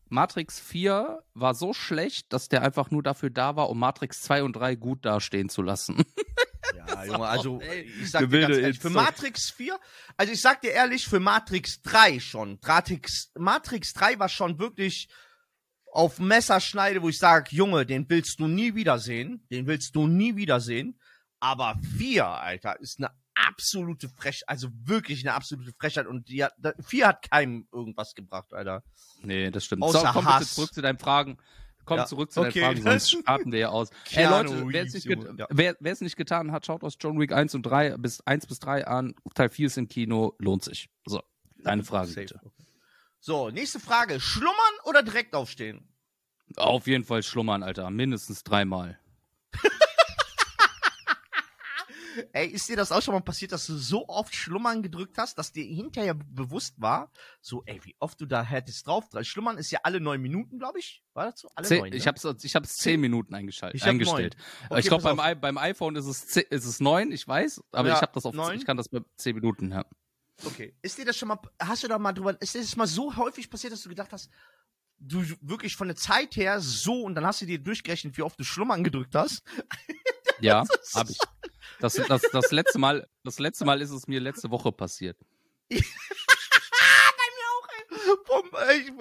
Matrix 0.10 0.60
4 0.60 1.24
war 1.34 1.54
so 1.54 1.74
schlecht, 1.74 2.34
dass 2.34 2.50
der 2.50 2.62
einfach 2.64 2.92
nur 2.92 3.04
dafür 3.04 3.30
da 3.30 3.56
war, 3.56 3.70
um 3.70 3.80
Matrix 3.80 4.22
2 4.22 4.44
und 4.44 4.54
3 4.54 4.76
gut 4.76 5.06
dastehen 5.06 5.50
zu 5.50 5.62
lassen. 5.62 6.04
Ja, 6.76 7.04
Junge, 7.04 7.28
also 7.28 7.60
Ey, 7.62 7.92
ich 8.02 8.12
sag 8.12 8.30
dir 8.30 8.42
ganz 8.42 8.58
ehrlich, 8.58 8.80
für. 8.80 8.90
Matrix 8.90 9.50
4, 9.50 9.80
also 10.18 10.34
ich 10.34 10.40
sag 10.42 10.62
dir 10.62 10.72
ehrlich, 10.72 11.08
für 11.08 11.20
Matrix 11.20 11.82
3 11.82 12.20
schon. 12.20 12.60
Matrix, 12.66 13.32
Matrix 13.38 13.94
3 13.94 14.20
war 14.20 14.30
schon 14.30 14.60
wirklich 14.60 15.10
auf 15.92 16.20
Messerschneide, 16.20 17.02
wo 17.02 17.10
ich 17.10 17.18
sage, 17.18 17.56
Junge, 17.56 17.86
den 17.86 18.10
willst 18.10 18.40
du 18.40 18.48
nie 18.48 18.76
wiedersehen. 18.76 19.46
Den 19.50 19.68
willst 19.68 19.96
du 19.96 20.08
nie 20.08 20.36
wiedersehen. 20.36 21.00
Aber 21.40 21.80
4, 21.98 22.26
Alter, 22.26 22.80
ist 22.80 23.00
eine 23.00 23.12
absolute 23.48 24.10
Frechheit, 24.10 24.48
also 24.48 24.70
wirklich 24.84 25.22
eine 25.26 25.34
absolute 25.34 25.72
Frechheit. 25.80 26.08
Und 26.08 26.30
die 26.30 26.44
hat, 26.44 26.54
4 26.80 27.08
hat 27.08 27.30
keinem 27.30 27.68
irgendwas 27.72 28.16
gebracht, 28.16 28.54
Alter. 28.54 28.84
Nee, 29.22 29.52
das 29.52 29.66
stimmt. 29.66 29.84
Außer 29.84 30.00
so, 30.00 30.06
komm 30.06 30.26
bitte 30.26 30.36
Hass. 30.36 30.56
zurück 30.56 30.74
zu 30.74 30.82
deinen 30.82 31.00
Fragen. 31.00 31.38
Komm 31.86 31.98
Ja, 31.98 32.06
zurück 32.06 32.32
zu 32.32 32.42
okay. 32.42 32.60
deinen 32.60 32.78
Fragen, 32.78 33.00
sonst 33.00 33.12
starten 33.22 33.52
wir 33.52 33.60
ja 33.60 33.70
aus. 33.70 33.90
Ey 34.12 34.26
Leute, 34.26 34.64
wer 34.68 34.84
es 34.84 34.94
nicht, 34.94 35.06
ja. 35.08 35.48
wer, 35.50 35.76
nicht 36.02 36.18
getan 36.18 36.52
hat, 36.52 36.66
schaut 36.66 36.84
aus 36.84 36.98
John 37.00 37.20
Wick 37.20 37.32
1 37.32 37.56
und 37.56 37.64
3 37.64 37.98
bis 37.98 38.22
1 38.22 38.46
bis 38.48 38.60
3 38.60 38.86
an. 38.86 39.16
Teil 39.34 39.50
4 39.50 39.68
ist 39.68 39.78
im 39.78 39.88
Kino, 39.88 40.36
lohnt 40.38 40.64
sich. 40.64 40.90
So, 41.06 41.24
deine 41.64 41.84
Frage 41.84 42.08
Safe. 42.10 42.22
bitte. 42.22 42.42
So, 43.20 43.50
nächste 43.50 43.80
Frage. 43.80 44.20
Schlummern 44.20 44.54
oder 44.86 45.04
direkt 45.04 45.34
aufstehen? 45.34 45.88
Auf 46.56 46.88
jeden 46.88 47.04
Fall 47.04 47.24
schlummern, 47.24 47.64
Alter. 47.64 47.90
Mindestens 47.90 48.44
dreimal. 48.44 49.00
Ey, 52.34 52.48
ist 52.48 52.68
dir 52.70 52.76
das 52.76 52.92
auch 52.92 53.02
schon 53.02 53.14
mal 53.14 53.22
passiert, 53.22 53.52
dass 53.52 53.66
du 53.68 53.76
so 53.78 54.08
oft 54.08 54.34
Schlummern 54.34 54.82
gedrückt 54.82 55.18
hast, 55.18 55.38
dass 55.38 55.52
dir 55.52 55.64
hinterher 55.64 56.14
bewusst 56.14 56.76
war, 56.82 57.12
so, 57.42 57.64
ey, 57.66 57.80
wie 57.84 57.96
oft 58.00 58.20
du 58.22 58.26
da 58.26 58.44
hättest 58.44 58.88
drauf. 58.88 59.06
Schlummern 59.22 59.58
ist 59.58 59.72
ja 59.72 59.80
alle 59.84 60.00
neun 60.00 60.22
Minuten, 60.22 60.60
glaube 60.60 60.80
ich. 60.80 61.04
War 61.14 61.32
das 61.32 61.40
so? 61.40 61.50
Alle 61.56 61.68
Zehn, 61.68 61.80
neun. 61.80 61.94
ich 61.94 62.06
ne? 62.06 62.08
hab's, 62.08 62.26
ich 62.44 62.56
hab's 62.56 62.78
zehn 62.78 63.00
Minuten 63.00 63.34
eingeschaltet, 63.36 63.82
Ich 63.82 63.88
eingestellt. 63.88 64.36
Okay, 64.70 64.80
ich 64.80 64.88
glaube, 64.88 65.04
beim, 65.16 65.40
beim 65.40 65.58
iPhone 65.58 65.96
ist 65.96 66.06
es, 66.06 66.28
ze- 66.28 66.42
ist 66.42 66.66
es 66.66 66.80
neun, 66.80 67.12
ich 67.12 67.28
weiß, 67.28 67.62
aber 67.72 67.90
Ja, 67.90 67.96
ich 67.96 68.02
habe 68.02 68.12
das 68.14 68.26
auf, 68.26 68.34
neun. 68.36 68.56
ich 68.56 68.66
kann 68.66 68.78
das 68.78 68.90
bei 68.90 69.00
zehn 69.18 69.36
Minuten, 69.36 69.72
ja. 69.72 69.86
Okay. 70.46 70.74
Ist 70.82 70.98
dir 70.98 71.06
das 71.06 71.18
schon 71.18 71.28
mal, 71.28 71.40
hast 71.60 71.84
du 71.84 71.88
da 71.88 72.00
mal 72.00 72.14
drüber, 72.14 72.42
ist 72.42 72.56
dir 72.56 72.62
das 72.62 72.76
mal 72.76 72.88
so 72.88 73.16
häufig 73.18 73.50
passiert, 73.50 73.74
dass 73.74 73.84
du 73.84 73.90
gedacht 73.90 74.14
hast, 74.14 74.30
du 75.00 75.24
wirklich 75.42 75.76
von 75.76 75.88
der 75.88 75.96
Zeit 75.98 76.36
her 76.36 76.60
so 76.62 77.04
und 77.04 77.16
dann 77.16 77.26
hast 77.26 77.42
du 77.42 77.46
dir 77.46 77.60
durchgerechnet, 77.60 78.18
wie 78.18 78.22
oft 78.22 78.40
du 78.40 78.44
Schlummern 78.44 78.84
gedrückt 78.84 79.16
hast? 79.16 79.44
Ja, 80.42 80.64
habe 80.96 81.12
ich. 81.12 81.18
Das, 81.80 81.94
das, 81.94 82.22
das 82.32 82.52
letzte 82.52 82.80
Mal, 82.80 83.08
das 83.24 83.40
letzte 83.40 83.66
Mal 83.66 83.82
ist 83.82 83.92
es 83.92 84.08
mir 84.08 84.20
letzte 84.20 84.50
Woche 84.52 84.72
passiert. 84.72 85.18
Vom, 88.26 88.50
äh, 88.68 88.78
ich, 88.78 88.92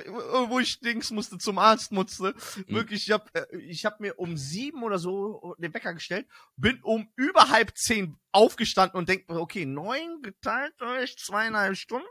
wo 0.48 0.58
ich 0.58 0.80
Dings 0.80 1.10
musste, 1.10 1.38
zum 1.38 1.58
Arzt 1.58 1.92
musste. 1.92 2.34
Mhm. 2.56 2.74
Wirklich, 2.74 3.06
ich 3.06 3.12
hab, 3.12 3.34
äh, 3.36 3.56
ich 3.56 3.84
hab 3.86 4.00
mir 4.00 4.18
um 4.18 4.36
sieben 4.36 4.82
oder 4.82 4.98
so 4.98 5.54
den 5.58 5.72
Wecker 5.72 5.94
gestellt, 5.94 6.26
bin 6.56 6.80
um 6.82 7.08
über 7.16 7.48
halb 7.48 7.76
zehn 7.76 8.16
aufgestanden 8.32 8.98
und 8.98 9.08
denk 9.08 9.28
mir, 9.28 9.40
okay, 9.40 9.64
neun 9.64 10.20
geteilt 10.22 10.74
durch 10.78 11.16
zweieinhalb 11.18 11.76
Stunden, 11.76 12.06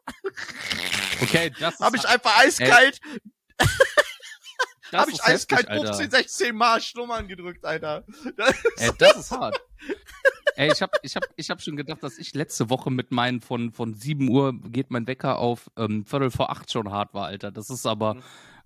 Okay, 1.21 1.51
das 1.59 1.75
ist, 1.75 1.79
habe 1.81 1.97
ich 1.97 2.05
einfach 2.05 2.37
eiskalt, 2.39 2.99
das 4.91 5.01
habe 5.01 5.11
ich 5.11 5.17
heftig, 5.17 5.57
eiskalt 5.57 5.67
Alter. 5.69 5.87
15, 5.95 6.11
16 6.11 6.55
Mal 6.55 6.81
Schlummern 6.81 7.27
gedrückt, 7.27 7.65
Alter. 7.65 8.05
Ey, 8.77 8.91
das 8.97 9.17
ist 9.17 9.31
hart. 9.31 9.59
Ey, 10.57 10.71
ich 10.71 10.81
habe 10.81 10.91
ich 11.03 11.15
hab, 11.15 11.23
ich 11.35 11.49
hab 11.49 11.61
schon 11.61 11.75
gedacht, 11.75 12.01
dass 12.01 12.17
ich 12.17 12.33
letzte 12.33 12.69
Woche 12.69 12.89
mit 12.89 13.11
meinen 13.11 13.41
von, 13.41 13.71
von 13.71 13.93
7 13.93 14.27
Uhr 14.29 14.53
geht 14.69 14.89
mein 14.91 15.05
Wecker 15.07 15.37
auf 15.37 15.69
ähm, 15.77 16.03
Viertel 16.05 16.31
vor 16.31 16.49
acht 16.49 16.71
schon 16.71 16.91
hart 16.91 17.13
war, 17.13 17.27
Alter. 17.27 17.51
Das 17.51 17.69
ist 17.69 17.85
aber. 17.85 18.17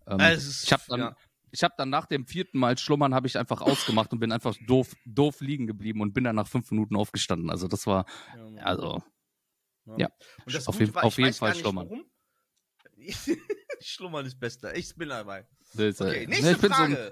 Ähm, 0.08 0.20
Es 0.20 0.46
ist- 0.48 0.64
ich 0.64 0.72
habe 0.74 0.84
dann, 0.88 1.00
ja. 1.02 1.16
ich 1.52 1.64
hab 1.64 1.76
dann 1.78 1.90
nach 1.90 2.06
dem 2.06 2.26
vierten 2.26 2.58
Mal 2.60 2.78
Schlummern 2.78 3.14
habe 3.14 3.28
ich 3.28 3.38
einfach 3.38 3.62
ausgemacht 3.62 4.12
und 4.14 4.20
bin 4.20 4.32
einfach 4.32 4.56
doof, 4.68 4.94
doof 5.06 5.42
liegen 5.42 5.68
geblieben 5.68 6.02
und 6.02 6.14
bin 6.14 6.24
dann 6.24 6.36
nach 6.38 6.48
fünf 6.48 6.72
Minuten 6.72 6.96
aufgestanden. 6.96 7.50
Also 7.50 7.68
das 7.68 7.86
war, 7.86 8.06
also, 8.64 9.04
ja. 9.98 10.08
Und 10.46 10.56
das 10.56 10.68
auf 10.68 10.76
Gute 10.76 10.86
jeden- 10.86 10.96
war, 10.96 11.04
auf 11.04 11.18
jeden 11.18 11.34
Fall 11.34 11.54
schlummern. 11.56 12.04
Schlummern 13.82 14.26
ist 14.26 14.40
bester. 14.40 14.76
Ich 14.76 14.96
bin 14.96 15.10
dabei. 15.10 15.46
Okay, 16.08 16.22
ne, 16.22 16.28
nächste 16.28 16.52
ich 16.52 16.58
bin 16.60 16.72
so 16.72 16.82
ein 16.84 17.12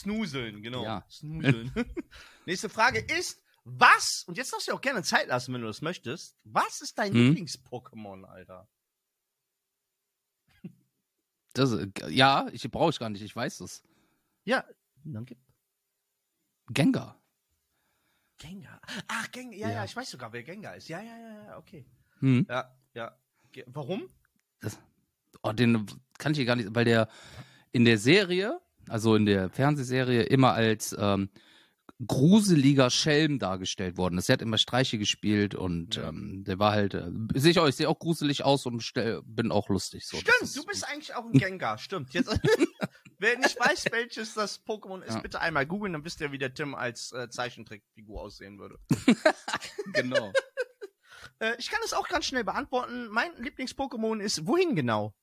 Snoozeln, 0.00 0.62
genau. 0.62 0.84
Ja. 0.84 1.04
Snoozeln. 1.10 1.72
Nächste 2.46 2.68
Frage 2.68 3.00
ist, 3.00 3.40
was, 3.64 4.24
und 4.26 4.36
jetzt 4.38 4.52
darfst 4.52 4.66
du 4.66 4.72
dir 4.72 4.76
auch 4.76 4.80
gerne 4.80 5.02
Zeit 5.02 5.28
lassen, 5.28 5.52
wenn 5.52 5.60
du 5.60 5.66
das 5.66 5.82
möchtest, 5.82 6.36
was 6.44 6.80
ist 6.80 6.98
dein 6.98 7.12
Hm? 7.12 7.34
Lieblings-Pokémon, 7.34 8.24
Alter? 8.24 8.68
Das, 11.54 11.72
äh, 11.72 11.88
ja, 12.08 12.46
ich 12.52 12.70
brauche 12.70 12.90
ich 12.90 12.98
gar 12.98 13.10
nicht, 13.10 13.22
ich 13.22 13.34
weiß 13.34 13.60
es. 13.60 13.82
Ja, 14.44 14.64
dann 15.04 15.24
gib. 15.24 15.38
Gengar. 16.68 17.20
Gengar. 18.38 18.80
Ach, 19.08 19.30
Gengar. 19.32 19.58
Ja, 19.58 19.68
ja, 19.68 19.74
Ja. 19.76 19.84
ich 19.84 19.96
weiß 19.96 20.10
sogar, 20.10 20.32
wer 20.32 20.42
Gengar 20.44 20.76
ist. 20.76 20.88
Ja, 20.88 21.00
ja, 21.00 21.16
ja, 21.18 21.44
ja, 21.46 21.58
okay. 21.58 21.84
Hm. 22.20 22.46
Ja, 22.48 22.76
ja. 22.94 23.18
Warum? 23.66 24.08
Oh, 25.42 25.52
den 25.52 25.86
kann 26.18 26.32
ich 26.32 26.38
hier 26.38 26.46
gar 26.46 26.56
nicht, 26.56 26.74
weil 26.74 26.84
der 26.84 27.08
in 27.72 27.84
der 27.84 27.98
Serie, 27.98 28.60
also 28.88 29.14
in 29.14 29.26
der 29.26 29.50
Fernsehserie, 29.50 30.22
immer 30.22 30.52
als 30.52 30.94
ähm, 30.98 31.30
gruseliger 32.06 32.90
Schelm 32.90 33.38
dargestellt 33.38 33.96
worden. 33.96 34.18
Er 34.18 34.32
hat 34.32 34.42
immer 34.42 34.58
Streiche 34.58 34.98
gespielt 34.98 35.54
und 35.54 35.96
Ja. 35.96 36.08
ähm, 36.10 36.44
der 36.44 36.58
war 36.58 36.72
halt, 36.72 36.94
äh, 36.94 37.10
sehe 37.34 37.50
ich 37.50 37.58
auch, 37.58 37.66
ich 37.66 37.74
sehe 37.74 37.88
auch 37.88 37.98
gruselig 37.98 38.44
aus 38.44 38.66
und 38.66 38.80
stell, 38.82 39.20
bin 39.24 39.50
auch 39.50 39.68
lustig. 39.68 40.06
So. 40.06 40.16
Das 40.16 40.20
Stimmt, 40.22 40.42
ist- 40.42 40.56
du 40.56 40.64
bist 40.64 40.88
eigentlich 40.88 41.14
auch 41.14 41.24
ein 41.24 41.32
Gengar. 41.32 41.78
Stimmt. 41.78 42.14
Jetzt, 42.14 42.28
wer 43.18 43.36
nicht 43.38 43.58
weiß, 43.58 43.86
welches 43.90 44.34
das 44.34 44.64
Pokémon 44.64 45.02
ist, 45.02 45.14
Ja. 45.14 45.20
bitte 45.20 45.40
einmal 45.40 45.66
googeln, 45.66 45.92
dann 45.94 46.04
wisst 46.04 46.20
ihr, 46.20 46.30
wie 46.30 46.38
der 46.38 46.54
Tim 46.54 46.74
als 46.76 47.10
äh, 47.12 47.28
Zeichentrickfigur 47.30 48.20
aussehen 48.22 48.58
würde. 48.58 48.78
Genau. 49.94 50.32
Äh, 51.40 51.54
ich 51.58 51.70
kann 51.70 51.80
es 51.84 51.92
auch 51.92 52.08
ganz 52.08 52.26
schnell 52.26 52.42
beantworten. 52.42 53.08
Mein 53.10 53.30
Lieblings-Pokémon 53.36 54.18
ist 54.20 54.46
wohin 54.46 54.74
genau? 54.74 55.14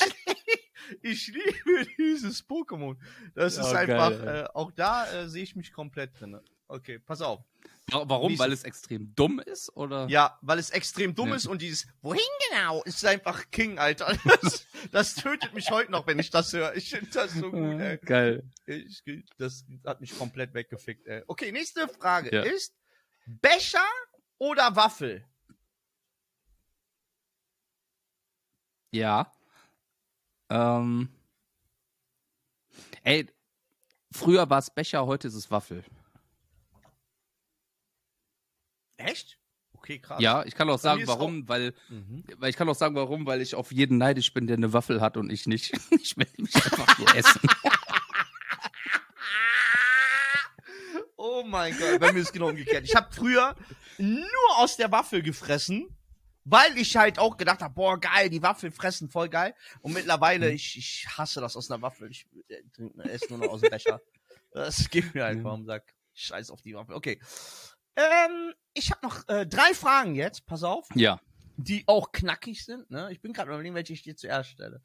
ich, 1.02 1.26
liebe 1.28 1.86
dieses 1.98 2.46
Pokémon. 2.48 2.96
Das 3.34 3.56
ist 3.58 3.72
Ja, 3.72 3.78
einfach, 3.78 4.10
geil, 4.10 4.44
äh, 4.46 4.56
auch 4.56 4.70
da 4.72 5.10
äh, 5.12 5.28
sehe 5.28 5.42
ich 5.42 5.56
mich 5.56 5.72
komplett 5.72 6.18
drin. 6.20 6.40
Okay, 6.68 6.98
pass 6.98 7.20
auf. 7.20 7.40
Wa- 7.90 8.04
Warum? 8.08 8.38
Weil 8.38 8.52
es 8.52 8.62
extrem 8.64 9.14
dumm 9.14 9.40
ist? 9.40 9.76
Oder? 9.76 10.06
Ja, 10.08 10.38
weil 10.40 10.58
es 10.58 10.70
extrem 10.70 11.14
dumm 11.14 11.30
Ja. 11.30 11.34
ist 11.36 11.46
und 11.46 11.60
dieses 11.60 11.86
Wohin 12.00 12.22
genau 12.50 12.82
ist 12.84 13.04
einfach 13.04 13.50
King, 13.50 13.78
Alter. 13.78 14.16
Das, 14.42 14.66
das 14.90 15.14
tötet 15.14 15.52
mich 15.54 15.70
heute 15.70 15.90
noch, 15.92 16.06
wenn 16.06 16.18
ich 16.18 16.30
das 16.30 16.52
höre. 16.52 16.74
Ich 16.74 16.90
finde 16.90 17.10
das 17.10 17.32
so 17.34 17.50
gut, 17.50 17.80
ey. 17.80 17.98
Geil. 17.98 18.48
Ich, 18.66 19.02
das 19.36 19.64
hat 19.84 20.00
mich 20.00 20.16
komplett 20.16 20.54
weggefickt, 20.54 21.06
ey. 21.06 21.22
Okay, 21.26 21.52
nächste 21.52 21.86
Frage 21.88 22.34
Ja. 22.34 22.42
ist 22.42 22.74
Becher 23.26 23.84
oder 24.38 24.74
Waffel? 24.76 25.24
Ja. 28.90 29.32
Ähm. 30.52 31.08
Ey, 33.04 33.26
früher 34.12 34.48
war 34.50 34.58
es 34.58 34.70
Becher, 34.70 35.06
heute 35.06 35.28
ist 35.28 35.34
es 35.34 35.50
Waffel. 35.50 35.82
Echt? 38.98 39.38
Okay, 39.72 39.98
krass. 39.98 40.20
Ja, 40.20 40.44
ich 40.44 40.54
kann 40.54 40.68
auch 40.70 40.78
sagen, 40.78 41.02
warum, 41.06 41.48
weil, 41.48 41.74
Mhm. 41.88 42.22
weil 42.36 42.50
ich 42.50 42.56
kann 42.56 42.68
auch 42.68 42.74
sagen, 42.76 42.94
warum, 42.94 43.26
weil 43.26 43.40
ich 43.40 43.54
auf 43.56 43.72
jeden 43.72 43.98
neidisch 43.98 44.32
bin, 44.32 44.46
der 44.46 44.56
eine 44.56 44.72
Waffel 44.72 45.00
hat 45.00 45.16
und 45.16 45.30
ich 45.32 45.46
nicht. 45.46 45.72
Ich 46.02 46.16
will 46.16 46.26
mich 46.38 46.54
einfach 46.54 46.98
nur 46.98 47.14
essen. 47.16 47.40
Oh 51.16 51.44
mein 51.46 51.76
Gott, 51.78 52.00
bei 52.00 52.12
mir 52.12 52.20
ist 52.20 52.32
genau 52.32 52.48
umgekehrt. 52.48 52.84
Ich 52.84 52.96
habe 52.96 53.12
früher 53.14 53.54
nur 53.98 54.56
aus 54.56 54.76
der 54.76 54.90
Waffel 54.90 55.22
gefressen, 55.22 55.86
weil 56.44 56.76
ich 56.78 56.96
halt 56.96 57.18
auch 57.18 57.36
gedacht 57.36 57.60
habe, 57.60 57.74
boah, 57.74 57.98
geil, 58.00 58.28
die 58.30 58.42
Waffel 58.42 58.70
fressen, 58.70 59.08
voll 59.10 59.28
geil. 59.28 59.54
Und 59.80 59.92
mittlerweile, 59.92 60.48
Mhm. 60.48 60.54
ich, 60.56 60.76
ich 60.78 61.06
hasse 61.16 61.40
das 61.40 61.56
aus 61.56 61.70
einer 61.70 61.82
Waffel. 61.82 62.10
Ich 62.10 62.26
äh, 62.48 62.62
trink, 62.74 62.96
esse 63.04 63.26
nur 63.30 63.38
noch 63.38 63.52
aus 63.52 63.60
dem 63.60 63.70
Becher. 63.70 64.00
Das 64.54 64.90
geht 64.90 65.14
mir 65.14 65.24
einfach 65.24 65.52
um 65.54 65.60
den 65.62 65.66
Sack. 65.66 65.94
Scheiß 66.12 66.50
auf 66.50 66.60
die 66.60 66.74
Waffel. 66.74 66.94
Okay. 66.94 67.18
Ähm, 67.96 68.52
ich 68.74 68.90
habe 68.90 69.06
noch 69.06 69.26
äh, 69.28 69.46
drei 69.46 69.72
Fragen 69.72 70.14
jetzt, 70.14 70.44
pass 70.44 70.62
auf, 70.62 70.86
Ja. 70.94 71.20
die 71.56 71.84
auch 71.86 72.12
knackig 72.12 72.62
sind. 72.64 72.90
Ne? 72.90 73.08
Ich 73.12 73.20
bin 73.22 73.32
gerade 73.32 73.50
überlegen, 73.50 73.74
welche 73.74 73.94
ich 73.94 74.02
dir 74.02 74.14
zuerst 74.14 74.50
stelle. 74.50 74.82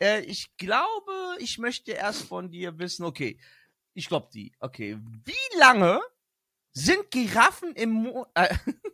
Äh, 0.00 0.20
ich 0.20 0.56
glaube, 0.56 1.12
ich 1.40 1.58
möchte 1.58 1.92
erst 1.92 2.22
von 2.28 2.48
dir 2.50 2.78
wissen, 2.78 3.04
okay, 3.04 3.40
ich 3.94 4.06
glaube 4.08 4.28
die. 4.32 4.52
Okay, 4.60 4.98
wie 5.24 5.58
lange 5.58 6.00
sind 6.72 7.10
Giraffen 7.10 7.74
im 7.74 7.90
Mo 7.90 8.26
äh, 8.34 8.54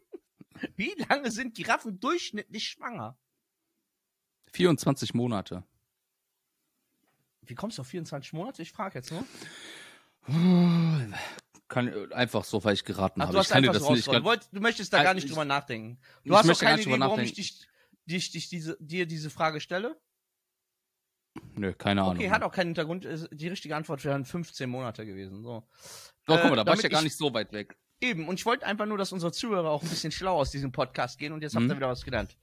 Wie 0.77 0.95
lange 1.09 1.31
sind 1.31 1.55
Giraffen 1.55 2.01
durchschnittlich 2.01 2.65
schwanger? 2.69 3.17
24 4.53 5.15
Monate. 5.15 5.65
Wie 7.43 7.55
kommst 7.55 7.79
du 7.79 7.83
auf 7.83 7.89
24 7.89 8.33
Monate? 8.33 8.63
Ich 8.63 8.73
frage 8.73 8.99
jetzt 8.99 9.11
nur. 9.11 9.25
Kann 11.69 12.13
einfach 12.13 12.45
so, 12.45 12.63
weil 12.65 12.75
ich 12.75 12.85
geraten 12.85 13.21
Ach, 13.21 13.25
habe. 13.27 13.33
du 13.35 13.39
hast 13.41 13.47
Ich 13.49 13.53
kann 13.53 13.65
einfach 13.69 13.81
so 13.81 13.93
nicht. 13.95 14.07
rausgehauen. 14.09 14.41
Du, 14.53 14.61
möchtest 14.61 14.93
da 14.93 15.03
gar 15.03 15.15
nicht 15.15 15.25
ich- 15.25 15.31
drüber 15.31 15.45
nachdenken. 15.45 15.99
Du 16.25 16.33
ich 16.33 16.39
hast 16.39 16.49
doch 16.49 16.59
keine 16.59 16.81
Idee, 16.81 16.99
warum 17.01 17.21
ich 17.21 17.33
dich, 17.35 17.67
dich, 18.07 18.31
dich 18.31 18.49
diese, 18.49 18.77
dir 18.81 19.07
diese 19.07 19.31
Frage 19.31 19.61
stelle? 19.61 20.01
Nö, 21.57 21.73
keine 21.75 22.03
Ahnung. 22.03 22.17
Okay, 22.17 22.31
hat 22.31 22.43
auch 22.43 22.53
keinen 22.53 22.69
Hintergrund. 22.69 23.07
Die 23.33 23.49
richtige 23.49 23.75
Antwort 23.75 24.05
wären 24.05 24.25
15 24.25 24.71
Monate 24.71 25.05
gewesen. 25.05 25.43
So. 25.43 25.51
Oh, 25.57 25.67
guck 26.27 26.45
mal, 26.45 26.57
da 26.57 26.63
Äh, 26.63 26.67
war 26.67 26.75
ich 26.77 26.83
ja 26.83 26.89
gar 26.89 27.01
ich- 27.01 27.05
nicht 27.05 27.17
so 27.17 27.35
weit 27.35 27.53
weg. 27.53 27.77
Eben, 28.05 28.29
und 28.29 28.39
ich 28.39 28.45
wollte 28.45 28.67
einfach 28.67 28.85
nur, 28.85 28.99
dass 28.99 29.13
unsere 29.13 29.33
Zuhörer 29.33 29.71
auch 29.71 29.83
ein 29.83 29.89
bisschen 29.89 30.13
schlau 30.13 30.39
aus 30.39 30.51
diesem 30.51 30.73
Podcast 30.73 31.19
gehen 31.19 31.33
und 31.33 31.41
jetzt 31.41 31.55
habt 31.55 31.65
Mhm. 31.65 31.71
ihr 31.71 31.77
wieder 31.77 31.89
was 31.89 32.05
gelernt. 32.05 32.37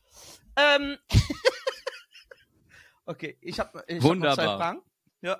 Ähm. 0.55 0.97
okay, 3.05 3.37
ich 3.41 3.59
habe 3.59 3.83
ich 3.87 3.97
hab 3.97 4.03
noch 4.03 4.03
zwei 4.03 4.09
Wunderbar. 4.09 4.57
Fragen. 4.57 4.81
Ja. 5.21 5.37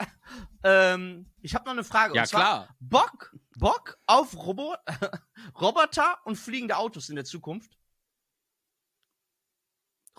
Ähm, 0.64 1.26
ich 1.42 1.56
habe 1.56 1.66
noch 1.66 1.72
eine 1.72 1.84
Frage. 1.84 2.14
Ja, 2.14 2.22
und 2.22 2.28
zwar, 2.28 2.40
klar. 2.42 2.76
Bock, 2.80 3.36
Bock 3.58 3.98
auf 4.06 4.36
Robo 4.38 4.76
Roboter 5.60 6.20
und 6.24 6.36
fliegende 6.36 6.78
Autos 6.78 7.10
in 7.10 7.16
der 7.16 7.26
Zukunft? 7.26 7.76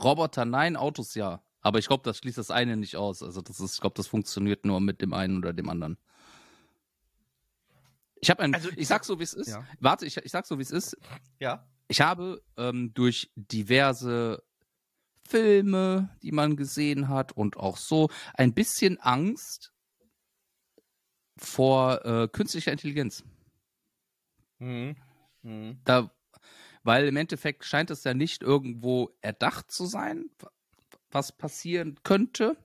Roboter 0.02 0.44
nein, 0.44 0.74
Autos 0.76 1.14
ja. 1.14 1.44
Aber 1.60 1.78
ich 1.78 1.86
glaube, 1.86 2.02
das 2.02 2.18
schließt 2.18 2.38
das 2.38 2.50
eine 2.50 2.76
nicht 2.76 2.96
aus. 2.96 3.22
Also 3.22 3.40
das 3.40 3.60
ist, 3.60 3.74
ich 3.74 3.80
glaube, 3.80 3.94
das 3.94 4.08
funktioniert 4.08 4.64
nur 4.64 4.80
mit 4.80 5.00
dem 5.00 5.12
einen 5.12 5.38
oder 5.38 5.52
dem 5.52 5.68
anderen. 5.68 5.96
Ich 8.22 8.30
habe 8.30 8.42
ein, 8.42 8.54
Also, 8.54 8.70
ich 8.76 8.86
sag 8.86 9.04
so, 9.04 9.18
wie 9.18 9.24
es 9.24 9.34
ist. 9.34 9.48
Ja. 9.48 9.66
Warte, 9.80 10.06
ich, 10.06 10.16
ich 10.16 10.30
sag 10.30 10.46
so, 10.46 10.56
wie 10.58 10.62
es 10.62 10.70
ist. 10.70 10.96
Ja. 11.40 11.68
Ich 11.88 12.00
habe 12.00 12.40
ähm, 12.56 12.94
durch 12.94 13.32
diverse 13.34 14.44
Filme, 15.28 16.16
die 16.22 16.30
man 16.30 16.56
gesehen 16.56 17.08
hat 17.08 17.32
und 17.32 17.56
auch 17.56 17.76
so, 17.76 18.10
ein 18.34 18.54
bisschen 18.54 18.98
Angst 19.00 19.72
vor 21.36 22.04
äh, 22.04 22.28
künstlicher 22.28 22.70
Intelligenz. 22.70 23.24
Mhm. 24.60 24.96
Mhm. 25.42 25.80
Da, 25.84 26.14
weil 26.84 27.08
im 27.08 27.16
Endeffekt 27.16 27.64
scheint 27.64 27.90
es 27.90 28.04
ja 28.04 28.14
nicht 28.14 28.42
irgendwo 28.42 29.10
erdacht 29.20 29.72
zu 29.72 29.86
sein, 29.86 30.30
was 31.10 31.32
passieren 31.32 31.98
könnte. 32.04 32.56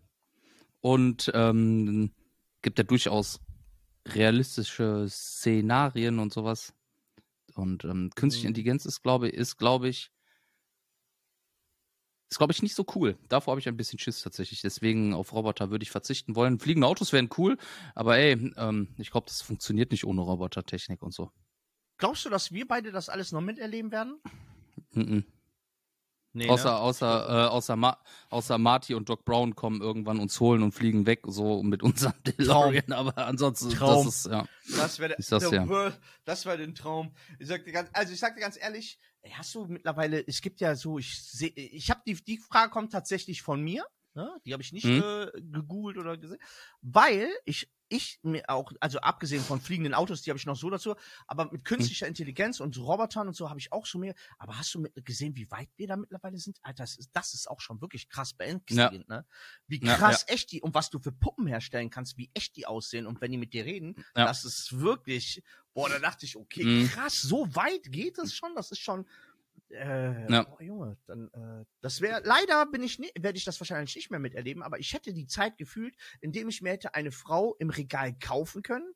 Und 0.81 1.31
ähm, 1.33 2.13
gibt 2.61 2.77
ja 2.77 2.83
durchaus 2.83 3.39
realistische 4.15 5.07
Szenarien 5.09 6.19
und 6.19 6.33
sowas. 6.33 6.73
Und 7.55 7.85
ähm, 7.85 8.11
künstliche 8.15 8.47
Mhm. 8.47 8.49
Intelligenz 8.49 8.85
ist, 8.85 9.01
glaube 9.01 9.29
ich, 9.29 9.33
ist, 9.33 9.57
glaube 9.57 9.89
ich, 9.89 10.11
ist, 12.29 12.37
glaube 12.37 12.51
ich, 12.51 12.61
nicht 12.61 12.75
so 12.75 12.85
cool. 12.95 13.17
Davor 13.29 13.53
habe 13.53 13.61
ich 13.61 13.67
ein 13.69 13.77
bisschen 13.77 13.99
Schiss 13.99 14.21
tatsächlich. 14.21 14.61
Deswegen 14.61 15.13
auf 15.13 15.31
Roboter 15.33 15.69
würde 15.71 15.83
ich 15.83 15.91
verzichten 15.91 16.35
wollen. 16.35 16.59
Fliegende 16.59 16.87
Autos 16.87 17.13
wären 17.13 17.29
cool, 17.37 17.57
aber 17.95 18.17
ey, 18.17 18.53
ähm, 18.57 18.89
ich 18.97 19.11
glaube, 19.11 19.27
das 19.27 19.41
funktioniert 19.41 19.91
nicht 19.91 20.05
ohne 20.05 20.21
Robotertechnik 20.21 21.01
und 21.01 21.13
so. 21.13 21.31
Glaubst 21.97 22.25
du, 22.25 22.29
dass 22.29 22.51
wir 22.51 22.67
beide 22.67 22.91
das 22.91 23.09
alles 23.09 23.31
noch 23.31 23.41
miterleben 23.41 23.91
werden? 23.91 24.19
Mhm. 24.91 25.25
Nee, 26.37 26.49
Außer, 26.49 26.79
außer, 26.79 27.27
äh, 27.29 27.47
außer, 27.47 27.75
Ma 27.75 27.97
außer 28.29 28.57
Marty 28.59 28.93
und 28.93 29.09
Doc 29.09 29.25
Brown 29.25 29.55
kommen 29.55 29.81
irgendwann 29.81 30.19
uns 30.19 30.39
holen 30.39 30.61
und 30.61 30.71
fliegen 30.71 31.07
weg, 31.07 31.21
so 31.27 31.63
mit 31.63 31.81
unserem 31.81 32.13
DeLorean. 32.25 32.91
Aber 32.91 33.17
ansonsten, 33.25 33.71
Traum. 33.71 34.05
das 34.05 34.15
ist, 34.17 34.31
ja. 34.31 34.47
Das 34.77 34.99
wäre 34.99 35.15
das 35.17 35.27
der 35.27 35.51
ja. 35.65 35.93
Das 36.25 36.45
wäre 36.45 36.57
den 36.57 36.75
Traum. 36.75 37.11
Ich 37.39 37.47
sag 37.47 37.65
dir 37.65 37.71
ganz, 37.71 37.89
also 37.93 38.13
ich 38.13 38.19
sag 38.19 38.35
dir 38.35 38.41
ganz 38.41 38.55
ehrlich, 38.61 38.99
hast 39.33 39.55
du 39.55 39.65
mittlerweile, 39.65 40.25
es 40.27 40.41
gibt 40.41 40.61
ja 40.61 40.75
so, 40.75 40.99
ich 40.99 41.19
sehe, 41.23 41.49
ich 41.49 41.89
habe 41.89 42.01
die, 42.05 42.13
die 42.23 42.37
Frage 42.37 42.69
kommt 42.71 42.91
tatsächlich 42.91 43.41
von 43.41 43.61
mir, 43.61 43.83
ne? 44.13 44.29
die 44.45 44.53
habe 44.53 44.61
ich 44.61 44.71
nicht 44.73 44.85
Mhm. 44.85 45.01
äh, 45.03 45.31
gegoogelt 45.41 45.97
oder 45.97 46.17
gesehen, 46.17 46.39
weil 46.81 47.29
ich 47.45 47.67
ich 47.89 48.19
mir 48.23 48.49
auch, 48.49 48.71
also 48.79 48.99
abgesehen 48.99 49.43
von 49.43 49.59
fliegenden 49.61 49.93
Autos, 49.93 50.21
die 50.21 50.29
habe 50.31 50.37
ich 50.37 50.45
noch 50.45 50.55
so 50.55 50.69
dazu, 50.69 50.95
aber 51.27 51.51
mit 51.51 51.65
künstlicher 51.65 52.07
Intelligenz 52.07 52.59
und 52.59 52.77
Robotern 52.77 53.27
und 53.27 53.35
so 53.35 53.49
habe 53.49 53.59
ich 53.59 53.71
auch 53.73 53.85
schon 53.85 54.01
mehr. 54.01 54.13
Aber 54.37 54.57
hast 54.57 54.73
du 54.73 54.79
mit, 54.79 54.93
gesehen, 55.05 55.35
wie 55.35 55.49
weit 55.51 55.69
wir 55.77 55.87
da 55.87 55.95
mittlerweile 55.97 56.37
sind? 56.37 56.59
Alter, 56.63 56.83
das 56.83 56.97
ist, 56.97 57.09
das 57.13 57.33
ist 57.33 57.49
auch 57.49 57.61
schon 57.61 57.81
wirklich 57.81 58.09
krass 58.09 58.33
beängstigend, 58.33 59.07
ne? 59.09 59.25
Wie 59.67 59.79
Ja, 59.79 59.95
krass 59.95 60.25
echt 60.27 60.51
die 60.51 60.61
und 60.61 60.73
was 60.73 60.89
du 60.89 60.99
für 60.99 61.11
Puppen 61.11 61.47
herstellen 61.47 61.89
kannst, 61.89 62.17
wie 62.17 62.29
echt 62.33 62.55
die 62.55 62.65
aussehen 62.65 63.05
und 63.07 63.21
wenn 63.21 63.31
die 63.31 63.37
mit 63.37 63.53
dir 63.53 63.65
reden, 63.65 63.95
Ja. 64.15 64.25
das 64.25 64.45
ist 64.45 64.79
wirklich, 64.79 65.43
boah, 65.73 65.89
da 65.89 65.99
dachte 65.99 66.25
ich, 66.25 66.35
okay, 66.35 66.63
Mhm. 66.65 66.89
krass, 66.89 67.21
so 67.21 67.53
weit 67.55 67.83
geht 67.91 68.17
es 68.17 68.33
schon, 68.33 68.55
das 68.55 68.71
ist 68.71 68.79
schon, 68.79 69.07
äh, 69.69 70.31
Ja. 70.31 70.43
boah, 70.43 70.61
Junge, 70.61 70.97
dann, 71.07 71.29
äh, 71.33 71.65
das 71.81 72.01
wäre, 72.01 72.21
leider 72.23 72.65
bin 72.65 72.83
ich 72.83 72.99
nicht, 72.99 73.13
werde 73.21 73.37
ich 73.37 73.45
das 73.45 73.59
wahrscheinlich 73.59 73.95
nicht 73.95 74.11
mehr 74.11 74.19
miterleben, 74.19 74.63
aber 74.63 74.79
ich 74.79 74.93
hätte 74.93 75.13
die 75.13 75.27
Zeit 75.27 75.57
gefühlt, 75.57 75.95
indem 76.21 76.49
ich 76.49 76.61
mir 76.61 76.71
hätte 76.71 76.93
eine 76.93 77.11
Frau 77.11 77.55
im 77.59 77.69
Regal 77.69 78.13
kaufen 78.19 78.63
können, 78.63 78.93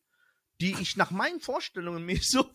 die 0.60 0.76
ich 0.80 0.96
nach 0.96 1.12
meinen 1.12 1.40
Vorstellungen 1.40 2.06
mir 2.06 2.20
so 2.22 2.46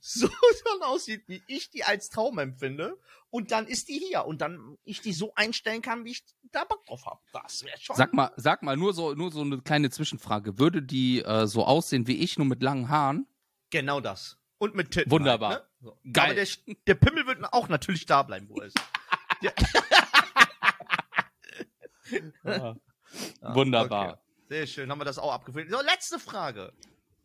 so 0.00 0.28
dann 0.64 0.88
aussieht, 0.88 1.24
wie 1.26 1.42
ich 1.46 1.70
die 1.70 1.84
als 1.84 2.08
Traum 2.08 2.38
empfinde. 2.38 2.98
Und 3.30 3.50
dann 3.50 3.66
ist 3.66 3.88
die 3.88 3.98
hier. 3.98 4.24
Und 4.24 4.40
dann 4.40 4.76
ich 4.84 5.00
die 5.00 5.12
so 5.12 5.32
einstellen 5.34 5.82
kann, 5.82 6.04
wie 6.04 6.12
ich 6.12 6.24
da 6.52 6.64
Bock 6.64 6.84
drauf 6.86 7.04
habe. 7.06 7.20
Das 7.32 7.64
wäre 7.64 7.76
schon. 7.78 7.96
Sag 7.96 8.12
mal, 8.12 8.32
sag 8.36 8.62
mal, 8.62 8.76
nur 8.76 8.94
so, 8.94 9.14
nur 9.14 9.32
so 9.32 9.40
eine 9.40 9.60
kleine 9.60 9.90
Zwischenfrage. 9.90 10.58
Würde 10.58 10.82
die 10.82 11.22
äh, 11.22 11.46
so 11.46 11.64
aussehen 11.64 12.06
wie 12.06 12.18
ich, 12.18 12.38
nur 12.38 12.46
mit 12.46 12.62
langen 12.62 12.88
Haaren? 12.88 13.26
Genau 13.70 14.00
das. 14.00 14.38
Und 14.58 14.74
mit 14.76 14.92
Titten. 14.92 15.10
Wunderbar. 15.10 15.50
Halt, 15.50 15.62
ne? 15.62 15.68
So. 15.84 15.98
Geil. 16.12 16.24
Aber 16.24 16.34
der, 16.34 16.46
der 16.86 16.94
Pimmel 16.94 17.26
wird 17.26 17.44
auch 17.52 17.68
natürlich 17.68 18.06
da 18.06 18.22
bleiben, 18.22 18.48
wo 18.48 18.56
er 18.56 18.66
ist. 18.66 18.76
Ja. 22.44 22.76
Wunderbar. 23.40 24.12
Okay. 24.14 24.20
Sehr 24.48 24.66
schön, 24.66 24.90
haben 24.90 25.00
wir 25.00 25.04
das 25.04 25.18
auch 25.18 25.32
abgefüllt. 25.32 25.70
So, 25.70 25.80
letzte 25.80 26.18
Frage. 26.18 26.72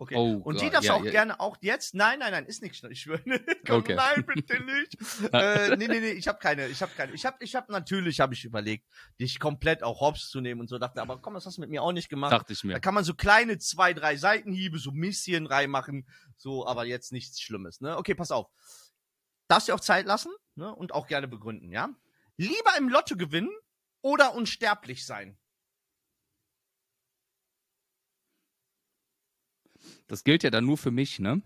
Okay. 0.02 0.16
Oh 0.16 0.40
und 0.46 0.62
die 0.62 0.70
darfst 0.70 0.88
ja, 0.88 0.94
auch 0.94 1.04
ja. 1.04 1.12
gerne 1.12 1.42
auch 1.42 1.58
jetzt. 1.60 1.94
Nein, 1.94 2.20
nein, 2.20 2.32
nein, 2.32 2.46
ist 2.46 2.62
nichts. 2.62 2.82
Ich 2.90 3.02
schwöre. 3.02 3.22
Komm, 3.68 3.80
Okay. 3.80 3.96
Nein, 3.96 4.26
bitte 4.26 4.64
nicht. 4.64 4.98
äh, 5.34 5.76
nee, 5.76 5.90
nee, 5.90 6.00
nee, 6.00 6.12
ich 6.12 6.30
habe 6.30 6.40
keine, 6.40 6.68
ich 6.68 6.82
habe 6.82 6.94
keine. 6.96 7.14
Ich 7.14 7.26
habe 7.26 7.36
ich 7.42 7.54
habe 7.54 7.70
natürlich 7.70 8.22
habe 8.22 8.34
ich 8.34 8.46
überlegt, 8.46 8.88
dich 9.20 9.42
komplett 9.42 9.84
auch 9.84 10.00
hops 10.00 10.30
zu 10.30 10.40
nehmen 10.40 10.62
und 10.62 10.70
so 10.70 10.80
dachte, 10.80 11.02
aber 11.02 11.22
komm, 11.22 11.34
das 11.34 11.46
hast 11.46 11.58
du 11.58 11.62
mit 11.62 11.70
mir 11.70 11.84
auch 11.84 11.92
nicht 11.92 12.08
gemacht. 12.08 12.32
Dachte 12.32 12.54
ich 12.54 12.62
Da 12.62 12.68
mir. 12.68 12.80
kann 12.80 12.94
man 12.94 13.04
so 13.04 13.14
kleine 13.14 13.58
zwei, 13.58 13.94
drei 13.94 14.16
Seitenhiebe, 14.16 14.80
so 14.80 14.92
Misschen 14.94 15.46
reinmachen, 15.46 16.08
so, 16.38 16.66
aber 16.66 16.86
jetzt 16.86 17.12
nichts 17.12 17.42
Schlimmes, 17.42 17.82
ne? 17.82 17.98
Okay, 17.98 18.16
pass 18.16 18.32
auf. 18.32 18.48
Darfst 19.50 19.68
dir 19.68 19.76
auch 19.76 19.82
Zeit 19.82 20.06
lassen, 20.06 20.32
ne? 20.56 20.74
Und 20.74 20.94
auch 20.94 21.08
gerne 21.08 21.28
begründen, 21.28 21.74
ja? 21.74 21.90
Lieber 22.38 22.78
im 22.78 22.88
Lotto 22.88 23.18
gewinnen 23.18 23.52
oder 24.02 24.34
unsterblich 24.34 25.06
sein? 25.06 25.38
Das 30.10 30.24
gilt 30.24 30.44
ja 30.44 30.50
dann 30.50 30.66
nur 30.66 30.78
für 30.78 30.92
mich, 30.92 31.20
ne? 31.20 31.42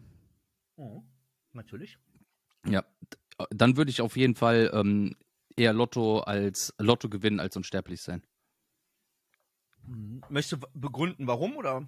Natürlich. 1.51 1.99
Ja. 2.65 2.83
Dann 3.49 3.75
würde 3.77 3.91
ich 3.91 4.01
auf 4.01 4.15
jeden 4.15 4.35
Fall 4.35 4.71
ähm, 4.73 5.15
eher 5.57 5.73
Lotto 5.73 6.19
als 6.19 6.73
Lotto 6.79 7.09
gewinnen 7.09 7.41
als 7.41 7.57
unsterblich 7.57 8.01
sein. 8.01 8.23
Möchtest 10.29 10.63
du 10.63 10.67
begründen, 10.73 11.27
warum 11.27 11.57
oder? 11.57 11.87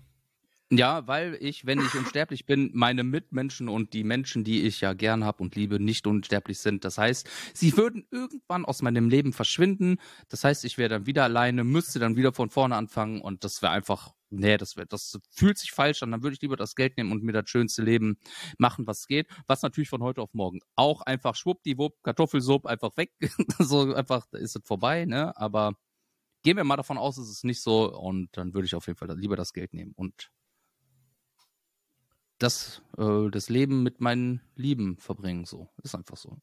Ja, 0.72 1.06
weil 1.08 1.38
ich, 1.42 1.68
wenn 1.68 1.80
ich 1.80 1.94
unsterblich 1.94 2.48
bin, 2.48 2.72
meine 2.74 3.04
Mitmenschen 3.04 3.70
und 3.70 3.94
die 3.94 4.04
Menschen, 4.04 4.44
die 4.44 4.64
ich 4.64 4.82
ja 4.82 4.94
gern 4.94 5.24
habe 5.24 5.44
und 5.44 5.56
liebe, 5.56 5.80
nicht 5.80 6.08
unsterblich 6.08 6.58
sind. 6.58 6.84
Das 6.86 6.98
heißt, 6.98 7.30
sie 7.54 7.78
würden 7.78 8.08
irgendwann 8.10 8.66
aus 8.66 8.82
meinem 8.82 9.08
Leben 9.08 9.32
verschwinden. 9.32 9.98
Das 10.28 10.44
heißt, 10.44 10.66
ich 10.66 10.80
wäre 10.80 10.90
dann 10.90 11.06
wieder 11.06 11.24
alleine, 11.24 11.64
müsste 11.64 12.00
dann 12.00 12.16
wieder 12.16 12.34
von 12.34 12.50
vorne 12.50 12.76
anfangen 12.76 13.22
und 13.22 13.44
das 13.44 13.62
wäre 13.62 13.74
einfach, 13.74 14.16
nee, 14.32 14.58
das 14.58 14.76
wäre, 14.76 14.88
das 14.88 15.20
fühlt 15.30 15.60
sich 15.60 15.72
falsch 15.72 16.02
an. 16.02 16.10
Dann 16.12 16.24
würde 16.24 16.34
ich 16.34 16.42
lieber 16.42 16.56
das 16.58 16.74
Geld 16.74 16.98
nehmen 16.98 17.12
und 17.12 17.22
mir 17.24 17.34
das 17.34 17.48
schönste 17.48 17.84
Leben 17.84 18.18
machen, 18.58 18.88
was 18.88 19.06
geht. 19.06 19.28
Was 19.46 19.62
natürlich 19.62 19.90
von 19.90 20.02
heute 20.02 20.24
auf 20.24 20.34
morgen 20.34 20.62
auch 20.76 21.02
einfach 21.02 21.36
schwuppdiwupp, 21.36 22.02
Kartoffelsupp 22.02 22.66
einfach 22.66 22.98
weg. 22.98 23.12
so 23.60 23.94
einfach 23.94 24.26
ist 24.34 24.56
es 24.56 24.64
vorbei, 24.66 25.06
ne? 25.06 25.38
Aber 25.38 25.74
gehen 26.44 26.58
wir 26.58 26.64
mal 26.64 26.78
davon 26.78 26.98
aus, 26.98 27.18
es 27.18 27.30
ist 27.30 27.44
nicht 27.46 27.62
so 27.62 27.94
und 27.94 28.30
dann 28.38 28.54
würde 28.54 28.66
ich 28.68 28.76
auf 28.76 28.88
jeden 28.88 28.98
Fall 28.98 29.18
lieber 29.20 29.36
das 29.36 29.54
Geld 29.54 29.74
nehmen 29.74 29.94
und 29.96 30.32
das, 32.40 32.82
äh, 32.98 33.30
das 33.32 33.50
Leben 33.50 33.84
mit 33.84 34.02
meinen 34.02 34.42
Lieben 34.56 34.98
verbringen. 34.98 35.46
So. 35.46 35.70
Ist 35.84 35.96
einfach 35.96 36.18
so. 36.18 36.38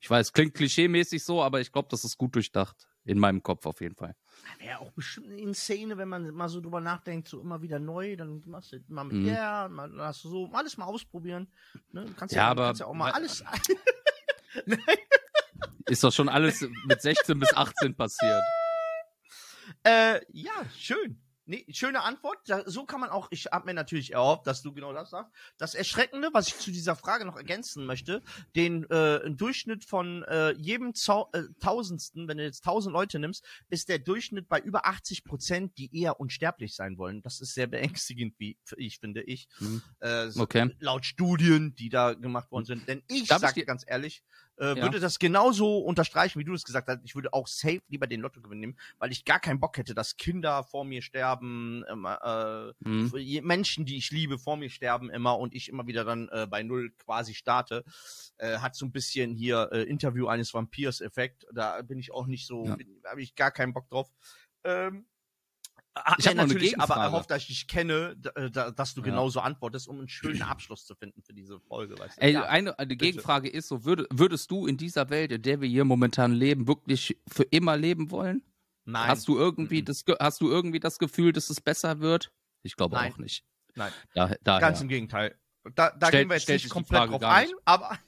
Ich 0.00 0.10
weiß, 0.10 0.32
klingt 0.32 0.54
klischeemäßig 0.54 1.22
so, 1.24 1.42
aber 1.42 1.60
ich 1.60 1.70
glaube, 1.70 1.88
das 1.90 2.04
ist 2.04 2.18
gut 2.18 2.34
durchdacht. 2.34 2.88
In 3.04 3.18
meinem 3.18 3.42
Kopf 3.42 3.66
auf 3.66 3.80
jeden 3.80 3.96
Fall. 3.96 4.14
Wäre 4.60 4.78
auch 4.78 4.92
bestimmt 4.92 5.28
eine 5.32 5.54
Szene, 5.54 5.98
wenn 5.98 6.08
man 6.08 6.30
mal 6.32 6.48
so 6.48 6.60
drüber 6.60 6.80
nachdenkt, 6.80 7.26
so 7.26 7.40
immer 7.40 7.60
wieder 7.60 7.80
neu, 7.80 8.14
dann 8.14 8.42
machst 8.46 8.72
du 8.72 8.78
mal 8.86 9.02
mit 9.02 9.16
Mhm. 9.16 9.24
der, 9.24 9.68
mal, 9.68 9.88
dann 9.90 10.00
hast 10.02 10.22
du 10.22 10.28
so, 10.28 10.50
alles 10.52 10.76
mal 10.76 10.84
ausprobieren. 10.84 11.48
Ne? 11.90 12.04
Du 12.04 12.14
kannst 12.14 12.32
Ja, 12.34 12.42
ja, 12.42 12.50
aber- 12.50 12.66
kannst 12.66 12.80
ja 12.80 12.86
auch 12.86 12.94
mal 12.94 13.10
alles. 13.10 13.42
Ist 15.86 16.04
doch 16.04 16.12
schon 16.12 16.28
alles 16.28 16.60
mit 16.86 17.00
16 17.02 17.38
bis 17.38 17.52
18 17.54 17.94
passiert. 17.96 18.42
Äh, 19.84 20.20
ja, 20.32 20.52
schön. 20.76 21.21
Nee, 21.44 21.66
schöne 21.72 22.02
Antwort. 22.02 22.38
Da, 22.46 22.62
so 22.70 22.84
kann 22.84 23.00
man 23.00 23.10
auch, 23.10 23.26
ich 23.30 23.46
habe 23.46 23.66
mir 23.66 23.74
natürlich 23.74 24.12
erhofft, 24.12 24.46
dass 24.46 24.62
du 24.62 24.72
genau 24.72 24.92
das 24.92 25.10
sagst. 25.10 25.32
Das 25.58 25.74
Erschreckende, 25.74 26.30
was 26.32 26.48
ich 26.48 26.58
zu 26.58 26.70
dieser 26.70 26.94
Frage 26.94 27.24
noch 27.24 27.36
ergänzen 27.36 27.84
möchte, 27.84 28.22
den 28.54 28.88
äh, 28.90 29.28
Durchschnitt 29.30 29.84
von 29.84 30.22
äh, 30.24 30.52
jedem 30.52 30.94
Zau 30.94 31.28
äh, 31.32 31.42
Tausendsten, 31.60 32.28
wenn 32.28 32.38
du 32.38 32.44
jetzt 32.44 32.62
tausend 32.64 32.92
Leute 32.92 33.18
nimmst, 33.18 33.44
ist 33.70 33.88
der 33.88 33.98
Durchschnitt 33.98 34.48
bei 34.48 34.60
über 34.60 34.86
80 34.86 35.24
Prozent, 35.24 35.76
die 35.78 35.94
eher 36.00 36.20
unsterblich 36.20 36.74
sein 36.76 36.96
wollen. 36.96 37.22
Das 37.22 37.40
ist 37.40 37.54
sehr 37.54 37.66
beängstigend, 37.66 38.34
wie 38.38 38.56
ich 38.76 38.98
finde 39.00 39.22
ich. 39.22 39.48
Hm. 39.58 39.82
Äh, 40.00 40.30
so, 40.30 40.42
Okay. 40.42 40.74
Laut 40.80 41.04
Studien, 41.06 41.74
die 41.74 41.88
da 41.88 42.14
gemacht 42.14 42.50
worden 42.52 42.64
sind. 42.66 42.86
Denn 42.88 43.02
ich 43.08 43.26
Darf 43.28 43.38
ich 43.38 43.48
sag 43.48 43.54
dir- 43.54 43.64
ganz 43.64 43.84
ehrlich, 43.86 44.22
äh, 44.58 44.76
Ja. 44.76 44.82
würde 44.82 45.00
das 45.00 45.18
genauso 45.18 45.78
unterstreichen, 45.78 46.38
wie 46.38 46.44
du 46.44 46.54
es 46.54 46.64
gesagt 46.64 46.88
hast. 46.88 47.00
Ich 47.04 47.14
würde 47.14 47.32
auch 47.32 47.46
safe 47.46 47.80
lieber 47.88 48.06
den 48.06 48.20
Lottogewinn 48.20 48.60
nehmen, 48.60 48.78
weil 48.98 49.10
ich 49.12 49.24
gar 49.24 49.40
keinen 49.40 49.60
Bock 49.60 49.76
hätte, 49.78 49.94
dass 49.94 50.16
Kinder 50.16 50.62
vor 50.64 50.84
mir 50.84 51.02
sterben, 51.02 51.84
äh, 51.84 52.72
Hm. 52.84 53.12
je- 53.16 53.40
Menschen, 53.42 53.84
die 53.84 53.96
ich 53.96 54.10
liebe, 54.10 54.38
vor 54.38 54.56
mir 54.56 54.70
sterben 54.70 55.10
immer 55.10 55.38
und 55.38 55.54
ich 55.54 55.68
immer 55.68 55.86
wieder 55.86 56.04
dann 56.04 56.28
äh, 56.28 56.46
bei 56.48 56.62
Null 56.62 56.90
quasi 56.98 57.34
starte. 57.34 57.84
Äh, 58.38 58.58
hat 58.58 58.74
so 58.76 58.86
ein 58.86 58.92
bisschen 58.92 59.34
hier 59.34 59.68
äh, 59.72 59.82
Interview 59.82 60.26
eines 60.26 60.52
Vampirs-Effekt. 60.54 61.46
Da 61.52 61.80
bin 61.82 61.98
ich 61.98 62.12
auch 62.12 62.26
nicht 62.26 62.46
so, 62.46 62.64
Ja. 62.66 62.76
habe 63.04 63.22
ich 63.22 63.34
gar 63.34 63.50
keinen 63.50 63.72
Bock 63.72 63.88
drauf. 63.88 64.10
Ähm, 64.64 65.06
hab 65.96 66.18
Ich 66.18 66.24
mir 66.24 66.30
hab 66.30 66.36
noch 66.36 66.42
eine 66.44 66.52
natürlich 66.54 66.80
aber 66.80 66.94
erhofft, 66.96 67.30
dass 67.30 67.42
ich 67.42 67.48
dich 67.48 67.68
kenne, 67.68 68.16
äh, 68.34 68.50
da, 68.50 68.70
dass 68.70 68.94
du 68.94 69.00
Ja. 69.00 69.06
genauso 69.06 69.40
antwortest, 69.40 69.88
um 69.88 69.98
einen 69.98 70.08
schönen 70.08 70.42
Abschluss 70.42 70.86
zu 70.86 70.94
finden 70.94 71.22
für 71.22 71.34
diese 71.34 71.60
Folge. 71.60 71.98
Weißt 71.98 72.16
du? 72.16 72.22
Ey, 72.22 72.32
Ja. 72.32 72.44
eine, 72.44 72.78
eine 72.78 72.96
Gegenfrage 72.96 73.48
ist 73.48 73.68
so, 73.68 73.84
würde, 73.84 74.06
würdest 74.10 74.50
du 74.50 74.66
in 74.66 74.76
dieser 74.76 75.10
Welt, 75.10 75.32
in 75.32 75.42
der 75.42 75.60
wir 75.60 75.68
hier 75.68 75.84
momentan 75.84 76.32
leben, 76.32 76.66
wirklich 76.66 77.18
für 77.28 77.44
immer 77.44 77.76
leben 77.76 78.10
wollen? 78.10 78.42
Nein. 78.84 79.08
Hast 79.08 79.28
du 79.28 79.36
irgendwie 79.38 79.82
Mhm. 79.82 79.86
das, 79.86 80.04
hast 80.18 80.40
du 80.40 80.48
irgendwie 80.50 80.80
das 80.80 80.98
Gefühl, 80.98 81.32
dass 81.32 81.50
es 81.50 81.60
besser 81.60 82.00
wird? 82.00 82.32
Ich 82.62 82.74
glaube 82.76 82.96
Nein. 82.96 83.12
auch 83.12 83.18
nicht. 83.18 83.44
Nein. 83.74 83.92
Da, 84.14 84.34
daher. 84.42 84.60
Ganz 84.60 84.80
im 84.80 84.88
Gegenteil. 84.88 85.38
Da, 85.74 85.90
da 85.90 86.08
Stellt- 86.08 86.22
gehen 86.24 86.28
wir 86.30 86.36
jetzt 86.36 86.48
nicht 86.48 86.68
komplett 86.70 87.08
drauf 87.10 87.22
ein, 87.22 87.48
aber, 87.64 87.98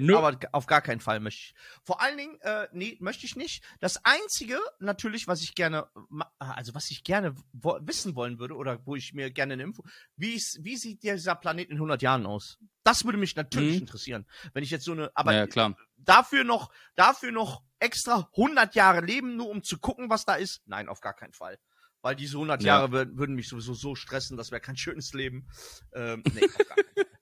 nee, 0.00 0.06
Nö. 0.06 0.16
aber 0.16 0.38
auf 0.52 0.66
gar 0.66 0.80
keinen 0.82 1.00
Fall 1.00 1.20
möchte 1.20 1.40
ich. 1.40 1.54
Vor 1.84 2.00
allen 2.00 2.16
Dingen, 2.16 2.40
äh, 2.40 2.68
nee, 2.72 2.96
möchte 3.00 3.26
ich 3.26 3.36
nicht. 3.36 3.62
Das 3.80 4.04
Einzige, 4.04 4.58
natürlich, 4.80 5.28
was 5.28 5.42
ich 5.42 5.54
gerne, 5.54 5.88
ma- 6.08 6.32
also 6.38 6.74
was 6.74 6.90
ich 6.90 7.04
gerne 7.04 7.34
wo, 7.52 7.78
wissen 7.82 8.14
wollen 8.16 8.38
würde 8.38 8.54
oder 8.56 8.84
wo 8.86 8.96
ich 8.96 9.12
mir 9.14 9.30
gerne 9.30 9.52
eine 9.54 9.62
Info, 9.64 9.84
wie, 10.16 10.34
ist, 10.34 10.58
wie 10.62 10.76
sieht 10.76 11.02
dieser 11.02 11.34
Planet 11.34 11.68
in 11.70 11.76
100 11.76 12.02
Jahren 12.02 12.26
aus? 12.26 12.58
Das 12.84 13.04
würde 13.04 13.18
mich 13.18 13.36
natürlich 13.36 13.76
Mhm. 13.76 13.80
interessieren. 13.82 14.26
Wenn 14.52 14.64
ich 14.64 14.70
jetzt 14.70 14.84
so 14.84 14.92
eine, 14.92 15.10
aber 15.14 15.34
ja, 15.34 15.46
klar. 15.46 15.76
dafür 15.96 16.44
noch, 16.44 16.72
dafür 16.94 17.30
noch 17.32 17.62
extra 17.78 18.28
100 18.36 18.74
Jahre 18.74 19.00
leben, 19.00 19.36
nur 19.36 19.48
um 19.48 19.62
zu 19.62 19.78
gucken, 19.78 20.10
was 20.10 20.24
da 20.24 20.34
ist? 20.34 20.62
Nein, 20.66 20.88
auf 20.88 21.00
gar 21.00 21.14
keinen 21.14 21.32
Fall. 21.32 21.58
Weil 22.00 22.16
diese 22.16 22.36
100 22.36 22.62
Ja. 22.62 22.78
Jahre 22.78 22.90
würden, 22.92 23.16
würden 23.18 23.36
mich 23.36 23.48
sowieso 23.48 23.74
so 23.74 23.94
stressen, 23.94 24.36
das 24.36 24.50
wäre 24.50 24.60
kein 24.60 24.76
schönes 24.76 25.12
Leben. 25.12 25.46
Ähm, 25.92 26.22
nee, 26.34 26.42
auf 26.44 26.66
gar 26.66 26.76
keinen 26.76 26.94
Fall. 26.94 27.06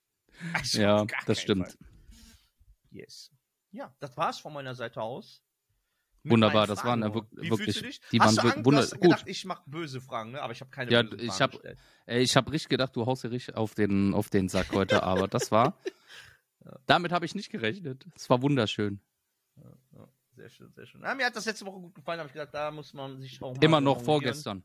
Also 0.54 0.80
Ja, 0.80 1.04
das 1.26 1.38
stimmt. 1.42 1.66
Fall. 1.66 1.76
Yes. 2.90 3.30
Ja, 3.72 3.94
das 4.00 4.16
war's 4.16 4.38
von 4.38 4.52
meiner 4.52 4.74
Seite 4.74 5.00
aus. 5.00 5.42
Wunderbar, 6.24 6.66
das 6.66 6.84
waren 6.84 7.00
ja 7.02 7.14
wirklich- 7.14 7.48
fühlst 7.56 7.80
du 7.80 7.82
dich? 7.86 8.00
die 8.12 8.20
hast 8.20 8.36
waren 8.36 8.36
du 8.36 8.42
wir- 8.42 8.52
Angst, 8.56 8.66
wunder- 8.66 8.80
du 8.80 8.84
hast 8.86 9.00
gedacht, 9.00 9.20
gut. 9.24 9.28
ich 9.30 9.44
mache 9.46 9.62
böse 9.66 10.00
Fragen, 10.02 10.32
ne? 10.32 10.42
aber 10.42 10.52
ich 10.52 10.60
habe 10.60 10.70
keine 10.70 10.90
Ja, 10.90 11.02
bösen 11.02 11.18
ich 11.20 11.26
Fragen 11.28 11.40
hab- 11.42 11.52
gestellt. 11.52 11.78
Ey, 12.06 12.22
ich 12.22 12.36
habe 12.36 12.52
richtig 12.52 12.68
gedacht, 12.68 12.94
du 12.94 13.06
haust 13.06 13.22
hier 13.22 13.30
richtig 13.30 13.56
auf 13.56 13.74
den, 13.74 14.12
auf 14.12 14.28
den 14.28 14.48
Sack 14.50 14.70
heute, 14.72 15.02
aber 15.02 15.28
das 15.28 15.50
war. 15.50 15.78
Damit 16.86 17.10
habe 17.12 17.24
ich 17.24 17.34
nicht 17.34 17.48
gerechnet. 17.50 18.04
Es 18.14 18.28
war 18.28 18.42
wunderschön. 18.42 19.00
Ja, 19.56 20.06
sehr 20.36 20.50
schön, 20.50 20.70
sehr 20.74 20.84
schön. 20.86 21.00
Mir 21.00 21.24
hat 21.24 21.34
das 21.36 21.46
letzte 21.46 21.64
Woche 21.64 21.80
gut 21.80 21.94
gefallen, 21.94 22.18
habe 22.18 22.26
ich 22.28 22.34
gedacht, 22.34 22.52
da 22.52 22.70
muss 22.70 22.92
man 22.92 23.18
sich 23.20 23.40
auch 23.42 23.56
Immer 23.62 23.80
noch 23.80 24.02
vorgestern. 24.02 24.62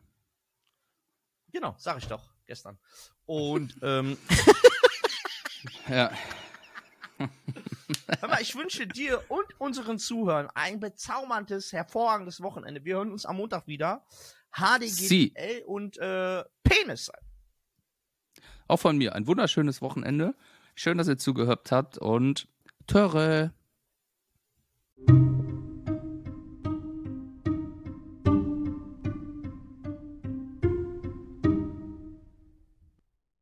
Genau, 1.54 1.74
sag 1.78 2.00
ich 2.00 2.08
doch, 2.08 2.34
gestern. 2.46 2.78
Und 3.26 3.78
ähm, 3.82 4.18
Ja. 5.88 6.12
hör 8.20 8.30
mal, 8.30 8.42
ich 8.42 8.56
wünsche 8.56 8.88
dir 8.88 9.22
und 9.30 9.46
unseren 9.60 10.00
Zuhörern 10.00 10.50
ein 10.54 10.80
bezauberndes, 10.80 11.74
hervorragendes 11.74 12.42
Wochenende. 12.42 12.84
Wir 12.84 12.96
hören 12.96 13.12
uns 13.12 13.26
am 13.26 13.38
Montag 13.38 13.68
wieder. 13.68 14.06
HDGL 14.52 15.64
und 15.66 15.98
äh, 15.98 16.44
Penis. 16.64 17.12
Auch 18.68 18.78
von 18.78 18.98
mir 18.98 19.14
ein 19.14 19.28
wunderschönes 19.28 19.82
Wochenende. 19.82 20.34
Schön, 20.76 20.98
dass 20.98 21.08
ihr 21.08 21.18
zugehört 21.18 21.72
habt 21.72 21.98
und 21.98 22.48
Töre. 22.88 23.54